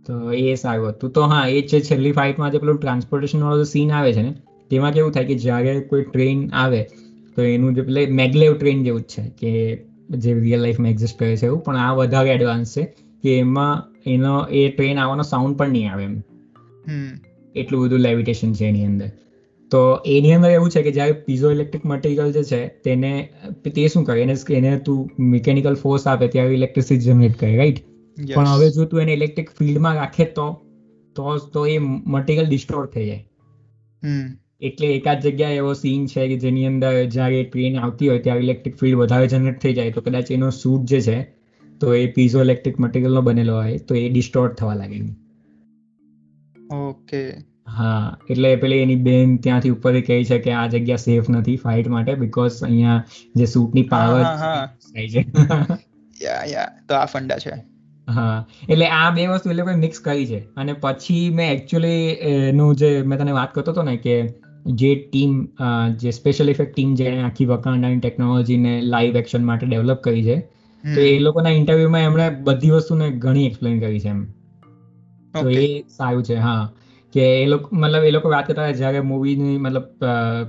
તો 0.05 0.31
એ 0.33 0.55
સારું 0.55 0.91
હતું. 0.91 1.11
તો 1.11 1.21
હા 1.23 1.47
એ 1.49 1.61
છે 1.63 1.81
છેલ્લી 1.81 2.11
ફાઇટમાં 2.11 2.51
જે 2.51 2.59
પેલું 2.59 2.77
ટ્રાન્સપોર્ટેશન 2.77 3.43
વાળો 3.43 3.63
સીન 3.65 3.91
આવે 3.91 4.09
છે 4.13 4.21
ને 4.21 4.31
તેમાં 4.71 4.93
કેવું 4.93 5.11
થાય 5.11 5.25
કે 5.25 5.35
જ્યારે 5.35 5.75
કોઈ 5.89 6.03
ટ્રેન 6.03 6.41
આવે 6.53 6.81
તો 7.37 7.41
એનું 7.47 7.75
જે 7.75 7.81
પેલે 7.81 8.01
મેગલેવ 8.13 8.55
ટ્રેન 8.55 8.83
જેવું 8.83 9.03
જ 9.03 9.13
છે 9.13 9.23
કે 9.39 9.53
જે 10.09 10.33
રિયલ 10.33 10.61
લાઈફમાં 10.61 10.91
એક્ઝિસ્ટ 10.91 11.19
કરે 11.19 11.35
છે 11.37 11.45
એવું. 11.45 11.61
પણ 11.63 11.77
આ 11.77 11.93
વધારે 11.93 12.33
એડવાન્સ 12.33 12.75
છે 12.75 12.83
કે 13.23 13.37
એમાં 13.39 13.83
એનો 14.05 14.35
એ 14.51 14.67
ટ્રેન 14.69 14.97
આવવાનો 14.97 15.23
સાઉન્ડ 15.23 15.57
પણ 15.57 15.69
નહીં 15.69 15.91
આવે 15.91 16.03
એમ. 16.03 16.15
એટલું 17.55 17.83
બધું 17.83 17.99
લેવિટેશન 17.99 18.53
છે 18.53 18.65
એની 18.65 18.85
અંદર. 18.85 19.09
તો 19.71 19.81
એની 20.05 20.33
અંદર 20.33 20.49
એવું 20.49 20.69
છે 20.69 20.81
કે 20.81 20.91
જ્યારે 20.91 21.11
પીઝો 21.27 21.51
ઇલેક્ટ્રિક 21.51 21.85
મટીરિયલ 21.85 22.31
જે 22.31 22.43
છે 22.43 22.61
તેને 22.83 23.11
તે 23.65 23.87
શું 23.87 24.03
કરે? 24.03 24.21
એને 24.21 24.35
એને 24.49 24.77
તું 24.77 25.09
મિકેનિકલ 25.19 25.75
ફોર્સ 25.75 26.07
આપે 26.07 26.27
ત્યારે 26.27 26.53
ઇલેક્ટ્રિસિટી 26.53 27.05
જનરેટ 27.05 27.37
કરે 27.37 27.55
રાઈટ 27.57 27.79
પણ 28.17 28.47
હવે 28.47 28.69
જો 28.71 28.85
તું 28.85 29.01
એને 29.01 29.13
ઇલેક્ટ્રિક 29.13 29.51
ફિલ્ડમાં 29.51 29.95
રાખે 29.95 30.25
તો 30.25 30.47
તો 31.15 31.37
તો 31.53 31.65
એ 31.65 31.77
મટીરિયલ 31.77 32.47
ડિસ્ટોર 32.47 32.85
થઈ 32.85 33.05
જાય. 33.05 33.23
એટલે 34.61 34.87
એકાદ 34.87 35.19
જગ્યાએ 35.19 35.55
એવો 35.55 35.73
સીન 35.73 36.05
છે 36.05 36.27
કે 36.27 36.37
જેની 36.37 36.65
અંદર 36.65 37.05
જ્યારે 37.05 37.43
ટ્રેન 37.43 37.79
આવતી 37.79 38.07
હોય 38.07 38.19
ત્યારે 38.19 38.39
ઇલેક્ટ્રિક 38.39 38.79
ફિલ્ડ 38.79 38.95
વધારે 38.95 39.27
જનરેટ 39.27 39.59
થઈ 39.59 39.73
જાય 39.73 39.91
તો 39.91 40.01
કદાચ 40.01 40.31
એનો 40.31 40.49
સૂટ 40.49 40.85
જે 40.85 41.01
છે 41.01 41.21
તો 41.81 41.93
એ 41.93 42.07
પીઝો 42.07 42.41
ઇલેક્ટ્રિક 42.41 42.79
મટીરિયલનો 42.79 43.21
બનેલો 43.21 43.55
હોય 43.55 43.77
તો 43.77 43.95
એ 43.95 44.09
ડિસ્ટોર્ટ 44.09 44.53
થવા 44.53 44.73
લાગે 44.73 45.01
ઓકે 46.71 47.23
હા 47.67 48.17
એટલે 48.29 48.55
પેલી 48.55 48.77
એની 48.77 48.95
બેન 48.95 49.37
ત્યાંથી 49.37 49.69
ઉપરથી 49.69 50.01
કહે 50.01 50.23
છે 50.23 50.39
કે 50.39 50.51
આ 50.51 50.67
જગ્યા 50.67 50.95
સેફ 50.95 51.29
નથી 51.29 51.55
ફાઇટ 51.55 51.87
માટે 51.87 52.13
બીકોઝ 52.13 52.63
અહીંયા 52.63 53.03
જે 53.35 53.45
સૂટની 53.45 53.83
પાવર. 53.83 54.23
થાય 54.23 55.09
છે. 55.09 55.25
યા 56.25 56.43
યા 56.43 56.69
તો 56.89 56.95
આ 56.95 57.05
ફંડા 57.05 57.37
છે. 57.37 57.51
હા 58.09 58.47
એટલે 58.69 58.87
આ 58.87 59.09
બે 59.11 59.27
વસ્તુ 59.27 59.49
એ 59.49 59.53
લોકોએ 59.53 59.75
મિક્સ 59.75 59.99
કરી 59.99 60.25
છે. 60.25 60.39
અને 60.57 60.73
પછી 60.73 61.29
મેં 61.29 61.53
એકચ્યુઅલી 61.53 62.11
એનું 62.33 62.75
જે 62.75 63.01
મેં 63.01 63.19
તને 63.19 63.31
વાત 63.31 63.53
કરતો 63.53 63.71
હતો 63.71 63.83
ને 63.83 63.97
કે 63.97 64.15
જે 64.75 64.95
ટીમ 64.95 65.47
જે 65.97 66.11
સ્પેશિયલ 66.11 66.49
ઇફેક્ટ 66.49 66.73
ટીમ 66.75 66.93
જેણે 66.93 67.23
આખી 67.23 67.45
વકાંડાની 67.45 67.99
ટેકનોલોજીને 67.99 68.81
લાઈવ 68.81 69.15
એક્શન 69.15 69.43
માટે 69.43 69.65
ડેવલપ 69.65 70.01
કરી 70.01 70.23
છે 70.23 70.39
તો 70.83 71.01
એ 71.01 71.19
લોકોના 71.19 71.49
ઇન્ટરવ્યુમાં 71.49 72.01
એમણે 72.01 72.29
બધી 72.43 72.69
વસ્તુને 72.69 73.11
ઘણી 73.11 73.45
એક્સપ્લેન 73.45 73.79
કરી 73.79 73.99
છે 73.99 74.07
એમ. 74.07 74.25
તો 75.33 75.49
એ 75.49 75.83
સારું 75.87 76.23
છે 76.23 76.35
હા. 76.35 76.71
કે 77.13 77.43
એ 77.43 77.45
લોકો 77.45 77.75
મતલબ 77.75 78.03
એ 78.03 78.11
લોકો 78.11 78.29
વાત 78.29 78.47
કરતા 78.47 78.67
હતા 78.67 78.71
જ્યારે 78.71 78.99
મૂવીની 78.99 79.57
મતલબ 79.57 79.85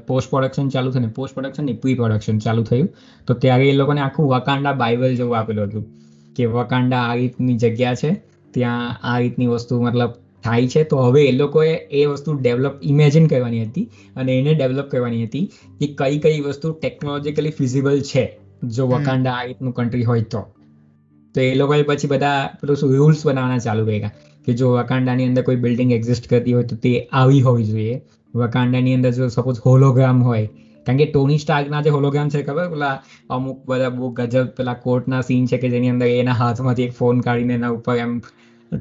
પોસ્ટ 0.07 0.31
પ્રોડક્શન 0.31 0.69
ચાલુ 0.69 0.91
થયું 0.91 1.11
પોસ્ટ 1.11 1.35
પ્રોડક્શન 1.35 1.65
નહીં 1.65 1.81
પ્રી 1.81 1.95
પ્રોડક્શન 1.95 2.39
ચાલુ 2.39 2.63
થયું 2.63 2.89
તો 3.27 3.35
ત્યારે 3.35 3.69
એ 3.69 3.73
લોકોને 3.73 4.01
આખું 4.01 4.27
વકાંડા 4.27 4.73
બાઇબલ 4.73 5.17
જેવું 5.17 5.39
આપેલું 5.39 5.69
હતું 5.69 5.85
કે 6.37 6.47
વકાંડા 6.47 7.01
આ 7.01 7.15
રીતની 7.15 7.55
જગ્યા 7.55 7.95
છે 7.95 8.11
ત્યાં 8.51 8.97
આ 9.03 9.19
રીતની 9.19 9.47
વસ્તુ 9.47 9.83
મતલબ 9.83 10.11
થાય 10.45 10.69
છે. 10.69 10.85
તો 10.85 10.97
હવે 10.99 11.25
એ 11.25 11.33
લોકોએ 11.33 11.73
એ 11.75 12.05
વસ્તુ 12.07 12.35
ડેવલપ 12.35 12.79
ઇમેજિન 12.83 13.27
કરવાની 13.27 13.65
હતી 13.65 13.87
અને 14.17 14.39
એને 14.39 14.55
ડેવલપ 14.55 14.89
કરવાની 14.89 15.25
હતી 15.25 15.45
કે 15.81 15.87
કઈ 15.99 16.19
કઈ 16.19 16.41
વસ્તુ 16.41 16.73
ટેકનોલોજીકલી 16.73 17.51
ફિઝિબલ 17.51 18.01
છે. 18.01 18.25
જો 18.65 18.87
વકાંડા 18.87 19.33
આ 19.33 19.45
રીતનું 19.45 19.75
કન્ટ્રી 19.75 20.05
હોય 20.05 20.23
તો. 20.23 20.43
તો 21.35 21.41
એ 21.41 21.55
લોકોએ 21.55 21.83
પછી 21.83 22.09
બધા 22.09 22.49
પેલું 22.63 22.97
રૂલ્સ 22.97 23.27
બનાવવાના 23.27 23.59
ચાલુ 23.59 23.85
કર્યા 23.85 24.11
કે 24.47 24.53
જો 24.53 24.73
વકાંડાની 24.73 25.27
અંદર 25.27 25.43
કોઈ 25.43 25.57
બિલ્ડિંગ 25.57 25.93
એક્ઝિસ્ટ 25.93 26.29
કરતી 26.29 26.53
હોય 26.53 26.65
તો 26.65 26.77
તે 26.77 26.93
આવી 27.13 27.41
હોવી 27.41 27.65
જોઈએ. 27.65 28.01
વકાંડાની 28.35 28.95
અંદર 28.95 29.13
જો 29.13 29.29
સપોઝ 29.29 29.61
હોલોગ્રામ 29.67 30.23
હોય 30.23 30.47
કારણ 30.87 30.99
કે 30.99 31.07
ટોની 31.07 31.39
સ્ટાર્કના 31.39 31.83
જે 31.83 31.91
હોલોગ્રામ 31.91 32.29
છે 32.29 32.43
ખબર? 32.43 32.69
પેલા 32.69 33.03
અમુક 33.31 33.59
બધા 33.67 33.89
બહુ 33.89 34.13
ગજબ 34.13 34.47
પેલા 34.57 34.75
કોર્ટના 34.75 35.21
સીન 35.21 35.47
છે 35.47 35.59
કે 35.59 35.69
જેની 35.69 35.89
અંદર 35.89 36.07
એના 36.07 36.33
હાથમાંથી 36.33 36.83
એક 36.83 36.93
ફોન 36.93 37.21
કાઢીને 37.21 37.55
એના 37.55 37.69
ઉપર 37.69 37.97
એમ 37.97 38.21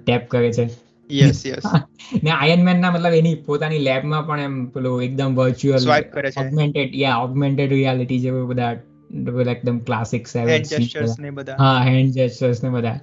ટેપ 0.05 0.27
કરે 0.27 0.51
છે. 0.53 0.65
યસ 1.09 1.45
યસ 1.45 1.65
ને 2.23 2.31
આયન 2.31 2.63
મેન 2.63 2.81
ના 2.81 2.91
મતલબ 2.91 3.13
એની 3.13 3.35
પોતાની 3.47 3.79
લેબમાં 3.79 4.27
પણ 4.27 4.39
એમ 4.39 4.57
પેલું 4.67 5.03
એકદમ 5.03 5.35
વર્ચ્યુઅલ 5.35 5.79
સ્વાઇપ 5.79 6.11
કરે 6.11 6.31
છે. 6.31 6.41
ઓગમેન્ટેડ 6.41 6.95
યા 6.95 7.17
ઓગમેન્ટેડ 7.23 7.71
રિયાલિટી 7.71 8.19
જેવું 8.19 8.47
બધા 8.47 8.73
બધા 9.09 9.51
એકદમ 9.51 9.79
ક્લાસિક 9.79 10.27
હેન્ડ 10.35 10.65
જેસ્ચર્સ 10.65 11.19
ને 11.19 11.31
બધા. 11.31 11.57
હા 11.57 11.83
હેન્ડ 11.83 12.13
જેસ્ચર્સ 12.13 12.63
ને 12.63 12.69
બધા. 12.69 12.97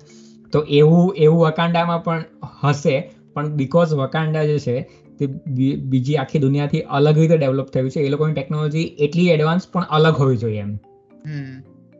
તો 0.52 0.64
એવું 0.70 1.14
એવું 1.18 1.40
વકાંડામાં 1.40 2.04
પણ 2.04 2.24
હશે 2.62 2.96
પણ 3.34 3.56
બીકોઝ 3.56 3.94
વકાંડા 3.94 4.44
જે 4.44 4.58
છે 4.58 4.76
તે 5.18 5.26
બીજી 5.90 6.16
આખી 6.16 6.38
દુનિયાથી 6.38 6.84
અલગ 6.90 7.16
રીતે 7.16 7.36
ડેવલપ 7.36 7.70
થયું 7.70 7.90
છે. 7.90 8.00
એ 8.00 8.08
લોકોની 8.08 8.34
ટેકનોલોજી 8.34 8.86
એટલી 8.98 9.30
એડવાન્સ 9.30 9.72
પણ 9.72 9.82
અલગ 9.90 10.14
હોવી 10.16 10.36
જોઈએ 10.36 10.60
એમ. 10.60 10.76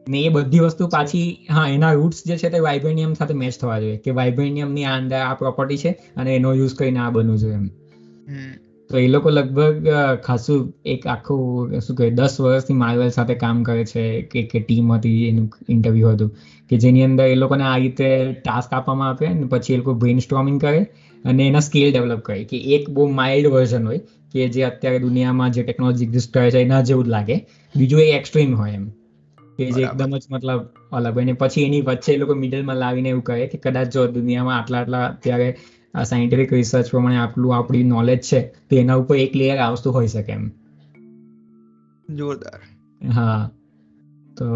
ને 0.07 0.21
એ 0.21 0.31
બધી 0.31 0.61
વસ્તુ 0.63 0.87
પાછી 0.89 1.25
હા 1.49 1.65
એના 1.71 1.93
રૂટ્સ 1.93 2.21
જે 2.25 2.37
છે 2.37 2.51
તે 2.51 2.61
વાઇબ્રેનિયમ 2.61 3.15
સાથે 3.15 3.35
મેચ 3.37 3.57
થવા 3.57 3.79
જોઈએ. 3.79 3.97
કે 3.99 4.11
વાઇબ્રેનિયમની 4.13 4.85
આ 4.85 4.95
અંદર 4.97 5.21
આ 5.21 5.35
પ્રોપર્ટી 5.37 5.79
છે 5.79 5.91
અને 6.17 6.31
એનો 6.33 6.53
યુઝ 6.55 6.75
કરીને 6.75 7.01
આ 7.01 7.11
બનવું 7.13 7.39
જોઈએ 7.39 7.57
એમ. 7.57 7.67
તો 8.91 8.99
એ 8.99 9.07
લોકો 9.09 9.31
લગભગ 9.31 9.89
ખાસું 10.23 10.61
એક 10.87 11.07
આખું 11.09 11.41
શું 11.81 11.97
કહે 11.97 12.11
દસ 12.13 12.35
વર્ષથી 12.39 12.77
માર્વેલ 12.77 13.11
સાથે 13.11 13.35
કામ 13.37 13.63
કરે 13.63 13.85
છે 13.85 14.05
કે 14.27 14.45
કે 14.45 14.61
ટીમ 14.61 14.93
હતી 14.93 15.29
એનું 15.29 15.47
ઇન્ટરવ્યુ 15.69 16.13
હતું 16.13 16.31
કે 16.71 16.79
જેની 16.79 17.05
અંદર 17.05 17.27
એ 17.27 17.37
લોકોને 17.37 17.65
આ 17.65 17.77
રીતે 17.79 18.09
ટાસ્ક 18.39 18.71
આપવામાં 18.71 19.11
આવે 19.11 19.27
અને 19.29 19.49
પછી 19.49 19.75
એ 19.75 19.81
લોકો 19.81 19.95
બ્રેઇન 19.97 20.21
સ્ટ્રોમિંગ 20.21 20.59
કરે 20.61 20.81
અને 21.25 21.43
એના 21.45 21.63
સ્કેલ 21.63 21.89
ડેવલપ 21.89 22.23
કરે 22.23 22.39
કે 22.47 22.63
એક 22.77 22.91
બહુ 22.91 23.09
માઇલ્ડ 23.15 23.51
વર્ઝન 23.51 23.87
હોય 23.87 24.03
કે 24.35 24.49
જે 24.51 24.67
અત્યારે 24.67 25.01
દુનિયામાં 25.01 25.51
જે 25.53 25.65
ટેકનોલોજી 25.65 26.09
એક્ઝિસ્ટ 26.09 26.33
કરે 26.33 26.47
છે 26.51 26.63
એના 26.63 26.83
જેવું 26.85 27.07
જ 27.07 27.11
લાગે. 27.11 27.37
બીજું 27.75 28.01
એ 28.03 28.13
એક્સ્ટ્રીમ 28.13 28.55
હોય 28.57 28.75
એમ. 28.75 28.87
કે 29.59 29.69
જે 29.71 29.83
એકદમ 29.83 30.17
જ 30.17 30.25
મતલબ 30.29 30.61
અલગ 30.93 31.15
હોય. 31.15 31.25
ને 31.25 31.35
પછી 31.35 31.65
એની 31.65 31.83
વચ્ચે 31.83 32.13
એ 32.13 32.19
લોકો 32.19 32.35
મિડલમાં 32.35 32.77
લાવીને 32.77 33.09
એવું 33.09 33.25
કહે 33.25 33.47
કે 33.47 33.59
કદાચ 33.59 33.93
જો 33.93 34.07
દુનિયામાં 34.09 34.59
આટલા 34.59 34.81
આટલા 34.81 35.05
અત્યારે 35.07 35.49
સાયન્ટિફિક 36.05 36.53
રિસર્ચ 36.53 36.91
પ્રમાણે 36.91 37.19
આટલું 37.19 37.57
આપણી 37.57 37.85
નોલેજ 37.87 38.23
છે 38.23 38.41
તો 38.69 38.77
એના 38.77 38.97
ઉપર 38.97 39.17
એક 39.17 39.37
લેયર 39.37 39.59
આવતું 39.59 39.93
હોઈ 39.93 40.09
શકે 40.09 40.33
એમ. 40.33 40.45
જોરદાર. 42.09 42.61
હા. 43.11 43.51
તો 44.37 44.47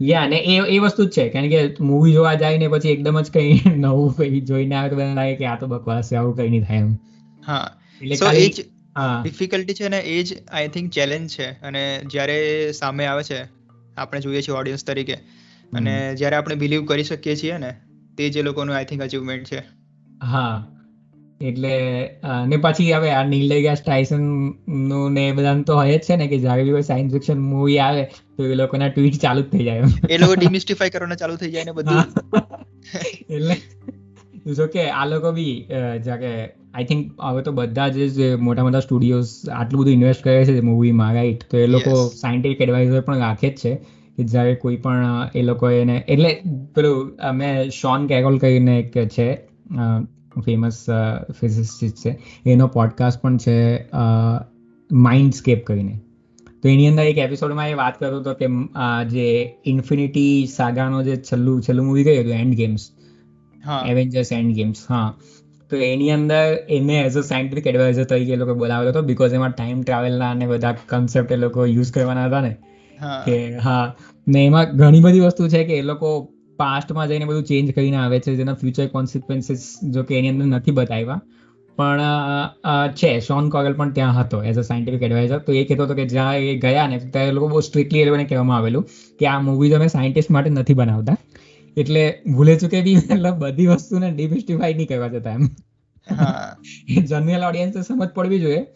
યા 0.00 0.26
ને 0.26 0.38
એ 0.46 0.58
એ 0.68 0.78
વસ્તુ 0.78 1.06
જ 1.06 1.10
છે. 1.10 1.24
કારણ 1.28 1.50
કે 1.50 1.60
મૂવી 1.82 2.12
જોવા 2.12 2.34
જાય 2.34 2.58
ને 2.58 2.68
પછી 2.68 2.92
એકદમ 2.92 3.20
જ 3.20 3.30
કઈ 3.30 3.50
નવું 3.84 4.14
કઈ 4.16 4.40
જોઈને 4.42 4.76
આવે 4.76 4.90
તો 4.92 5.08
લાગે 5.14 5.34
કે 5.36 5.46
આ 5.46 5.56
તો 5.56 5.66
બકવાસ 5.66 6.10
છે 6.10 6.16
આવું 6.16 6.36
કઈ 6.36 6.48
નહીં 6.48 6.64
થાય 6.64 6.80
એમ. 6.80 6.92
હા. 7.46 7.66
એટલે 8.00 8.16
એજ 8.36 8.44
એ 8.44 8.48
જ 8.50 8.66
ડિફિકલ્ટી 9.22 9.74
છે 9.74 9.88
ને 9.88 10.00
એ 10.08 10.22
જ 10.22 10.40
આઈ 10.52 10.68
થિંક 10.68 10.92
ચેલેન્જ 10.92 11.28
છે. 11.30 11.48
અને 11.62 11.82
જ્યારે 12.06 12.38
સામે 12.72 13.06
આવે 13.06 13.22
છે 13.24 13.40
આપણે 13.96 14.20
જોઈએ 14.20 14.42
છીએ 14.42 14.54
ઓડિયન્સ 14.54 14.86
તરીકે. 14.86 15.16
અને 15.72 16.16
જ્યારે 16.16 16.36
આપણે 16.36 16.54
બિલીવ 16.54 16.86
કરી 16.86 17.04
શકીએ 17.04 17.36
છીએ 17.36 17.58
ને 17.58 17.74
તે 18.18 18.28
જે 18.28 18.42
લોકોનું 18.42 18.76
આઈ 18.76 18.84
થિંક 18.84 19.02
અચીવમેન્ટ 19.02 19.52
છે. 19.52 19.58
હા. 20.22 20.66
એટલે 21.40 21.70
ને 22.46 22.56
પછી 22.56 22.92
હવે 22.92 23.10
આ 23.10 23.24
નીલ 23.24 23.48
ડેગ્રાસ 23.50 23.82
ટાયસનનું 23.82 25.12
ને 25.12 25.28
એ 25.28 25.32
બધાનું 25.32 25.64
તો 25.64 25.76
હોય 25.76 25.98
જ 25.98 26.00
છે 26.00 26.16
ને 26.16 26.26
કે 26.26 26.38
જ્યારે 26.38 26.64
બી 26.64 26.70
કોઈ 26.70 26.82
સાયન્સ 26.82 27.12
ફિક્શન 27.12 27.38
મૂવી 27.38 27.78
આવે 27.78 28.04
તો 28.36 28.46
એ 28.46 28.54
લોકોના 28.54 28.88
ટ્વીટ 28.88 29.18
ચાલુ 29.20 29.42
જ 29.42 29.44
થઈ 29.44 29.64
જાય 29.64 29.82
એ 30.10 30.18
લોકો 30.18 30.34
ડિમિસ્ટિફાઈ 30.34 30.90
કરવાનું 30.90 31.16
ચાલુ 31.16 31.36
થઈ 31.36 31.50
જાય 31.50 31.64
ને 31.64 31.72
બધું. 31.72 31.96
એટલે 33.30 33.56
જો 34.54 34.66
કે 34.66 34.90
આ 34.90 35.06
લોકો 35.06 35.32
બી 35.32 35.68
જાગે 36.04 36.32
આઈ 36.74 36.86
થિંક 36.86 37.02
હવે 37.24 37.42
તો 37.42 37.52
બધા 37.54 37.88
જ 37.94 38.28
મોટા 38.42 38.64
મોટા 38.64 38.82
સ્ટુડિયોઝ 38.82 39.30
આટલું 39.54 39.82
બધું 39.82 39.94
ઇન્વેસ્ટ 39.94 40.22
કરે 40.22 40.38
છે 40.46 40.60
મૂવીમાં 40.62 41.14
રાઈટ 41.14 41.44
તો 41.46 41.58
એ 41.58 41.66
લોકો. 41.68 41.94
સાયન્ટિફિક 42.14 42.60
એડવાઇઝર 42.60 43.02
પણ 43.02 43.20
રાખે 43.20 43.48
જ 43.48 43.58
છે 43.58 43.72
કે 44.18 44.26
જ્યારે 44.26 44.56
કોઈ 44.58 44.78
પણ 44.78 45.06
એ 45.34 45.44
લોકો 45.44 45.70
એને 45.74 45.96
એટલે 46.06 46.32
પેલું 46.74 46.98
અમે 47.24 47.48
શોન 47.72 48.06
કેરોલ 48.06 48.38
કરીને 48.38 48.74
એક 48.76 48.92
છે 49.08 49.28
ફેમસ 50.38 50.78
ફિઝિસિસ્ટ 51.32 52.02
છે. 52.02 52.16
એનો 52.46 52.68
પોડકાસ્ટ 52.70 53.20
પણ 53.20 53.38
છે 53.38 53.56
માઇન્ડસ્કેપ 54.90 55.64
કરીને. 55.64 55.94
તો 56.62 56.68
એની 56.68 56.86
અંદર 56.86 57.04
એક 57.04 57.18
એપિસોડમાં 57.18 57.68
એ 57.68 57.76
વાત 57.76 57.96
કરતો 57.96 58.18
હતો 58.20 58.32
કે 58.36 58.48
જે 59.12 59.26
ઇન્ફિનિટી 59.66 60.28
સાગાનો 60.50 61.02
જે 61.04 61.16
છેલ્લું 61.22 61.62
છેલ્લું 61.62 61.86
મૂવી 61.86 62.06
ગયું 62.06 62.22
હતું 62.22 62.38
એન્ડ 62.38 62.56
ગેમ્સ 62.56 62.82
હા. 63.62 63.84
એવેન્જર્સ 63.84 64.30
એન્ડ 64.32 64.54
ગેમ્સ 64.54 64.80
હા. 64.86 65.08
તો 65.74 65.82
એની 65.84 66.10
અંદર 66.12 66.40
એને 66.70 66.96
એઝ 66.98 67.16
અ 67.16 67.24
સાયન્ટિફિક 67.24 67.66
એડવાઇઝર 67.66 68.06
તરીકે 68.06 68.32
એ 68.32 68.42
લોકો 68.42 68.54
બોલાવેલો 68.56 68.92
હતો 68.92 69.02
બીકોઝ 69.04 69.34
એમાં 69.34 69.54
ટાઈમ 69.54 69.80
ટ્રાવેલના 69.82 70.30
અને 70.30 70.46
બધા 70.48 70.74
કન્સેપ્ટ 70.92 71.30
એ 71.30 71.38
લોકો 71.38 71.66
યુઝ 71.68 71.92
કરવાના 71.92 72.28
હતા 72.28 72.42
ને. 72.42 72.52
કે 73.22 73.34
હા 73.60 73.82
ને 74.26 74.44
એમાં 74.44 74.74
ઘણી 74.74 75.02
બધી 75.02 75.24
વસ્તુ 75.24 75.48
છે 75.48 75.64
કે 75.64 75.78
એ 75.78 75.84
લોકો 75.84 76.10
પાસ્ટમાં 76.58 77.08
જઈને 77.08 77.26
બધું 77.26 77.46
ચેન્જ 77.46 77.72
કરીને 77.72 77.98
આવે 77.98 78.18
છે 78.20 78.36
જેના 78.36 78.56
ફ્યુચર 78.56 78.88
કોન્સિક્વન્સીસ 78.90 79.64
જો 79.90 80.04
કે 80.04 80.18
એની 80.18 80.34
અંદર 80.34 80.50
નથી 80.50 80.74
બતાવ્યા. 80.74 81.20
પણ 81.78 82.02
છે 82.94 83.10
શોન 83.20 83.48
કોગલ 83.50 83.74
પણ 83.74 83.92
ત્યાં 83.92 84.16
હતો 84.18 84.38
એઝ 84.44 84.58
અ 84.58 84.64
સાયન્ટિફિક 84.64 85.02
એડવાઇઝર 85.02 85.40
તો 85.42 85.52
એ 85.54 85.64
કહેતો 85.64 85.86
હતો 85.86 85.94
કે 85.94 86.06
જ્યાં 86.08 86.44
એ 86.44 86.56
ગયા 86.58 86.86
ને 86.88 86.98
ત્યારે 87.06 87.28
એ 87.28 87.36
લોકો 87.36 87.48
બહુ 87.48 87.62
સ્ટ્રિક્ટલી 87.62 88.02
એ 88.02 88.08
લોકોને 88.08 88.26
કહેવામાં 88.26 88.58
આવેલું 88.58 88.84
કે 89.20 89.28
આ 89.28 89.38
મૂવી 89.42 89.72
તમે 89.72 89.88
સાયન્ટિસ્ટ 89.90 90.30
માટે 90.30 90.50
નથી 90.52 90.76
બનાવતા. 90.76 91.16
એટલે 91.76 92.22
ભૂલે 92.36 92.56
ચૂકે 92.56 92.82
બી 92.82 92.96
મતલબ 92.96 93.34
બધી 93.34 93.66
વસ્તુને 93.66 94.10
ડિમિસ્ટિફાઈ 94.10 94.74
નહીં 94.74 94.88
કરવા 94.88 95.08
જતા 95.08 95.30
એમ. 95.30 95.48
જનરલ 97.04 97.44
ઓડિયન્સને 97.44 97.82
સમજ 97.82 98.08
પડવી 98.08 98.40
જોઈએ. 98.40 98.66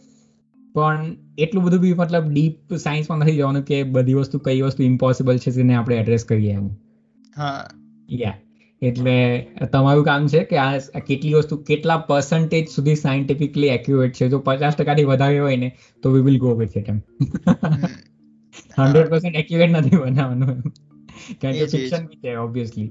પણ 0.75 1.17
એટલું 1.39 1.65
બધું 1.65 1.81
બી 1.81 1.93
મતલબ 1.93 2.33
ડીપ 2.33 2.75
સાયન્સમાં 2.75 3.19
નથી 3.19 3.37
જવાનું 3.37 3.63
કે 3.63 3.83
બધી 3.83 4.15
વસ્તુ 4.15 4.39
કઈ 4.39 4.61
વસ્તુ 4.61 4.83
ઇમ્પોસિબલ 4.83 5.39
છે 5.39 5.51
જેને 5.51 5.75
આપણે 5.75 5.97
એડ્રેસ 5.97 6.25
કરીએ 6.25 6.53
એમ. 6.53 6.69
હા. 7.37 7.67
યા 8.11 8.39
એટલે 8.83 9.47
તમારું 9.73 10.05
કામ 10.05 10.27
છે 10.27 10.45
કે 10.45 10.57
આ 10.57 10.77
આ 10.77 10.99
કેટલી 10.99 11.35
વસ્તુ 11.35 11.57
કેટલા 11.57 11.97
પર્સન્ટેજ 11.97 12.69
સુધી 12.69 12.95
સાયન્ટિફિકલી 12.95 13.67
એક્યુરેટ 13.67 14.13
છે. 14.13 14.29
જો 14.29 14.39
પચાસ 14.39 14.77
ટકાથી 14.77 15.05
વધારે 15.05 15.39
હોય 15.39 15.57
ને 15.57 15.77
તો 16.03 16.11
we 16.11 16.21
will 16.21 16.39
go 16.39 16.55
with 16.55 16.77
it 16.77 16.89
M. 16.89 17.01
Hundred 18.79 19.09
percent 19.09 19.37
accurate 19.37 19.71
નથી 19.71 19.97
બનાવવાનું 19.97 20.51
એમ. 20.51 20.63
કારણ 21.43 21.55
કે 21.55 21.59
જ, 21.59 21.63
એ 21.63 21.67
જ. 21.67 21.77
ફિક્શન 21.77 22.07
બી 22.07 22.21
છે 22.25 22.37
ઓબ્વિયસલી 22.37 22.89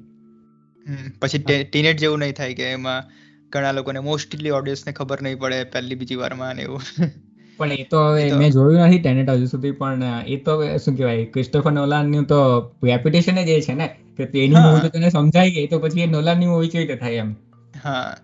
પછી 1.19 1.63
ટીનેટ 1.63 1.97
જેવું 1.97 2.19
નહીં 2.19 2.33
થાય 2.33 2.53
કે 2.53 2.67
એમાં 2.71 3.13
ઘણા 3.49 3.71
લોકોને 3.71 3.99
મોસ્ટલી 3.99 4.51
ઓડિયન્સને 4.51 4.93
ખબર 4.93 5.23
નહીં 5.23 5.39
પડે 5.39 5.63
પહેલી 5.63 5.95
બીજી 5.95 6.15
વારમાં 6.15 6.55
ને 6.55 6.61
એવું. 6.61 6.83
પણ 7.57 7.71
એ 7.71 7.83
તો 7.83 8.01
હવે 8.09 8.25
મેં 8.33 8.51
જોયું 8.51 8.81
નથી 8.87 8.99
ટેનેટ 8.99 9.29
હજુ 9.29 9.45
સુધી 9.45 9.71
પણ 9.71 10.03
એ 10.27 10.37
તો 10.37 10.57
શું 10.77 10.97
કહેવાય 10.97 11.25
ક્રિસ્ટોફર 11.25 11.71
નોલાનનું 11.71 12.25
તો 12.25 12.39
રેપ્યુટેશન 12.83 13.41
જ 13.45 13.49
એ 13.49 13.61
છે 13.61 13.73
ને 13.73 13.87
કે 14.17 14.25
તેની 14.25 14.55
મૂવી 14.55 14.81
તો 14.81 14.89
તને 14.89 15.09
સમજાઈ 15.09 15.51
ગઈ 15.51 15.67
તો 15.67 15.79
પછી 15.79 16.01
એ 16.01 16.07
નોલાનની 16.07 16.45
મૂવી 16.45 16.67
કેવી 16.67 16.85
રીતે 16.85 16.99
થાય 16.99 17.13
એમ. 17.15 17.35
હા. 17.83 18.17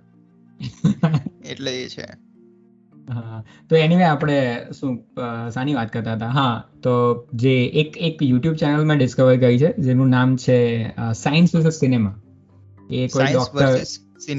એટલે 1.51 1.83
એ 1.83 1.87
છે. 1.87 2.05
હા 3.07 3.39
તો 3.69 3.75
એનીવે 3.77 4.03
આપણે 4.05 4.37
શું 4.71 4.93
સાની 5.49 5.75
વાત 5.75 5.91
કરતા 5.91 6.15
હતા. 6.15 6.31
હા 6.31 6.53
તો 6.81 6.93
જે 7.35 7.53
એક 7.75 7.97
એક 8.01 8.21
યુટ્યુબ 8.23 8.57
ચેનલ 8.57 8.85
મેં 8.85 8.97
ડિસ્કવર 8.97 9.37
કરી 9.37 9.59
છે 9.59 9.73
જેનું 9.79 10.09
નામ 10.09 10.35
છે 10.37 10.57
સાયન્સ 11.15 11.55
વર્સસ 11.55 11.79
સિનેમા 11.79 12.15
એ 12.93 13.07
કોઈ 13.09 13.27
ડોક્ટર 13.29 13.71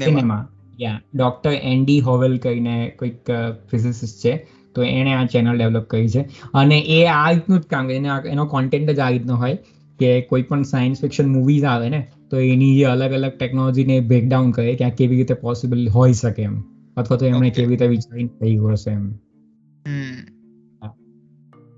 સિનેમા 0.01 0.41
યા 0.79 0.99
ડોક્ટર 1.13 1.53
એન્ડી 1.65 1.99
હોવેલ 2.01 2.37
કહીને 2.39 2.75
કોઈક 2.95 3.31
ફિઝિસિસ્ટ 3.67 4.21
છે 4.21 4.33
તો 4.75 4.87
એણે 4.89 5.13
આ 5.13 5.25
ચેનલ 5.27 5.55
ડેવલપ 5.55 5.87
કરી 5.87 6.09
છે. 6.09 6.21
અને 6.53 6.77
એ 6.89 6.99
આ 7.09 7.23
રીતનું 7.27 7.61
જ 7.61 7.67
કામ 7.67 7.89
એને 7.91 8.09
એનો 8.27 8.45
કોન્ટેન્ટ 8.47 8.91
જ 8.91 8.99
આ 8.99 9.09
રીતનો 9.09 9.37
હોય 9.37 9.57
કે 9.99 10.11
કોઈ 10.29 10.45
પણ 10.45 10.63
સાયન્સ 10.65 11.01
ફિક્શન 11.01 11.29
મૂવીઝ 11.29 11.65
આવે 11.65 11.87
ને 11.89 12.01
તો 12.29 12.43
એની 12.45 12.71
જે 12.75 12.87
અલગ 12.87 13.13
અલગ 13.13 13.35
ટેકનોલોજીને 13.35 13.97
બ્રેકડાઉન 14.07 14.51
કરે 14.53 14.75
કે 14.75 14.85
આ 14.85 14.95
કેવી 14.95 15.17
રીતે 15.17 15.35
પોસિબલ 15.41 15.85
હોઈ 15.91 16.15
શકે 16.15 16.43
એમ. 16.43 16.55
અથવા 16.97 17.17
તો 17.17 17.25
એમણે 17.25 17.49
કેવી 17.49 17.69
રીતે 17.69 17.87
વિચારીને 17.87 18.29
થયું 18.39 18.71
હશે 18.71 18.91
એમ. 18.91 19.11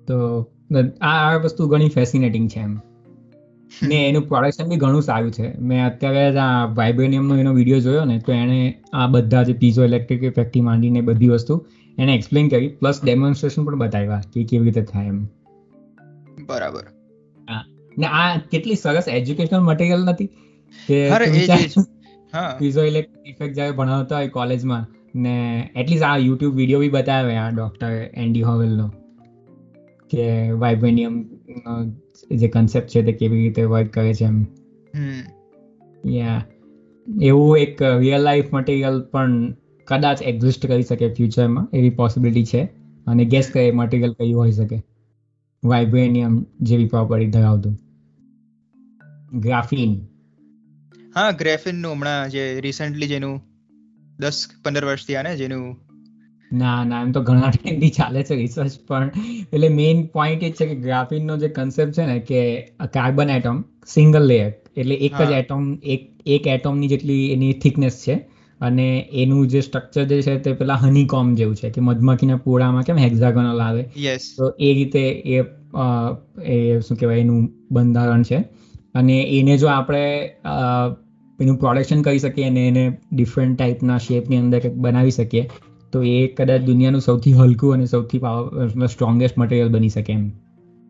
તો 0.08 0.44
આ 1.02 1.34
વસ્તુ 1.34 1.68
ઘણી 1.68 1.90
ફેસિનેટિંગ 1.90 2.50
છે 2.50 2.60
એમ. 2.60 2.80
ને 3.84 4.10
એનું 4.10 4.28
પ્રોડક્શન 4.28 4.68
બી 4.68 4.76
ઘણું 4.76 5.02
સારું 5.02 5.32
છે. 5.32 5.58
મેં 5.60 5.86
અત્યારે 5.86 6.34
જ 6.34 6.36
આ 6.36 6.66
વાઇબ્રેનિયમનો 6.66 7.38
એનો 7.38 7.54
વીડિયો 7.54 7.80
જોયો 7.80 8.06
ને 8.06 8.20
તો 8.20 8.32
એણે 8.32 8.82
આ 8.94 9.08
બધા 9.08 9.44
જે 9.44 9.54
પીઝો 9.54 9.84
ઇલેક્ટ્રિક 9.84 10.24
ઇફેક્ટથી 10.24 10.62
માંડીને 10.62 11.02
બધી 11.02 11.30
વસ્તુ 11.30 11.66
એને 11.98 12.16
એક્સપ્લેન 12.16 12.50
કરી 12.50 12.68
પ્લસ 12.68 13.04
ડેમોન્સ્ટ્રેશન 13.04 13.66
પણ 13.66 13.76
બતાવ્યા 13.76 14.22
કે 14.34 14.44
કેવી 14.44 14.66
રીતે 14.66 14.82
થાય 14.82 15.08
એમ. 15.08 15.26
બરાબર. 16.46 16.84
ને 17.98 18.06
આ 18.06 18.38
કેટલી 18.38 18.76
સરસ 18.76 19.04
એજ્યુકેશનલ 19.08 19.60
મટીરિયલ 19.60 20.00
નથી 20.00 20.26
કે. 20.88 21.10
હા. 22.34 22.56
પીઝો 22.60 22.84
ઇલેક્ટ્રિક 22.84 23.28
ઇફેક્ટ 23.28 23.54
જ્યારે 23.54 23.72
ભણાવતા 23.72 24.16
હોય 24.16 24.28
કોલેજમાં 24.28 24.86
ને 25.18 25.36
એટલીસ્ટ 25.76 26.04
આ 26.04 26.18
યુટ્યુબ 26.18 26.56
વીડિયો 26.56 26.80
બી 26.80 26.90
બતાવે 26.90 27.36
આ 27.36 27.50
ડોક્ટર 27.50 27.92
એન્ડી 28.14 28.42
હોવેલનો 28.42 28.88
કે 30.10 30.52
વાઇબ્રેનિયમ 30.52 31.16
જે 32.32 32.48
કન્સેપ્ટ 32.48 32.90
છે 32.90 33.02
તે 33.02 33.12
કેવી 33.12 33.44
રીતે 33.44 33.64
વર્ક 33.64 33.88
કરે 33.88 34.14
છે 34.14 34.26
એમ. 34.26 34.46
યા 36.08 36.46
એવું 37.22 37.58
એક 37.58 37.82
રિયલ 37.82 38.22
લાઈફ 38.22 38.54
મટીરિયલ 38.54 39.02
પણ 39.02 39.52
કદાચ 39.88 40.22
એક્ઝિસ્ટ 40.22 40.68
કરી 40.68 40.84
શકે 40.84 41.14
ફ્યુચરમાં 41.14 41.70
એવી 41.74 41.90
પોસિબિલિટી 41.90 42.46
છે. 42.46 42.64
અને 43.08 43.26
ગેસ 43.26 43.50
કરે 43.54 43.72
મટીરિયલ 43.72 44.14
કયું 44.14 44.40
હોઈ 44.42 44.52
શકે. 44.52 44.82
વાઇબ્રેનિયમ 45.64 46.46
જેવી 46.62 46.86
પ્રોપર્ટી 46.86 47.28
ધરાવતું. 47.28 47.78
ગ્રાફિન 49.40 50.00
હા 51.16 51.32
ગ્રેફિનનું 51.32 51.92
હમણાં 51.92 52.30
જે 52.30 52.62
રિસેન્ટલી 52.62 53.08
જેનું 53.08 53.42
દસ 54.20 54.48
પંદર 54.64 54.86
વર્ષથી 54.86 55.16
આને 55.16 55.36
જેનું 55.36 55.66
ના 56.52 56.84
ના 56.84 57.02
એમ 57.02 57.12
તો 57.12 57.22
ઘણા 57.22 57.50
ટાઈમથી 57.50 57.90
ચાલે 57.90 58.24
છે 58.24 58.36
રિસર્ચ 58.36 58.78
પણ 58.88 59.12
એટલે 59.54 59.70
મેઇન 59.70 60.06
પોઈન્ટ 60.06 60.44
એ 60.44 60.50
છે 60.52 60.66
કે 60.66 60.76
ગ્રાફીનનો 60.76 61.38
જે 61.38 61.50
કન્સેપ્ટ 61.50 61.94
છે 61.94 62.06
ને 62.06 62.20
કે 62.20 62.42
કાર્બન 62.94 63.30
એટમ 63.30 63.62
સિંગલ 63.88 64.26
લેયર 64.26 64.54
એટલે 64.78 64.96
એક 64.96 65.22
જ 65.22 65.32
એટમ 65.32 65.68
એક 65.84 66.10
એક 66.26 66.48
એટમની 66.48 66.88
જેટલી 66.88 67.32
એની 67.32 67.54
થિકનેસ 67.54 68.04
છે 68.08 68.16
અને 68.62 68.88
એનું 69.14 69.48
જે 69.48 69.62
સ્ટ્રક્ચર 69.62 70.04
જે 70.04 70.22
છે 70.22 70.38
તે 70.40 70.54
પેલા 70.54 70.76
હનીકોમ 70.76 71.36
જેવું 71.36 71.56
છે 71.56 71.70
કે 71.70 71.82
મધમાખીના 71.82 72.36
પૂળામાં 72.36 72.84
કેમ 72.84 72.98
હેક્ઝાગોનલ 72.98 73.62
આવે. 73.62 73.84
તો 74.38 74.54
એ 74.60 74.74
રીતે 74.74 75.04
એ 75.28 75.44
એ 76.44 76.80
શું 76.80 76.98
કહેવાય 76.98 77.20
એનું 77.20 77.50
બંધારણ 77.72 78.24
છે. 78.24 78.38
અને 78.96 79.18
એને 79.40 79.58
જો 79.58 79.68
આપણે 79.68 80.04
એનું 81.39 81.58
પ્રોડક્શન 81.58 82.02
કરી 82.02 82.19
શકીએ 82.19 82.47
અને 82.47 82.67
એને 82.67 82.84
ડિફરન્ટ 83.13 83.58
ટાઈપના 83.58 83.97
શેપની 83.97 84.38
અંદર 84.38 84.69
બનાવી 84.69 85.12
શકીએ 85.12 85.43
તો 85.93 86.04
એ 86.04 86.28
કદાચ 86.28 86.62
દુનિયાનું 86.62 87.02
સૌથી 87.02 87.34
હલકું 87.34 87.73
અને 87.73 87.86
સૌથી 87.86 88.19
પાવર 88.19 88.88
સ્ટ્રોંગેસ્ટ 88.88 89.38
મટીરિયલ 89.38 89.69
બની 89.69 89.89
શકે 89.89 90.13
એમ. 90.13 90.26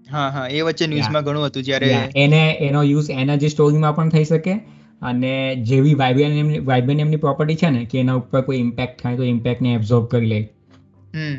હા 0.07 0.29
હા 0.29 0.47
એ 0.47 0.61
વચ્ચે 0.61 0.87
ન્યૂઝમાં 0.87 1.23
ઘણું 1.23 1.45
હતું 1.45 1.63
જ્યારે 1.63 1.93
એને 2.15 2.41
એનો 2.59 2.83
યુઝ 2.83 3.09
એનર્જી 3.09 3.49
સ્ટોરિંગમાં 3.49 3.95
પણ 3.95 4.09
થઈ 4.09 4.23
શકે 4.23 4.53
અને 5.01 5.55
જેવી 5.63 5.93
વાઇબ્રેનિયમની 5.93 6.59
વાઇબ્રેનિયમની 6.59 7.15
પ્રોપર્ટી 7.15 7.55
છે 7.55 7.69
ને 7.69 7.85
કે 7.85 7.99
એના 7.99 8.13
ઉપર 8.13 8.41
કોઈ 8.41 8.57
ઇમ્પેક્ટ 8.57 9.01
થાય 9.01 9.17
તો 9.17 9.23
ઇમ્પેક્ટને 9.23 9.73
એબ્ઝોર્બ 9.73 10.05
કરી 10.05 10.25
લે. 10.25 10.39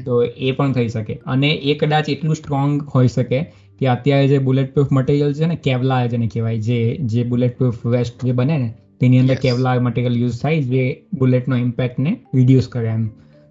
તો 0.04 0.22
એ 0.22 0.52
પણ 0.52 0.72
થઈ 0.72 0.88
શકે. 0.88 1.14
અને 1.26 1.50
એ 1.50 1.74
કદાચ 1.74 2.10
એટલું 2.10 2.34
સ્ટ્રોંગ 2.34 2.82
હોઈ 2.94 3.08
શકે 3.08 3.40
કે 3.80 3.86
અત્યારે 3.86 4.28
જે 4.28 4.38
બુલેટ 4.38 4.74
પ્રૂફ 4.74 4.92
મટીરિયલ 4.92 5.34
છે 5.34 5.46
ને 5.46 5.56
કેવલા 5.56 6.06
જેને 6.06 6.26
કહેવાય 6.26 6.58
જે 6.58 6.78
જે 7.04 7.24
બુલેટ 7.24 7.58
પ્રૂફ 7.58 7.86
વેસ્ટ 7.86 8.24
જે 8.24 8.32
બને 8.32 8.58
ને 8.58 8.68
તેની 9.00 9.18
અંદર 9.18 9.34
કેવલા 9.34 9.80
મટીરિયલ 9.80 10.16
યુઝ 10.16 10.40
થાય 10.40 10.62
જે 10.62 10.84
બુલેટનો 11.12 11.56
ઇમ્પેક્ટને 11.56 12.16
રિડ્યુસ 12.34 12.68
કરે 12.68 12.88
એમ. 12.88 13.08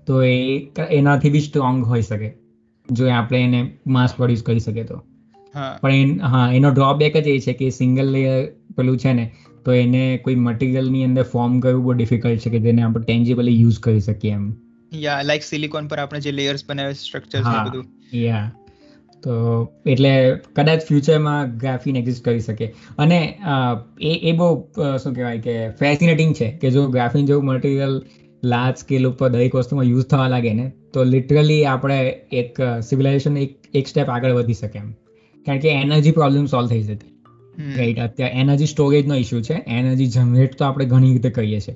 તો 0.07 0.23
એ 0.23 0.67
એનાથી 0.89 1.29
બી 1.29 1.39
સ્ટ્રોંગ 1.39 1.83
હોઈ 1.83 2.01
શકે. 2.01 2.33
જો 2.91 3.09
આપણે 3.09 3.39
એને 3.39 3.61
માસ 3.87 4.15
પ્રોડ્યુસ 4.15 4.43
કરી 4.43 4.59
શકે 4.59 4.83
તો. 4.83 5.03
પણ 5.81 6.19
હા 6.21 6.51
એનો 6.53 6.69
ડ્રોબેક 6.69 7.17
જ 7.17 7.27
એ 7.27 7.39
છે 7.39 7.53
કે 7.53 7.69
સિંગલ 7.69 8.05
લેયર 8.05 8.45
પેલું 8.77 8.97
છે 8.97 9.13
ને 9.13 9.31
તો 9.65 9.71
એને 9.71 10.17
કોઈ 10.17 10.35
મટીરિયલની 10.35 11.03
અંદર 11.03 11.23
ફોર્મ 11.23 11.59
કરવું 11.59 11.83
બહુ 11.83 11.93
ડિફિકલ્ટ 11.93 12.39
છે 12.39 12.49
કે 12.49 12.59
જેને 12.59 12.81
આપણે 12.81 13.03
ટેન્જિબલી 13.03 13.61
યુઝ 13.61 13.79
કરી 13.79 13.99
શકીએ 13.99 14.31
એમ. 14.31 14.53
યા 14.93 15.21
લાઈક 15.21 15.43
સિલિકોન 15.43 15.87
પર 15.87 15.99
આપણે 15.99 16.19
જે 16.19 16.31
લેયર્સ 16.31 16.63
બનાવે 16.69 16.93
સ્ટ્રક્ચર્સ 16.93 17.45
ને 17.45 17.69
બધું. 17.69 17.85
યા 18.13 18.51
તો 19.27 19.37
એટલે 19.85 20.11
કદાચ 20.55 20.83
ફ્યુચરમાં 20.87 21.57
ગ્રાફીન 21.57 21.95
એક્ઝિસ્ટ 21.95 22.23
કરી 22.25 22.39
શકે. 22.39 22.67
અને 22.97 23.17
એ 24.01 24.13
એ 24.29 24.31
બહુ 24.31 24.49
શું 25.03 25.13
કહેવાય 25.13 25.39
કે 25.39 25.55
ફેસિનેટિંગ 25.79 26.31
છે 26.33 26.47
કે 26.61 26.71
જો 26.71 26.85
ગ્રાફીન 26.87 27.25
જેવું 27.25 27.45
મટીરિયલ 27.45 27.97
લાર્જ 28.43 28.77
સ્કેલ 28.77 29.07
ઉપર 29.07 29.29
દરેક 29.29 29.55
વસ્તુમાં 29.55 29.85
યુઝ 29.85 30.05
થવા 30.05 30.27
લાગે 30.27 30.53
ને 30.53 30.67
તો 30.93 31.03
લિટરલી 31.03 31.65
આપણે 31.65 31.99
એક 32.33 32.61
સિવિલાઇઝેશન 32.81 33.37
એક 33.37 33.57
એક 33.73 33.87
સ્ટેપ 33.87 34.09
આગળ 34.09 34.31
વધી 34.31 34.53
શકે 34.53 34.79
એમ. 34.79 34.91
કારણ 35.47 35.59
કે 35.59 35.69
એનર્જી 35.71 36.11
પ્રોબ્લેમ 36.11 36.45
સોલ્વ 36.45 36.67
થઈ 36.67 36.83
જતી. 36.83 37.11
રાઈટ 37.77 37.99
અત્યારે 37.99 38.33
એનર્જી 38.35 38.65
સ્ટોરેજનો 38.65 39.15
ઇશ્યુ 39.15 39.41
છે. 39.41 39.59
એનર્જી 39.67 40.07
જનરેટ 40.07 40.57
તો 40.57 40.65
આપણે 40.65 40.85
ઘણી 40.85 41.11
રીતે 41.11 41.29
કરીએ 41.29 41.59
છીએ. 41.59 41.75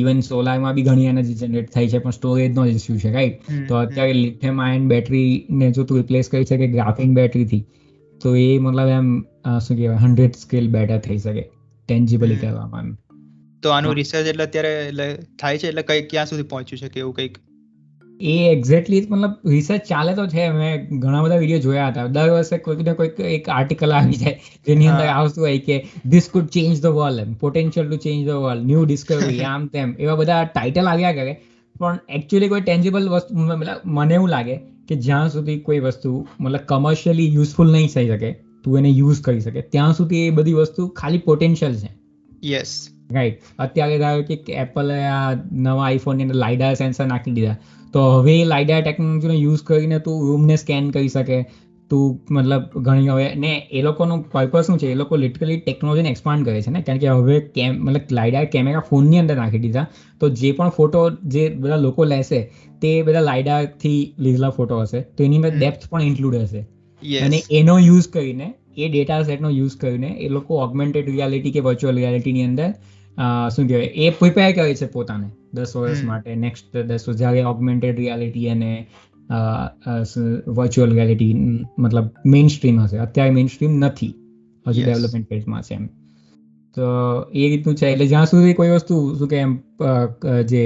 ઇવન 0.00 0.20
સોલારમાં 0.20 0.74
બી 0.74 0.82
ઘણી 0.82 1.06
એનર્જી 1.06 1.38
જનરેટ 1.40 1.72
થાય 1.72 1.88
છે 1.88 1.98
પણ 1.98 2.10
સ્ટોરેજનો 2.10 2.66
જ 2.66 2.74
ઇશ્યુ 2.74 2.98
છે 2.98 3.12
રાઈટ 3.12 3.48
તો 3.68 3.80
અત્યારે 3.80 4.18
લિથિયમ 4.18 4.60
આયન 4.60 4.86
બેટરીને 4.88 5.66
જો 5.70 5.84
તું 5.84 6.02
રિપ્લેસ 6.02 6.28
કરી 6.28 6.44
શકે 6.44 6.68
ગ્રાફિન 6.68 7.14
બેટરીથી 7.14 7.64
તો 8.20 8.36
એ 8.36 8.46
મતલબ 8.58 8.94
એમ 8.98 9.10
શું 9.60 9.76
કહેવાય 9.76 10.04
હંડ્રેડ 10.04 10.38
સ્કેલ 10.44 10.68
બેટર 10.68 11.00
થઈ 11.00 11.18
શકે 11.18 11.42
ટેન્જિબલી 11.88 12.36
કહેવામાં 12.36 12.86
કરવામાં. 12.86 12.94
તો 13.62 13.68
આનું 13.70 13.94
રિસર્ચ 13.94 14.30
એટલે 14.32 14.44
અત્યારે 14.44 14.72
એટલે 14.86 15.06
થાય 15.38 15.58
છે 15.58 15.68
એટલે 15.68 15.82
કઈ 15.82 16.02
ક્યાં 16.12 16.26
સુધી 16.26 16.48
પહોંચ્યું 16.52 16.80
છે 16.80 16.88
કે 16.88 17.00
એવું 17.00 17.14
કંઈક? 17.14 17.38
એ 18.20 18.34
એક્ઝેક્ટલી 18.48 19.00
મતલબ 19.10 19.50
રિસર્ચ 19.50 19.82
ચાલે 19.88 20.14
તો 20.14 20.26
છે. 20.26 20.44
મેં 20.52 21.00
ઘણા 21.00 21.22
બધા 21.22 21.36
વીડિયો 21.36 21.58
જોયા 21.58 21.88
હતા. 21.88 22.06
દર 22.06 22.30
વર્ષે 22.30 22.58
કોઈક 22.58 22.80
ને 22.80 22.92
કોઈક 22.92 23.20
એક 23.20 23.48
આર્ટિકલ 23.48 23.92
આવી 23.92 24.12
જાય 24.12 24.40
જેની 24.66 24.88
અંદર. 24.88 25.06
આવતું 25.08 25.44
હોય 25.44 25.58
કે 25.58 25.76
this 26.06 26.30
could 26.32 26.48
change 26.48 26.80
the 26.82 26.86
world 26.86 27.20
M 27.20 27.34
potential 27.34 27.90
to 27.90 27.96
change 27.96 28.24
the 28.26 28.40
world 28.44 28.66
new 28.66 28.84
discovery 28.84 29.44
આમ 29.44 29.66
તેમ 29.66 29.94
એવા 29.98 30.14
બધા 30.14 30.40
ટાઇટલ 30.44 30.88
આવ્યા 30.88 31.12
કરે. 31.12 31.36
પણ 31.80 31.98
એકચ્યુઅલી 32.08 32.48
કોઈ 32.48 32.60
ટેન્જિબલ 32.60 33.08
વસ્તુ 33.08 33.34
મને 33.84 34.14
એવું 34.14 34.28
લાગે 34.28 34.56
કે 34.88 34.94
જ્યાં 34.96 35.30
સુધી 35.30 35.60
કોઈ 35.60 35.78
વસ્તુ 35.80 36.10
મતલબ 36.40 36.60
કમર્શિયલી 36.66 37.30
યુઝફુલ 37.34 37.72
નહીં 37.72 37.88
થઈ 37.94 38.08
શકે 38.08 38.32
તું 38.64 38.78
એને 38.78 38.90
યુઝ 38.90 39.22
કરી 39.22 39.40
શકે. 39.40 39.60
ત્યાં 39.62 39.92
સુધી 39.92 40.26
એ 40.26 40.30
બધી 40.30 40.52
વસ્તુ 40.52 40.88
ખાલી 40.88 41.18
પોટેન્શિયલ 41.18 41.74
છે. 41.74 41.90
યસ 42.44 42.72
રાઈટ 43.12 43.42
અત્યારે 43.58 43.98
ધારો 43.98 44.22
કે 44.22 44.52
એપલે 44.52 44.94
આ 45.06 45.34
નવા 45.52 45.84
આઈફોનની 45.86 46.24
અંદર 46.24 46.36
લાઇડા 46.36 46.74
સેન્સર 46.74 47.06
નાખી 47.06 47.30
દીધા. 47.30 47.56
તો 47.96 48.02
હવે 48.14 48.34
એ 48.38 48.48
લાઇડાર 48.50 48.82
ટેકનોલોજીનો 48.82 49.36
યુઝ 49.36 49.62
કરીને 49.68 49.98
તું 50.00 50.26
રૂમને 50.28 50.56
સ્કેન 50.56 50.90
કરી 50.90 51.10
શકે. 51.10 51.38
તું 51.90 52.36
મતલબ 52.36 52.62
ઘણી 52.86 53.08
હવે 53.08 53.26
ને 53.42 53.50
એ 53.72 53.82
લોકોનું 53.82 54.22
પર્પઝ 54.32 54.64
શું 54.66 54.78
છે? 54.78 54.88
એ 54.92 54.98
લોકો 55.00 55.16
લિટરલી 55.16 55.58
ટેકનોલોજીને 55.60 56.10
એક્સપાન્ડ 56.10 56.48
કરે 56.48 56.62
છે 56.62 56.70
ને? 56.70 56.82
કારણ 56.82 56.98
કે 56.98 57.08
હવે 57.10 57.36
કેમ 57.56 57.80
મતલબ 57.86 58.14
લાઇડાર 58.18 58.44
કેમેરા 58.54 58.84
ફોનની 58.90 59.20
અંદર 59.22 59.36
નાખી 59.36 59.62
દીધા. 59.66 59.86
તો 60.20 60.30
જે 60.40 60.52
પણ 60.52 60.74
ફોટો 60.78 61.02
જે 61.34 61.44
બધા 61.56 61.80
લોકો 61.86 62.04
લેશે 62.04 62.40
તે 62.82 62.92
બધા 63.02 63.20
લાઇડારથી 63.20 63.98
લીધેલા 64.18 64.50
ફોટો 64.50 64.80
હશે. 64.82 65.00
તો 65.16 65.24
એની 65.24 65.42
અંદર 65.42 65.52
ડેપ્થ 65.58 65.88
પણ 65.90 66.02
ઇન્ક્લુડ 66.02 66.38
હશે. 66.42 66.62
અને 67.22 67.38
એનો 67.52 67.78
યુઝ 67.80 68.08
કરીને 68.08 68.46
એ 68.76 68.88
ડેટા 68.88 69.22
સેટનો 69.22 69.50
યુઝ 69.50 69.76
કરીને 69.76 70.10
એ 70.20 70.28
લોકો 70.28 70.60
ઓગમેન્ટેડ 70.64 71.08
રિયાલિટી 71.08 71.50
કે 71.50 71.60
વર્ચ્યુઅલ 71.60 71.96
રિયાલિટીની 71.96 72.44
અંદર 72.44 72.68
શું 73.50 73.68
કહેવાય 73.68 73.90
એ 74.04 74.10
પ્રિપેર 74.12 74.48
કરે 74.52 74.74
છે 74.74 74.86
પોતાને 74.86 75.28
દસ 75.54 75.76
વર્ષ 75.76 76.04
માટે 76.04 76.34
નેક્સ્ટ 76.36 76.76
દસ 76.78 77.08
વર્ષ 77.08 77.18
જ્યારે 77.18 77.44
ઓગમેન્ટેડ 77.44 77.98
રિયાલિટી 77.98 78.48
અને 78.48 78.72
વર્ચ્યુઅલ 80.56 80.90
રિયાલિટી 80.92 81.34
મતલબ 81.78 82.06
મેઇન 82.26 82.48
સ્ટ્રીમ 82.48 82.80
હશે. 82.80 82.98
અત્યારે 82.98 83.32
મેઇન 83.32 83.48
સ્ટ્રીમ 83.48 83.78
નથી. 83.80 84.12
હજુ 84.66 84.82
ડેવલપમેન્ટ 84.82 85.28
ફેઝમાં 85.28 85.62
છે 85.62 85.74
એમ. 85.74 85.86
તો 86.76 86.86
એ 87.34 87.48
રીતનું 87.48 87.74
છે. 87.74 87.86
એટલે 87.86 88.06
જ્યાં 88.06 88.26
સુધી 88.26 88.54
કોઈ 88.54 88.70
વસ્તુ 88.70 88.98
શું 89.18 89.28
કે 89.28 89.36
એમ 89.38 89.52
જે 90.44 90.62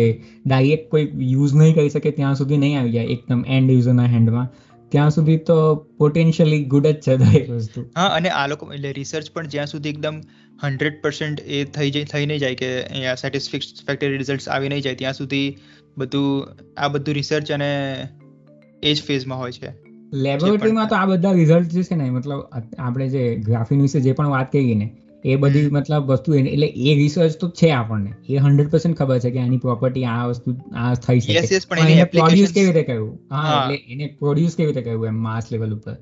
ડાયરેક્ટ 0.46 0.90
કોઈ 0.90 1.06
યુઝ 1.26 1.54
નહીં 1.54 1.74
કરી 1.74 1.90
શકે 1.90 2.10
ત્યાં 2.10 2.34
સુધી 2.34 2.56
નહીં 2.56 2.80
આવી 2.80 2.92
જાય 2.92 3.14
એકદમ 3.16 3.44
એન્ડ 3.48 3.70
યુઝરના 3.70 4.06
હેન્ડમાં 4.06 4.48
ત્યાં 4.92 5.10
સુધી 5.10 5.36
તો 5.48 5.56
પોટેન્શિયલી 5.98 6.64
ગુડ 6.64 6.86
જ 6.86 6.94
છે 7.00 7.16
દરેક 7.16 7.50
વસ્તુ. 7.50 7.80
હા 7.96 8.06
અને 8.10 8.28
આ 8.30 8.46
લોકો 8.46 8.72
એટલે 8.72 8.92
રિસર્ચ 8.92 9.26
પણ 9.32 9.46
જ્યાં 9.46 9.66
સુધી 9.66 9.88
એકદમ 9.88 10.16
હંડ્રેડ 10.60 11.02
પર્સન્ટ 11.02 11.40
એ 11.40 11.64
થઈ 11.64 11.90
જાય 11.90 12.04
થઈ 12.04 12.26
નહીં 12.26 12.38
જાય 12.38 12.54
કે 12.54 12.82
અહીંયા 12.82 13.14
સેટિસ્ફેક્ટરી 13.14 14.16
રિઝલ્ટ 14.16 14.48
આવી 14.48 14.68
નહીં 14.68 14.82
જાય 14.82 14.94
ત્યાં 14.94 15.14
સુધી 15.14 15.58
બધું 15.98 16.56
આ 16.76 16.88
બધું 16.88 17.14
રિસર્ચ 17.14 17.52
અને 17.52 18.08
એ 18.82 18.94
જ 18.94 19.02
ફેઝમાં 19.02 19.38
હોય 19.38 19.52
છે. 19.52 19.68
લેબોરેટરીમાં 20.14 20.88
તો 20.88 20.94
આ 20.94 21.06
બધા 21.06 21.32
રિઝલ્ટ 21.32 21.68
જે 21.68 21.82
છે 21.82 21.94
ને 21.94 22.10
મતલબ 22.10 22.40
આપણે 22.78 23.08
જે 23.08 23.36
ગ્રાફિન 23.36 23.82
વિશે 23.82 24.00
જે 24.00 24.12
પણ 24.12 24.26
વાત 24.26 24.52
કરી 24.52 24.74
ને 24.74 24.96
એ 25.24 25.36
બધી 25.36 25.70
મતલબ 25.70 26.06
વસ્તુ 26.06 26.34
એટલે 26.34 26.66
એ 26.66 26.94
રિસર્ચ 26.94 27.36
તો 27.40 27.50
છે 27.50 27.70
આપણને. 27.70 28.12
એ 28.28 28.36
હંડ્રેડ 28.36 28.70
પર્સન્ટ 28.70 28.96
ખબર 28.96 29.18
છે 29.18 29.30
કે 29.30 29.38
આની 29.38 29.56
પ્રોપર્ટી 29.56 30.04
આ 30.04 30.26
વસ્તુ 30.26 30.56
આ 30.76 30.94
થઈ 30.94 31.20
શકે. 31.20 31.58
પણ 31.68 31.78
એને 31.78 32.04
પ્રોડ્યુસ 32.04 32.52
કેવી 32.52 32.66
રીતે 32.66 32.82
કરવું? 32.82 33.18
હા. 33.30 33.70
એટલે 33.70 33.92
એને 33.92 34.06
પ્રોડ્યુસ 34.18 34.56
કેવી 34.56 34.72
રીતે 34.72 34.90
કરવું 34.90 35.06
એમ 35.06 35.22
માસ 35.22 35.52
લેવલ 35.52 35.74
ઉપર? 35.74 35.96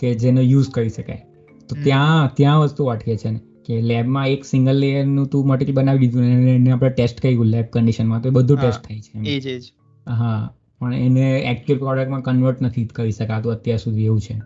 કે 0.00 0.14
જેનો 0.14 0.40
યુઝ 0.40 0.70
કરી 0.70 0.88
શકાય. 0.88 1.26
તો 1.68 1.76
ત્યાં 1.84 2.34
ત્યાં 2.34 2.60
વસ્તુ 2.60 2.84
અટકે 2.84 3.16
છે 3.16 3.30
ને. 3.30 3.40
કે 3.66 3.80
લેબમાં 3.82 4.28
એક 4.28 4.44
સિંગલ 4.44 4.76
લેયરનું 4.76 5.26
તું 5.26 5.46
મટીરિયલ 5.46 5.76
બનાવી 5.76 5.98
દીધું 5.98 6.22
ને 6.24 6.54
એને 6.54 6.70
આપણે 6.70 6.90
ટેસ્ટ 6.90 7.20
કર્યું 7.20 7.46
લેબ 7.46 7.66
કન્ડિશનમાં 7.72 8.22
તો 8.22 8.30
બધું 8.30 8.58
ટેસ્ટ 8.58 8.84
થાય 8.84 9.00
છે 9.00 9.24
એ 9.26 9.38
જ 9.38 9.58
જ. 9.58 9.72
હા 10.06 10.38
પણ 10.80 10.94
એને 10.94 11.24
એકચ્યુઅલ 11.42 11.78
પ્રોડક્ટમાં 11.78 12.22
કન્વર્ટ 12.22 12.62
નથી 12.62 12.84
કરી 12.94 13.10
શકાતું 13.10 13.52
અત્યાર 13.52 13.78
સુધી 13.78 14.04
એવું 14.04 14.20
છે. 14.20 14.36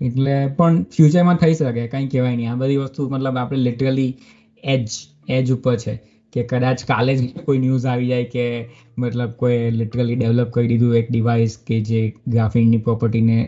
એટલે 0.00 0.34
પણ 0.56 0.82
ફ્યુચરમાં 0.96 1.36
થઈ 1.36 1.54
શકે 1.54 1.86
કંઈ 1.86 2.08
કહેવાય 2.08 2.36
નહીં. 2.36 2.52
આ 2.52 2.54
બધી 2.54 2.76
વસ્તુ 2.76 3.08
મતલબ 3.08 3.36
આપણે 3.36 3.58
લિટરલી 3.58 4.10
એજ 4.64 4.86
એજ 5.28 5.52
ઉપર 5.52 5.76
છે. 5.76 5.94
કે 6.32 6.42
કદાચ 6.42 6.84
કાલે 6.84 7.14
જ 7.16 7.28
કોઈ 7.44 7.58
ન્યૂઝ 7.58 7.86
આવી 7.86 8.06
જાય 8.06 8.24
કે 8.24 8.44
મતલબ 8.98 9.30
કોઈ 9.32 9.70
લિટરલી 9.70 10.14
ડેવલપ 10.14 10.50
કરી 10.50 10.66
દીધું 10.66 10.96
એક 10.96 11.10
ડિવાઇસ 11.10 11.58
કે 11.66 11.80
જે 11.80 12.02
ગ્રાફિનની 12.28 12.76
પ્રોપર્ટીને 12.78 13.38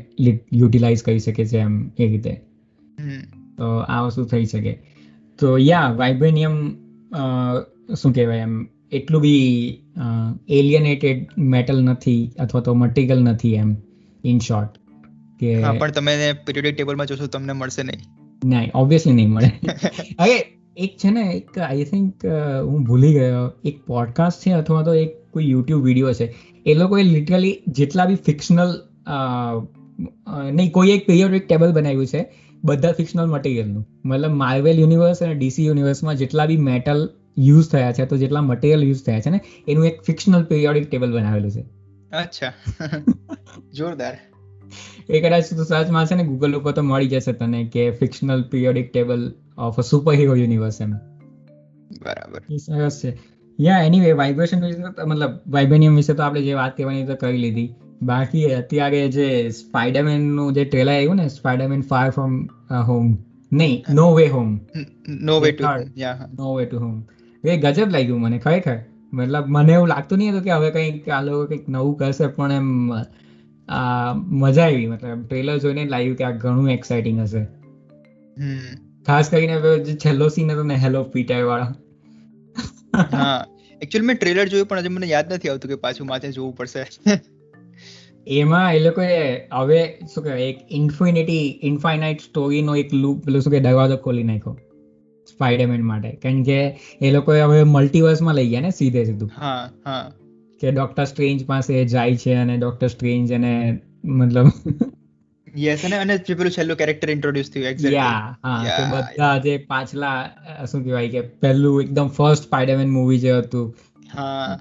યુટિલાઇઝ 0.53 1.03
કરી 1.03 1.19
શકે 1.19 1.45
છે 1.45 1.59
એમ 1.59 1.79
એ 1.99 2.07
રીતે. 2.07 2.33
હમ. 2.99 3.42
તો 3.59 3.73
આ 3.79 4.01
વસ્તુ 4.01 4.25
થઈ 4.25 4.45
શકે. 4.45 4.75
તો 5.39 5.57
યા 5.59 5.93
વાઇબ્રેનિયમ 5.93 6.57
શું 7.95 8.13
કહેવાય 8.13 8.39
એમ 8.39 8.55
એટલું 8.93 9.23
બી 9.23 9.83
એલિયનેટેડ 10.49 11.27
મેટલ 11.39 11.83
નથી 11.83 12.31
અથવા 12.39 12.61
તો 12.61 12.75
મટીરિયલ 12.75 13.23
નથી 13.23 13.55
એમ 13.55 13.77
ઇન 14.25 14.39
શોર્ટ 14.39 14.79
કે 15.41 15.55
પણ 15.79 15.91
તમે 15.91 16.17
પીરિયોડિક 16.33 16.77
ટેબલમાં 16.77 17.07
જોશો 17.07 17.27
તમને 17.27 17.53
મળશે 17.53 17.83
નહીં. 17.83 18.01
નહીં 18.45 18.71
ઓબ્વિયસલી 18.75 19.13
નહીં 19.13 19.31
મળે. 19.31 19.51
હવે 20.21 20.37
એક 20.77 20.97
છે 20.97 21.11
ને 21.11 21.25
એક 21.33 21.59
આઈ 21.59 21.85
થિંક 21.85 22.27
હું 22.65 22.85
ભૂલી 22.85 23.13
ગયો 23.13 23.45
એક 23.65 23.83
પોડકાસ્ટ 23.87 24.47
છે 24.47 24.53
અથવા 24.53 24.83
તો 24.83 24.95
એક 24.95 25.17
કોઈ 25.31 25.51
યુટ્યુબ 25.51 25.85
વીડિયો 25.85 26.13
છે. 26.13 26.35
એ 26.67 26.75
લોકોએ 26.75 27.03
લિટરલી 27.03 27.55
જેટલા 27.69 28.05
બી 28.05 28.15
ફિક્શનલ 28.15 28.79
નહીં 30.53 30.71
કોઈ 30.71 30.91
એક 30.91 31.07
પીરિયોડિક 31.07 31.49
ટેબલ 31.49 31.73
બનાવ્યું 31.73 32.07
છે 32.07 32.23
બધા 32.65 32.93
ફિક્શનલ 32.93 33.27
મટીરિયલનું 33.27 33.87
મતલબ 34.05 34.33
માર્વેલ 34.33 34.79
યુનિવર્સ 34.79 35.23
અને 35.23 35.35
ડીસી 35.35 35.67
યુનિવર્સમાં 35.67 36.17
જેટલા 36.17 36.47
બી 36.47 36.57
મેટલ 36.57 37.11
યુઝ 37.39 37.71
થયા 37.71 37.93
છે 37.93 38.07
તો 38.07 38.17
જેટલા 38.17 38.41
મટીરિયલ 38.41 38.83
યુઝ 38.83 39.05
થયા 39.05 39.21
છે 39.21 39.31
ને 39.31 39.41
એનું 39.69 39.87
એક 39.87 40.03
ફિક્શનલ 40.03 40.45
પીરિયોડિક 40.45 40.91
ટેબલ 40.91 41.13
બનાવેલું 41.13 41.51
છે. 41.51 41.61
અચ્છા. 42.17 42.53
જોરદાર. 43.75 44.19
એ 45.11 45.21
કદાચ 45.21 45.45
તું 45.45 45.65
સર્ચ 45.65 46.11
છે 46.11 46.15
ને 46.15 46.25
ગૂગલ 46.25 46.55
ઉપર 46.55 46.73
તો 46.73 46.83
મળી 46.83 47.07
જશે 47.07 47.33
તને 47.33 47.65
કે 47.65 47.91
fictional 47.91 48.43
periodic 48.43 48.93
table 48.93 49.35
of 49.59 49.79
a 49.79 49.83
superhero 50.15 50.37
universe 50.37 50.81
એમ. 50.81 50.93
બરાબર. 52.03 52.57
સરસ 52.57 53.01
છે. 53.05 53.19
યા 53.61 53.79
એનીવે 53.79 54.13
વાઇબ્રેશન 54.13 54.65
વિશે 54.65 55.05
મતલબ 55.05 55.31
વાઇબ્રેનિયમ 55.47 55.97
વિશે 55.97 56.15
તો 56.15 56.23
આપણે 56.23 56.43
જે 56.43 56.53
વાત 56.55 56.77
કરવાની 56.77 57.07
તો 57.07 57.15
કરી 57.15 57.37
લીધી. 57.37 57.75
બાકી 58.03 58.45
અત્યારે 58.55 59.03
જે 59.11 59.27
સ્પાઈડરમેનનું 59.59 60.55
જે 60.55 60.65
ટ્રેલર 60.67 60.93
આવ્યું 60.93 61.17
ને 61.17 61.27
સ્પાઈડરમેન 61.31 61.83
ફાર 61.91 62.09
ફ્રોમ 62.11 62.35
હોમ 62.87 63.09
નહીં 63.53 63.95
no 63.95 64.07
way 64.15 64.27
home 64.29 64.51
no 65.23 65.41
way 65.41 65.53
to 65.53 65.65
no 66.39 66.55
way 66.55 66.65
to 66.67 66.79
home 66.79 66.97
એ 67.45 67.57
ગજબ 67.59 67.89
લાગ્યું 67.91 68.21
મને 68.21 68.39
ખરેખર. 68.41 68.79
મતલબ 69.13 69.47
મને 69.49 69.73
એવું 69.73 69.89
લાગતું 69.89 70.19
નહીં 70.19 70.33
હતું 70.33 70.45
કે 70.45 70.53
હવે 70.53 70.71
કંઈક 70.73 71.09
આ 71.11 71.23
લોકો 71.23 71.43
કંઈક 71.49 71.65
નવું 71.69 71.97
કરશે 71.99 72.29
પણ 72.31 72.53
એમ 72.53 72.69
મજા 74.39 74.67
આવી. 74.67 74.87
મતલબ 74.89 75.25
ટ્રેલર 75.25 75.59
જોઈને 75.61 75.85
લાગ્યું 75.89 76.17
કે 76.17 76.25
આ 76.25 76.37
ઘણું 76.39 76.71
એક્સાઇટિંગ 76.71 77.21
હશે. 77.23 77.43
ખાસ 79.07 79.31
કરીને 79.31 79.57
જે 79.85 79.97
છેલ્લો 79.99 80.29
સીન 80.31 80.53
હતો 80.53 80.65
ને 80.65 80.77
હેલો 80.79 81.05
પીટર 81.13 81.43
વાળો. 81.47 81.69
હા. 83.13 83.39
એકચ્યુઅલી 83.81 84.09
મેં 84.09 84.19
ટ્રેલર 84.19 84.49
જોયું 84.49 84.69
પણ 84.69 84.83
હજી 84.83 84.95
મને 84.95 85.09
યાદ 85.09 85.33
નથી 85.33 85.53
આવતું 85.53 85.73
કે 85.73 85.79
પાછું 85.81 86.09
માથે 86.09 86.33
જોવું 86.33 86.55
પડશે. 86.57 86.85
એમાં 88.27 88.75
એ 88.75 88.79
લોકોએ 88.79 89.47
હવે 89.53 89.99
શું 90.15 90.25
કહેવાય 90.25 90.41
એક 90.41 90.59
ઇન્ફિનિટી 90.71 91.61
ઇન્ફાઇનાઇટ 91.63 92.21
સ્ટોરીનો 92.21 92.77
એક 92.77 92.95
લૂપ 92.95 93.25
પેલું 93.25 93.43
શું 93.43 93.53
કે 93.53 93.61
દરવાજો 93.61 93.97
ખોલી 93.97 94.23
નાખ્યો 94.23 94.57
સ્પાઈડરમેન 95.29 95.83
માટે. 95.83 96.11
કારણ 96.13 96.43
કે 96.43 96.79
એ 97.01 97.11
લોકોએ 97.11 97.41
હવે 97.41 97.63
મલ્ટીવર્સમાં 97.65 98.35
લઈ 98.35 98.49
ગયા 98.49 98.61
ને 98.61 98.71
સીધે 98.71 99.05
સીધું. 99.05 99.31
હા 99.37 99.71
હા. 99.87 100.13
કે 100.61 100.71
ડોક્ટર 100.71 101.05
સ્ટ્રેન્જ 101.05 101.47
પાસે 101.47 101.85
જાય 101.85 102.17
છે 102.17 102.35
અને 102.35 102.57
ડોક્ટર 102.59 102.89
સ્ટ્રેન્જ 102.89 103.33
અને 103.33 103.79
મતલબ 104.05 104.49
યસ 105.59 105.85
અને 105.85 105.97
અને 105.97 106.19
જે 106.19 106.35
પેલું 106.35 106.51
છેલ્લું 106.51 106.77
કેરેક્ટર 106.77 107.11
ઇન્ટ્રોડ્યુસ 107.11 107.51
થયું 107.51 107.67
એક્ઝેક્ટલી 107.67 107.95
યા 107.95 108.39
હા 108.45 108.77
તો 108.77 108.83
બધા 108.91 109.39
જે 109.39 109.57
પાછલા 109.59 110.19
શું 110.67 110.85
કહેવાય 110.85 111.09
કે 111.09 111.21
પહેલું 111.21 111.83
એકદમ 111.83 112.09
ફર્સ્ટ 112.09 112.45
સ્પાઈડરમેન 112.45 112.91
મૂવી 112.91 113.19
જે 113.19 113.33
હતું. 113.33 113.77
હા. 114.15 114.61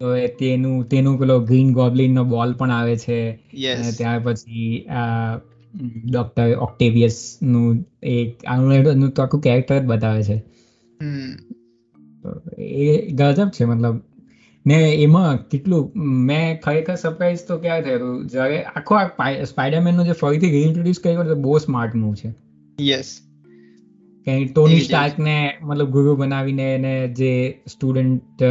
તો 0.00 0.14
એ 0.14 0.26
તેનું 0.28 0.88
તેનું 0.88 1.18
પેલો 1.18 1.40
ગ્રીન 1.40 1.72
ગોબલિન 1.72 2.14
નો 2.14 2.24
બોલ 2.24 2.52
પણ 2.52 2.70
આવે 2.70 2.96
છે. 2.96 3.30
અને 3.74 3.92
ત્યાર 3.92 4.20
પછી 4.20 4.86
ડોક્ટર 6.04 6.54
ઓક્ટેવિયસનું 6.54 7.84
એક 8.02 8.44
આનું 8.44 9.10
તો 9.10 9.22
આખું 9.22 9.40
કેરેક્ટર 9.40 9.78
જ 9.78 9.84
બતાવે 9.84 10.22
છે. 10.22 10.42
એ 12.58 13.12
ગજબ 13.12 13.48
છે 13.48 13.64
મતલબ. 13.64 14.00
ને 14.66 14.94
એમાં 14.94 15.48
કેટલું 15.48 15.92
મેં 15.98 16.60
ખરેખર 16.60 16.94
સરપ્રાઈઝ 16.94 17.38
તો 17.48 17.58
ક્યારે 17.58 17.82
થયેલું 17.82 18.26
જ્યારે 18.26 18.62
આખો 18.62 18.94
આ 18.94 19.44
સ્પાઈડરમેનનું 19.44 20.06
જે 20.06 20.12
ફરીથી 20.12 20.50
રીઇન્ટ્રોડ્યુસ 20.50 20.98
કર્યું 20.98 21.26
તો 21.26 21.34
બહુ 21.34 21.58
સ્માર્ટ 21.58 21.94
મૂવ 21.94 22.14
છે. 22.14 22.34
યસ 22.80 23.20
કે 24.26 24.44
ટોની 24.44 24.80
સ્ટાર્ક 24.80 25.18
ને 25.18 25.34
મતલબ 25.62 25.90
ગુરુ 25.90 26.16
બનાવીને 26.16 26.74
એને 26.74 27.08
જે 27.08 27.32
સ્ટુડન્ટ 27.66 28.42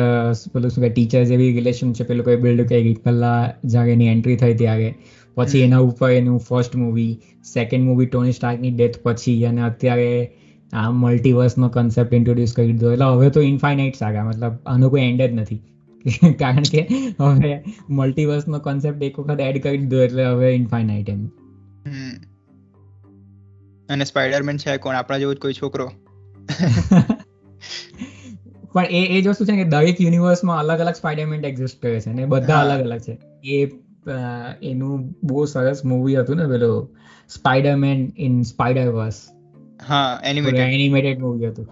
પેલું 0.53 0.69
શું 0.69 0.83
કે 0.83 0.89
ટીચર 0.89 1.23
જેવી 1.23 1.51
રિલેશનશિપ 1.51 2.11
એ 2.11 2.13
લોકોએ 2.13 2.35
બિલ્ડ 2.35 2.67
કરી 2.67 2.93
પહેલા 2.93 3.53
જ્યારે 3.65 3.91
એની 3.91 4.07
એન્ટ્રી 4.07 4.35
થઈ 4.35 4.53
ત્યારે. 4.53 4.95
પછી 5.35 5.61
એના 5.61 5.79
ઉપર 5.79 6.09
એનું 6.09 6.39
first 6.39 6.75
movie 6.75 7.11
second 7.53 7.83
movie 7.83 8.05
Tony 8.05 8.31
સ્ટાર્કની 8.31 8.71
death 8.71 8.97
પછી 9.03 9.45
અને 9.45 9.61
અત્યારે 9.61 10.09
આ 10.73 10.91
મલ્ટીવર્સ 10.91 11.57
નો 11.57 11.69
કન્સેપ્ટ 11.69 12.13
ઇન્ટ્રોડ્યુસ 12.13 12.53
કરી 12.53 12.71
દીધો. 12.71 12.91
એટલે 12.91 13.05
હવે 13.05 13.29
તો 13.29 13.41
ઇન્ફાઇનાઇટ 13.41 13.95
સાગા 13.95 14.23
મતલબ 14.23 14.53
આનો 14.65 14.89
કોઈ 14.89 15.01
એન્ડ 15.01 15.21
જ 15.21 15.31
નથી. 15.31 15.61
કારણ 16.39 16.69
કે 16.71 16.87
હવે 17.19 17.63
મલ્ટીવર્સ 17.89 18.47
નો 18.47 18.59
કન્સેપ્ટ 18.59 19.03
એક 19.03 19.19
વખત 19.19 19.39
એડ 19.39 19.61
કરી 19.63 19.77
દીધો 19.77 20.01
એટલે 20.01 20.25
હવે 20.25 20.55
ઇન્ફાઇનાઇટ 20.55 21.09
એમ. 21.09 21.27
અને 23.89 24.05
સ્પાઈડરમેન 24.05 24.57
છે 24.57 24.77
કોણ? 24.77 24.95
આપણા 24.95 25.17
જેવો 25.17 25.33
જ 25.33 25.37
કોઈ 25.37 25.53
છોકરો. 25.53 25.91
પણ 28.73 28.85
એ 28.85 29.17
એ 29.17 29.21
જ 29.21 29.27
વસ્તુ 29.27 29.45
છે 29.45 29.51
ને 29.51 29.63
કે 29.63 29.69
દરેક 29.69 30.01
યુનિવર્સમાં 30.01 30.59
અલગ 30.59 30.79
અલગ 30.79 30.93
સ્પાઈડરમેન 30.93 31.45
એક્ઝિસ્ટ 31.45 31.81
કરે 31.81 31.99
છે 31.99 32.09
અને 32.09 32.25
બધા 32.25 32.59
અલગ 32.59 32.81
અલગ 32.81 32.99
છે. 32.99 33.17
એ 33.43 33.67
એનું 34.61 35.15
બહુ 35.23 35.45
સરસ 35.45 35.85
મૂવી 35.85 36.15
હતું 36.15 36.35
ને 36.35 36.47
પેલું 36.47 36.97
સ્પાઈડરમેન 37.29 38.13
ઇન 38.17 38.41
સ્પાઈડરવર્સ 38.41 39.21
હા 39.87 40.21
એનિમેટેડ 40.23 40.59
એનિમેટેડ 40.59 41.19
મૂવી 41.19 41.47
હતું. 41.47 41.67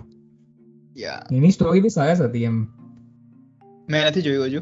યા 0.98 1.24
એની 1.32 1.52
સ્ટોરી 1.52 1.82
બી 1.82 1.90
સરસ 1.90 2.22
હતી 2.22 2.44
એમ. 2.44 2.68
મેં 3.90 4.08
નથી 4.08 4.22
જોયું 4.22 4.46
હજુ. 4.46 4.62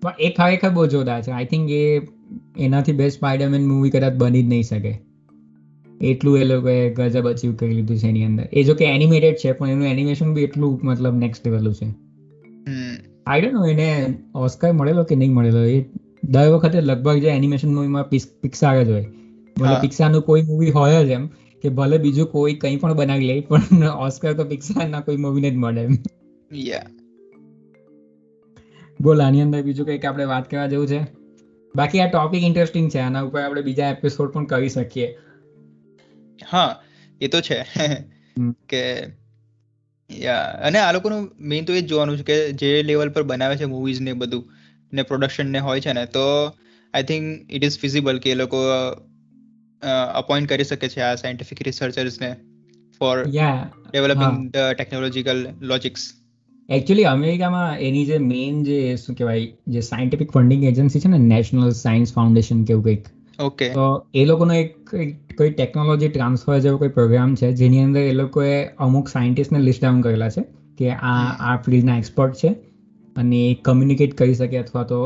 પણ 0.00 0.14
એ 0.18 0.30
ખરેખર 0.30 0.70
બહુ 0.70 0.86
જોરદાર 0.86 1.22
છે. 1.22 1.30
આઈ 1.30 1.44
થિંક 1.44 1.70
એ 1.70 2.00
એનાથી 2.58 2.92
બેસ્ટ 2.92 3.18
સ્પાઈડરમેન 3.18 3.66
મૂવી 3.66 3.90
કદાચ 3.90 4.12
બની 4.12 4.42
જ 4.42 4.48
નહીં 4.48 4.62
શકે. 4.62 5.07
એટલું 6.00 6.38
એ 6.38 6.44
લોકોએ 6.44 6.94
ગજબ 6.94 7.28
અચીવ 7.28 7.54
કરી 7.54 7.74
લીધું 7.74 7.98
છે 7.98 8.08
એની 8.08 8.24
અંદર. 8.24 8.48
એ 8.52 8.62
જો 8.62 8.74
કે 8.74 8.84
એનિમેટેડ 8.84 9.34
છે 9.34 9.52
પણ 9.52 9.68
એનું 9.68 9.86
એનિમેશન 9.86 10.34
બી 10.34 10.42
એટલું 10.42 10.80
મતલબ 10.82 11.16
નેક્સ્ટ 11.16 11.46
લેવલનું 11.46 11.74
છે. 11.74 11.86
આઈ 13.26 13.40
ડોન્ટ 13.40 13.54
નો 13.54 13.66
એને 13.66 14.18
ઓસ્કાર 14.34 14.72
મળેલો 14.72 15.04
કે 15.04 15.16
નહીં 15.16 15.34
મળેલો? 15.34 15.64
એ 15.64 15.84
દર 16.24 16.48
વખતે 16.48 16.80
લગભગ 16.80 17.20
જે 17.20 17.28
એનિમેશન 17.28 17.74
મૂવીમાં 17.74 18.08
પિક્સાર 18.40 18.84
જ 18.84 18.88
હોય. 18.88 19.06
ભલે. 19.58 19.80
પિક્સારનું 19.80 20.22
કોઈ 20.22 20.42
મૂવી 20.42 20.70
હોય 20.70 21.04
જ 21.04 21.08
એમ 21.08 21.26
કે 21.62 21.68
ભલે 21.68 21.98
બીજું 21.98 22.26
કોઈ 22.26 22.54
કંઈ 22.54 22.76
પણ 22.76 22.94
બનાવી 22.94 23.26
લે 23.26 23.40
પણ 23.40 23.86
ઓસ્કાર 23.86 24.32
તો 24.32 24.44
પિક્સારના 24.44 25.00
કોઈ 25.00 25.16
મૂવીને 25.16 25.50
જ 25.50 25.54
મળે 25.54 25.82
એમ. 25.82 25.94
બોલ 29.02 29.22
આની 29.22 29.40
અંદર 29.40 29.62
બીજું 29.62 29.86
કંઈક 29.86 30.04
આપણે 30.04 30.24
વાત 30.24 30.50
કરવા 30.50 30.66
જેવું 30.66 30.86
છે? 30.86 31.06
બાકી 31.76 32.00
આ 32.00 32.06
ટોપિક 32.06 32.42
ઇન્ટરેસ્ટિંગ 32.42 32.90
છે 32.90 32.98
આના 32.98 33.22
ઉપર 33.22 33.40
આપણે 33.40 33.62
બીજા 33.62 33.88
એપિસોડ 33.88 34.30
પણ 34.30 34.44
કરી 34.44 34.68
શકીએ. 34.68 35.16
હા 36.52 36.82
એ 37.20 37.28
તો 37.28 37.40
છે. 37.40 37.64
કે 38.68 39.06
યા 40.10 40.34
અને 40.34 40.78
આ 40.78 40.92
લોકોનું 40.92 41.30
મેઇન 41.40 41.64
તો 41.64 41.72
એ 41.72 41.80
જ 41.80 41.86
જોવાનું 41.86 42.18
છે 42.18 42.22
કે 42.22 42.52
જે 42.52 42.82
લેવલ 42.82 43.08
પર 43.08 43.22
બનાવે 43.22 43.56
છે 43.56 43.64
મૂવીઝ 43.64 44.00
ને 44.00 44.12
બધું 44.12 44.44
ને 44.92 45.02
પ્રોડક્શન 45.02 45.46
ને 45.46 45.58
હોય 45.58 45.80
છે 45.80 45.92
ને 45.92 46.06
તો 46.06 46.52
I 46.94 47.02
think 47.02 47.52
it 47.52 47.64
is 47.64 47.78
feasible 47.78 48.18
કે 48.18 48.30
એ 48.30 48.34
લોકો 48.34 48.56
અપોઇન્ટ 50.14 50.48
કરી 50.48 50.64
શકે 50.64 50.88
છે 50.88 51.00
આ 51.00 51.14
સાયન્ટિફિક 51.14 51.62
રિસર્ચર્સ 51.62 52.20
ને 52.20 52.36
for 53.00 53.24
developing 53.92 54.50
the 54.50 54.56
technological 54.78 55.48
logics 55.60 56.14
actually 56.68 57.04
અમેરિકામાં 57.04 57.78
એની 57.78 58.04
જે 58.04 58.18
મેઇન 58.18 58.64
જે 58.64 58.96
શું 58.96 59.16
કહેવાય 59.16 59.46
જે 59.68 59.80
સાયન્ટિફિક 59.80 60.32
ફંડિંગ 60.32 60.64
એજન્સી 60.64 61.00
છે 61.00 61.08
ને 61.08 61.18
નેશનલ 61.18 61.70
સાયન્સ 61.70 62.14
ફાઉન્ડેશન 62.14 62.64
કેવું 62.64 62.84
કંઈક 62.84 63.04
ઓકે. 63.38 63.68
તો 63.70 63.86
એ 64.14 64.24
લોકોનો 64.24 64.54
એક 64.54 64.74
કોઈ 65.38 65.52
ટેકનોલોજી 65.52 66.08
ટ્રાન્સફર 66.08 66.60
જેવો 66.60 66.78
કોઈ 66.78 66.94
પ્રોગ્રામ 66.98 67.34
છે 67.34 67.52
જેની 67.52 67.84
અંદર 67.84 68.02
એ 68.02 68.12
લોકોએ 68.12 68.52
અમુક 68.78 69.08
સાયન્ટિસ્ટને 69.08 69.60
લિસ્ટ 69.60 69.82
ડાઉન 69.82 70.02
કરેલા 70.02 70.30
છે 70.30 70.44
કે 70.78 70.92
આ 71.12 71.16
આ 71.48 71.56
ફિલ્ડના 71.64 71.98
એક્સપર્ટ 71.98 72.40
છે 72.42 72.52
અને 73.16 73.40
એ 73.40 73.54
કમ્યુનિકેટ 73.64 74.14
કરી 74.14 74.34
શકે 74.34 74.58
અથવા 74.58 74.84
તો 74.84 75.00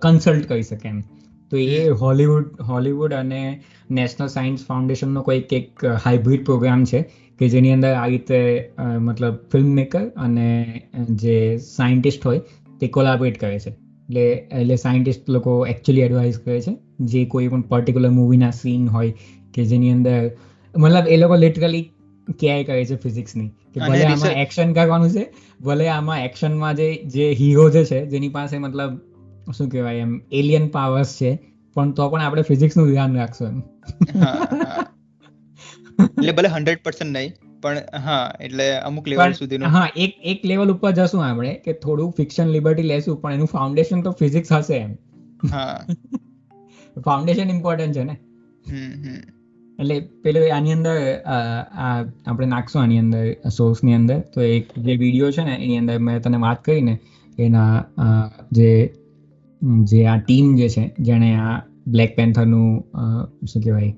કન્સલ્ટ 0.00 0.46
કરી 0.46 0.62
શકે 0.62 0.88
એમ. 0.88 1.02
તો 1.52 1.56
એ 1.56 1.80
હોલિવૂડ 2.02 2.62
હોલિવૂડ 2.68 3.12
અને 3.12 3.42
નેશનલ 3.90 4.28
સાયન્સ 4.28 4.64
ફાઉન્ડેશનનો 4.66 5.22
કોઈક 5.22 5.52
એક 5.52 5.84
હાઇબ્રિડ 6.06 6.44
પ્રોગ્રામ 6.44 6.84
છે 6.84 7.00
કે 7.40 7.48
જેની 7.48 7.72
અંદર 7.72 7.92
આ 7.94 8.06
રીતે 8.06 8.38
મતલબ 9.00 9.38
ફિલ્મ 9.52 9.70
મેકર 9.80 10.04
અને 10.16 10.48
જે 11.22 11.38
સાયન્ટિસ્ટ 11.68 12.24
હોય 12.24 12.42
તે 12.80 12.88
કોલાબરેટ 12.88 13.38
કરે 13.38 13.58
છે. 13.58 13.72
એટલે 14.12 14.24
એટલે 14.60 14.76
સાયન્ટિસ્ટ 14.76 15.28
લોકો 15.28 15.52
એકચ્યુઅલી 15.66 16.02
એડવાઇસ 16.02 16.38
કરે 16.38 16.60
છે 16.60 16.72
જે 17.06 17.24
કોઈ 17.26 17.48
પણ 17.48 17.62
પર્ટિક્યુલર 17.62 18.10
મૂવીના 18.10 18.50
સીન 18.50 18.88
હોય 18.88 19.12
કે 19.54 19.64
જેની 19.64 19.90
અંદર 19.90 20.18
મતલબ 20.74 21.06
એ 21.06 21.16
લોકો 21.16 21.36
લિટરલી 21.36 21.84
કેર 22.40 22.58
કરે 22.62 22.84
છે 22.84 22.96
ફિઝિક્સની 22.96 23.48
કે 23.74 23.80
ભલે 23.80 24.04
આમાં 24.06 24.42
એક્શન 24.42 24.72
કરવાનું 24.72 25.10
છે 25.10 25.24
ભલે 25.60 25.88
આમાં 25.88 26.24
એક્શનમાં 26.24 26.76
જે 26.76 26.88
જે 27.14 27.30
હીરો 27.32 27.70
જે 27.70 27.84
છે 27.84 28.00
જેની 28.06 28.28
પાસે 28.28 28.58
મતલબ 28.58 28.98
શું 29.52 29.68
કહેવાય 29.68 29.98
એમ 29.98 30.12
એલિયન 30.32 30.68
પાવર્સ 30.68 31.14
છે 31.18 31.30
પણ 31.76 31.92
તો 31.92 32.08
પણ 32.08 32.20
આપણે 32.20 32.42
ફિઝિક્સનું 32.42 32.90
ધ્યાન 32.90 33.16
રાખશું 33.16 33.48
એમ. 33.48 33.58
એટલે 36.16 36.32
ભલે 36.32 36.48
હંડ્રેડ 36.48 36.84
પર્સન્ટ 36.84 37.12
નહીં 37.16 37.32
પણ 37.62 38.02
હા 38.04 38.22
એટલે 38.40 38.66
અમુક 38.80 39.08
લેવલ 39.08 39.32
સુધીનું. 39.32 39.76
હા 39.76 39.86
એક 39.96 40.16
એક 40.32 40.46
લેવલ 40.52 40.74
ઉપર 40.74 40.92
જશું 40.92 41.24
આપણે 41.26 41.52
કે 41.66 41.76
થોડું 41.84 42.10
ફિક્શન 42.18 42.56
લિબર્ટી 42.56 42.88
લેશું 42.92 43.20
પણ 43.22 43.38
એનું 43.38 43.52
ફાઉન્ડેશન 43.54 44.02
તો 44.02 44.14
ફિઝિક્સ 44.22 44.52
હશે 44.52 44.74
એમ. 44.78 44.92
હા. 45.52 45.76
ફાઉન્ડેશન 47.06 47.54
ઇમ્પોર્ટન્ટ 47.56 47.94
છે 47.94 48.04
ને? 48.04 48.16
એટલે 49.78 49.96
પેલું 50.24 50.48
આની 50.56 50.76
અંદર 50.78 50.96
આપણે 51.36 52.46
નાખશું 52.46 52.82
આની 52.82 52.98
અંદર 52.98 53.50
સોર્સની 53.50 53.94
અંદર. 53.94 54.18
તો 54.34 54.48
એક 54.50 54.72
જે 54.78 54.96
વીડિયો 54.96 55.30
છે 55.30 55.44
ને 55.44 55.54
એની 55.58 55.78
અંદર 55.78 55.98
મેં 56.08 56.22
તને 56.22 56.42
વાત 56.46 56.64
કરી 56.64 56.86
ને 56.90 56.96
એના 57.38 57.74
જે 58.52 58.70
જે 59.90 60.00
આ 60.06 60.18
ટીમ 60.20 60.56
જે 60.56 60.68
છે 60.68 60.84
જેણે 61.00 61.30
આ 61.42 61.60
બ્લેક 61.88 62.16
પેન્થરનું 62.16 62.66
શું 63.46 63.62
કહેવાય? 63.62 63.92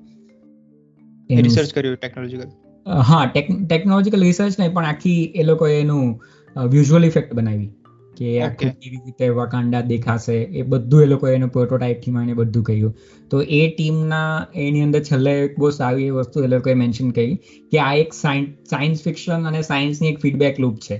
રિસર્ચ 1.29 1.73
કર્યું 1.73 1.97
ટેકનોલોજીકલ 1.97 2.47
હા 2.85 3.25
ટેકનોલોજીકલ 3.25 4.21
રિસર્ચ 4.21 4.59
નહીં 4.59 4.73
પણ 4.73 4.85
આખી 4.85 5.23
એ 5.23 5.43
લોકોએ 5.43 5.81
એનું 5.81 6.21
વિઝ્યુઅલ 6.69 7.05
ઇફેક્ટ 7.05 7.33
બનાવી 7.33 7.69
કે 8.17 8.41
આખું 8.41 8.71
કેવી 8.71 8.97
રીતે 9.05 9.29
વાકાંડા 9.29 9.81
દેખાશે 9.81 10.33
એ 10.33 10.61
બધું 10.61 11.03
એ 11.03 11.05
લોકોએ 11.05 11.35
એનું 11.35 11.49
પ્રોટોટાઇપથી 11.49 12.11
માંડીને 12.11 12.33
બધું 12.33 12.63
કહ્યું 12.63 12.95
તો 13.29 13.41
એ 13.41 13.67
ટીમના 13.67 14.47
એની 14.55 14.81
અંદર 14.81 15.03
છેલ્લે 15.03 15.41
એક 15.41 15.59
બહુ 15.59 15.69
સારી 15.69 16.03
એ 16.03 16.09
વસ્તુ 16.09 16.43
એ 16.43 16.47
લોકોએ 16.47 16.73
મેન્શન 16.73 17.11
કરી 17.11 17.35
કે 17.71 17.79
આ 17.79 17.93
એક 17.93 18.13
સાયન્સ 18.13 19.03
ફિક્શન 19.03 19.47
અને 19.47 19.61
સાયન્સની 19.61 20.07
એક 20.07 20.19
ફીડબેક 20.19 20.59
લૂપ 20.59 20.77
છે. 20.77 20.97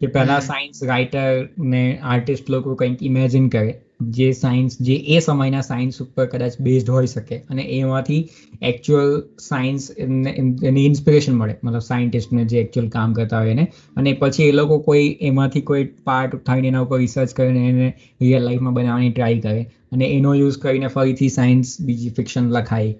કે 0.00 0.06
પહેલા 0.06 0.40
સાયન્સ 0.40 0.84
રાઇટર 0.84 1.48
ને 1.58 1.98
આર્ટિસ્ટ 2.02 2.50
લોકો 2.50 2.74
કંઈક 2.74 3.02
ઇમેજિન 3.02 3.48
કરે 3.48 3.83
જે 4.10 4.32
સાયન્સ 4.32 4.76
જે 4.80 4.94
એ 4.94 5.18
સમયના 5.18 5.60
સાયન્સ 5.60 6.00
ઉપર 6.02 6.26
કદાચ 6.26 6.58
બેઝડ 6.60 6.90
હોઈ 6.90 7.06
શકે 7.06 7.36
અને 7.50 7.62
એમાંથી 7.62 8.20
એકચ્યુઅલ 8.62 9.12
સાયન્સ 9.40 9.90
એની 9.98 10.84
ઇન્સ્પિરેશન 10.84 11.34
મળે. 11.34 11.56
મતલબ 11.64 11.78
સાયન્ટિસ્ટને 11.78 12.44
જે 12.44 12.58
એકચ્યુઅલ 12.60 12.88
કામ 12.88 13.12
કરતા 13.12 13.38
હોય 13.38 13.50
એને. 13.50 13.66
અને 13.96 14.12
પછી 14.12 14.42
એ 14.42 14.52
લોકો 14.52 14.78
કોઈ 14.78 15.16
એમાંથી 15.20 15.60
કોઈ 15.60 15.84
પાર્ટ 16.04 16.34
ઉઠાવીને 16.34 16.68
એના 16.68 16.80
ઉપર 16.80 16.98
રિસર્ચ 16.98 17.34
કરીને 17.34 17.68
એને 17.68 17.88
રિયલ 18.20 18.42
લાઈફમાં 18.42 18.74
બનાવવાની 18.74 19.10
ટ્રાય 19.10 19.40
કરે. 19.40 19.62
અને 19.92 20.04
એનો 20.08 20.34
યુઝ 20.34 20.58
કરીને 20.58 20.86
ફરીથી 20.86 21.28
સાયન્સ 21.28 21.80
બીજી 21.80 22.10
ફિક્શન 22.10 22.50
લખાય. 22.50 22.94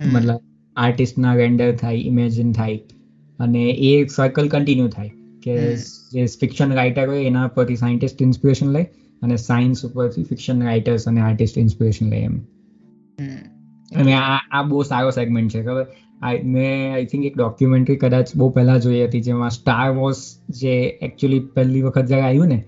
મતલબ 0.00 0.38
આર્ટિસ્ટના 0.76 1.34
રેન્ડર 1.34 1.76
થાય 1.76 1.94
ઇમેજિન 1.94 2.52
થાય. 2.52 2.78
અને 3.38 3.64
એ 3.64 4.06
સર્કલ 4.06 4.48
કન્ટિન્યુ 4.48 4.88
થાય. 4.88 5.10
કે 5.42 5.56
જે 6.12 6.26
ફિક્શન 6.40 6.72
રાઇટર 6.72 7.08
હોય 7.08 7.24
એના 7.24 7.46
પરથી 7.48 7.76
સાયન્ટિસ્ટ 7.76 8.22
ઇન્સ્પિરેશન 8.22 8.68
લે. 8.68 8.82
અને 9.22 9.36
સાયન્સ 9.36 9.84
ઉપરથી 9.84 10.22
ફિક્શન 10.22 10.62
રાઇટર્સ 10.62 11.08
અને 11.08 11.20
આર્ટિસ્ટ 11.20 11.58
ઇન્સ્પિરેશન 11.58 12.10
લે 12.10 12.16
એમ. 12.16 12.38
અને 13.96 14.12
આ 14.12 14.38
આ 14.50 14.62
બહુ 14.62 14.82
સારો 14.82 15.10
સેગમેન્ટ 15.10 15.54
છે 15.54 15.62
ખબર? 15.62 15.86
મેં 16.44 16.94
આઈ 16.94 17.06
થિંક 17.06 17.24
એક 17.24 17.36
ડોક્યુમેન્ટરી 17.36 17.96
કદાચ 17.96 18.36
બહુ 18.36 18.50
પહેલા 18.50 18.78
જોઈ 18.78 19.04
હતી 19.04 19.20
જેમાં 19.20 19.50
સ્ટાર 19.50 19.90
વોર્સ 19.90 20.38
જે 20.48 20.98
એકચ્યુઅલી 21.02 21.40
પહેલી 21.40 21.82
વખત 21.82 22.06
જ્યારે 22.06 22.22
આવ્યું 22.22 22.46
ને 22.46 22.64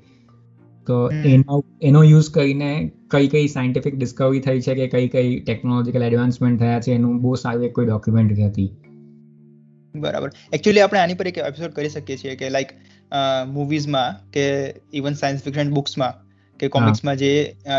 તો 0.86 1.10
એનો 1.10 1.64
એનો 1.82 2.02
યુઝ 2.02 2.30
કરીને 2.30 2.92
કઈ 3.10 3.28
કઈ 3.28 3.48
સાયન્ટિફિક 3.48 3.96
ડિસ્કવરી 3.96 4.40
થઈ 4.40 4.60
છે 4.60 4.74
કે 4.74 4.88
કઈ 4.88 5.08
કઈ 5.08 5.40
ટેકનોલોજીકલ 5.40 6.02
એડવાન્સમેન્ટ 6.02 6.60
થયા 6.60 6.80
છે 6.80 6.92
એનું 6.92 7.22
બહુ 7.22 7.34
સારું 7.34 7.64
એક 7.64 7.74
કોઈ 7.74 7.86
ડોક્યુમેન્ટરી 7.86 8.46
હતી. 8.46 8.70
બરાબર. 9.96 10.30
એકચ્યુઅલી 10.52 10.80
આપણે 10.80 11.00
આની 11.00 11.14
પર 11.14 11.28
એક 11.28 11.38
એપિસોડ 11.38 11.70
કરી 11.70 11.88
શકીએ 11.88 12.16
છીએ 12.16 12.36
કે 12.36 12.50
લાઈક 12.50 12.68
મૂવીઝમાં 13.48 14.30
કે 14.30 14.74
ઇવન 14.94 15.12
સાયન્સ 15.12 15.42
ફિક્શન 15.44 15.70
બુક્સમાં 15.70 16.29
કે 16.60 16.68
કોમિક્સમાં 16.68 17.16
જે 17.16 17.30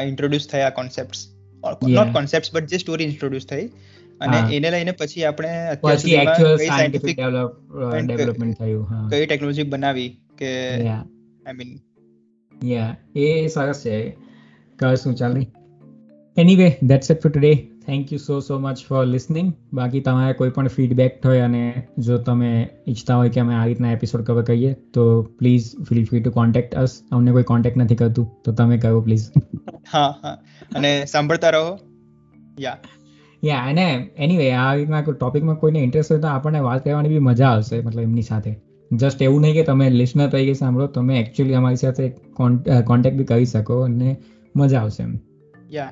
ઇન્ટ્રોડ્યુસ 0.08 0.50
થયા 0.52 0.74
કોન્સેપ્ટ્સ 0.80 1.24
નોટ 1.90 2.14
કોન્સેપ્ટ્સ 2.14 2.54
બટ 2.54 2.66
જે 2.68 2.78
સ્ટોરી 2.78 3.06
ઇન્ટ્રોડ્યુસ 3.06 3.48
થઈ. 3.48 3.66
અને 4.22 4.38
એને 4.56 4.72
લઈને 4.72 4.92
પછી 4.92 5.24
આપણે 5.24 5.54
અત્યાર 5.68 5.98
સુધીમાં 5.98 6.58
કઈ 6.58 6.68
સાયન્ટિફિક 6.68 7.22
ડેવલપમેન્ટ 8.08 8.58
થયું 8.60 9.08
કઈ 9.10 9.24
ટેકનોલોજી 9.26 9.68
બનાવી 9.70 10.10
કે 10.38 10.52
આઈ 10.90 11.56
મીન 11.56 11.72
યા 12.72 12.92
એ 13.16 13.48
સરસ 13.48 13.82
છે. 13.86 13.96
કરશું 14.80 15.16
ચાલ 15.16 15.38
anyway 16.38 16.68
that's 16.84 17.12
it 17.12 17.24
for 17.24 17.32
today 17.32 17.54
thank 17.82 18.12
you 18.12 18.20
so 18.20 18.40
so 18.40 18.60
much 18.60 18.84
for 18.88 19.02
listening 19.06 19.48
બાકી 19.74 20.02
તમારે 20.02 20.34
કોઈ 20.34 20.50
પણ 20.50 20.68
ફીડબેક 20.68 21.26
હોય 21.26 21.42
અને 21.42 21.64
જો 22.00 22.18
તમે 22.18 22.50
ઈચ્છતા 22.88 23.16
હોય 23.16 23.30
કે 23.30 23.40
અમે 23.40 23.54
આ 23.56 23.66
રીતના 23.66 23.92
એપિસોડ 23.92 24.24
કવર 24.24 24.44
કરીએ 24.44 24.72
તો 24.94 25.06
please 25.40 25.70
feel 25.90 26.06
free 26.06 26.22
to 26.22 26.32
contact 26.32 26.76
us 26.76 26.98
અમને 27.12 27.32
કોઈ 27.32 27.44
કોન્ટેક્ટ 27.44 27.78
નથી 27.78 27.96
કરતું 27.96 28.28
તો 28.46 28.52
તમે 28.52 28.78
કહો 28.78 29.02
પ્લીઝ 29.02 29.28
હા 29.94 30.10
હા. 30.24 30.36
અને 30.76 30.92
સાંભળતા 31.06 31.50
રહો. 31.50 31.64
યા 32.60 32.78
યા 33.44 33.64
અને 33.70 33.86
એનીવે 34.18 34.52
આ 34.54 34.68
રીતના 34.76 35.02
ટોપિકમાં 35.08 35.56
કોઈને 35.56 35.84
ઇન્ટરેસ્ટ 35.84 36.12
હોય 36.12 36.22
તો 36.22 36.28
આપણને 36.28 36.60
વાત 36.60 36.84
કરવાની 36.84 37.10
બી 37.10 37.24
મજા 37.30 37.50
આવશે 37.50 37.82
મતલબ 37.82 38.04
એમની 38.04 38.22
સાથે. 38.22 38.54
જસ્ટ 38.92 39.22
એવું 39.22 39.42
નહીં 39.42 39.56
કે 39.56 39.64
તમે 39.64 39.90
લિસનર 39.90 40.30
તરીકે 40.30 40.54
સાંભળો 40.54 40.88
તમે 40.88 41.20
એકચ્યુઅલી 41.20 41.56
અમારી 41.56 41.76
સાથે 41.76 42.08
કોન્ટેક્ટ 42.90 43.18
બી 43.18 43.30
કરી 43.34 43.46
શકો 43.46 43.82
અને 43.82 44.16
મજા 44.56 44.80
આવશે 44.80 45.04
એમ. 45.04 45.14
Yeah 45.72 45.92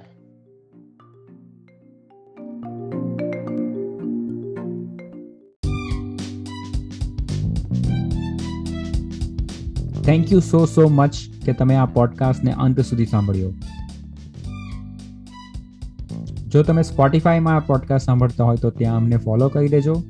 thank 10.03 10.31
you 10.31 10.39
so 10.39 10.65
so 10.65 10.87
much 10.87 11.15
કે 11.45 11.53
તમે 11.53 11.75
આ 11.75 11.85
પોડકાસ્ટને 11.85 12.51
અંત 12.51 12.79
સુધી 12.79 13.05
સાંભળ્યો. 13.05 13.53
જો 16.47 16.63
તમે 16.63 16.83
સ્પોટિફાઈમાં 16.83 17.55
આ 17.55 17.59
પોડકાસ્ટ 17.59 18.05
સાંભળતા 18.05 18.43
હોય 18.43 18.55
તો 18.55 18.69
ત્યાં 18.69 18.97
અમને 18.97 19.17
ફોલો 19.17 19.47
કરી 19.47 19.67
દેજો. 19.67 20.03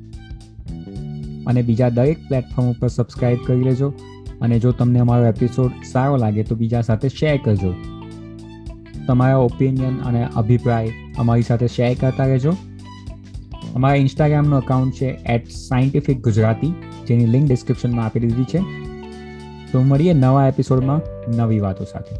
અને 1.46 1.62
બીજા 1.62 1.88
દરેક 1.88 2.28
પ્લેટફોર્મ 2.28 2.70
ઉપર 2.70 2.88
સબસ્ક્રાઇબ 2.88 3.38
કરી 3.46 3.62
લેજો. 3.62 3.92
અને 4.40 4.58
જો 4.58 4.72
તમને 4.72 4.98
અમારો 4.98 5.26
એપિસોડ 5.26 5.70
સારો 5.92 6.16
લાગે 6.16 6.42
તો 6.42 6.54
બીજા 6.54 6.80
સાથે 6.80 7.08
શેર 7.08 7.40
કરજો. 7.44 7.74
તમારા 9.06 9.36
ઓપિનિયન 9.36 9.98
અને 9.98 10.28
અભિપ્રાય 10.36 10.92
અમારી 11.18 11.42
સાથે 11.42 11.66
શેર 11.66 11.96
કરતા 12.00 12.24
રહેજો. 12.24 12.52
અમારા 13.74 13.94
ઇન્સ્ટાગ્રામનો 13.94 14.56
અકાઉન્ટ 14.56 14.94
છે 14.94 15.06
એટ 15.06 15.48
સાયન્ટિફિક 15.48 16.24
ગુજરાતી 16.24 16.74
જેની 17.06 17.26
લિંક 17.26 17.48
ડિસ્ક્રિપ્શનમાં 17.48 18.04
આપી 18.04 18.20
દીધી 18.20 18.44
છે. 18.44 18.89
તો 19.72 19.82
મળીએ 19.82 20.14
નવા 20.14 20.48
એપિસોડમાં 20.48 21.00
નવી 21.36 21.60
વાતો 21.60 21.84
સાથે. 21.84 22.14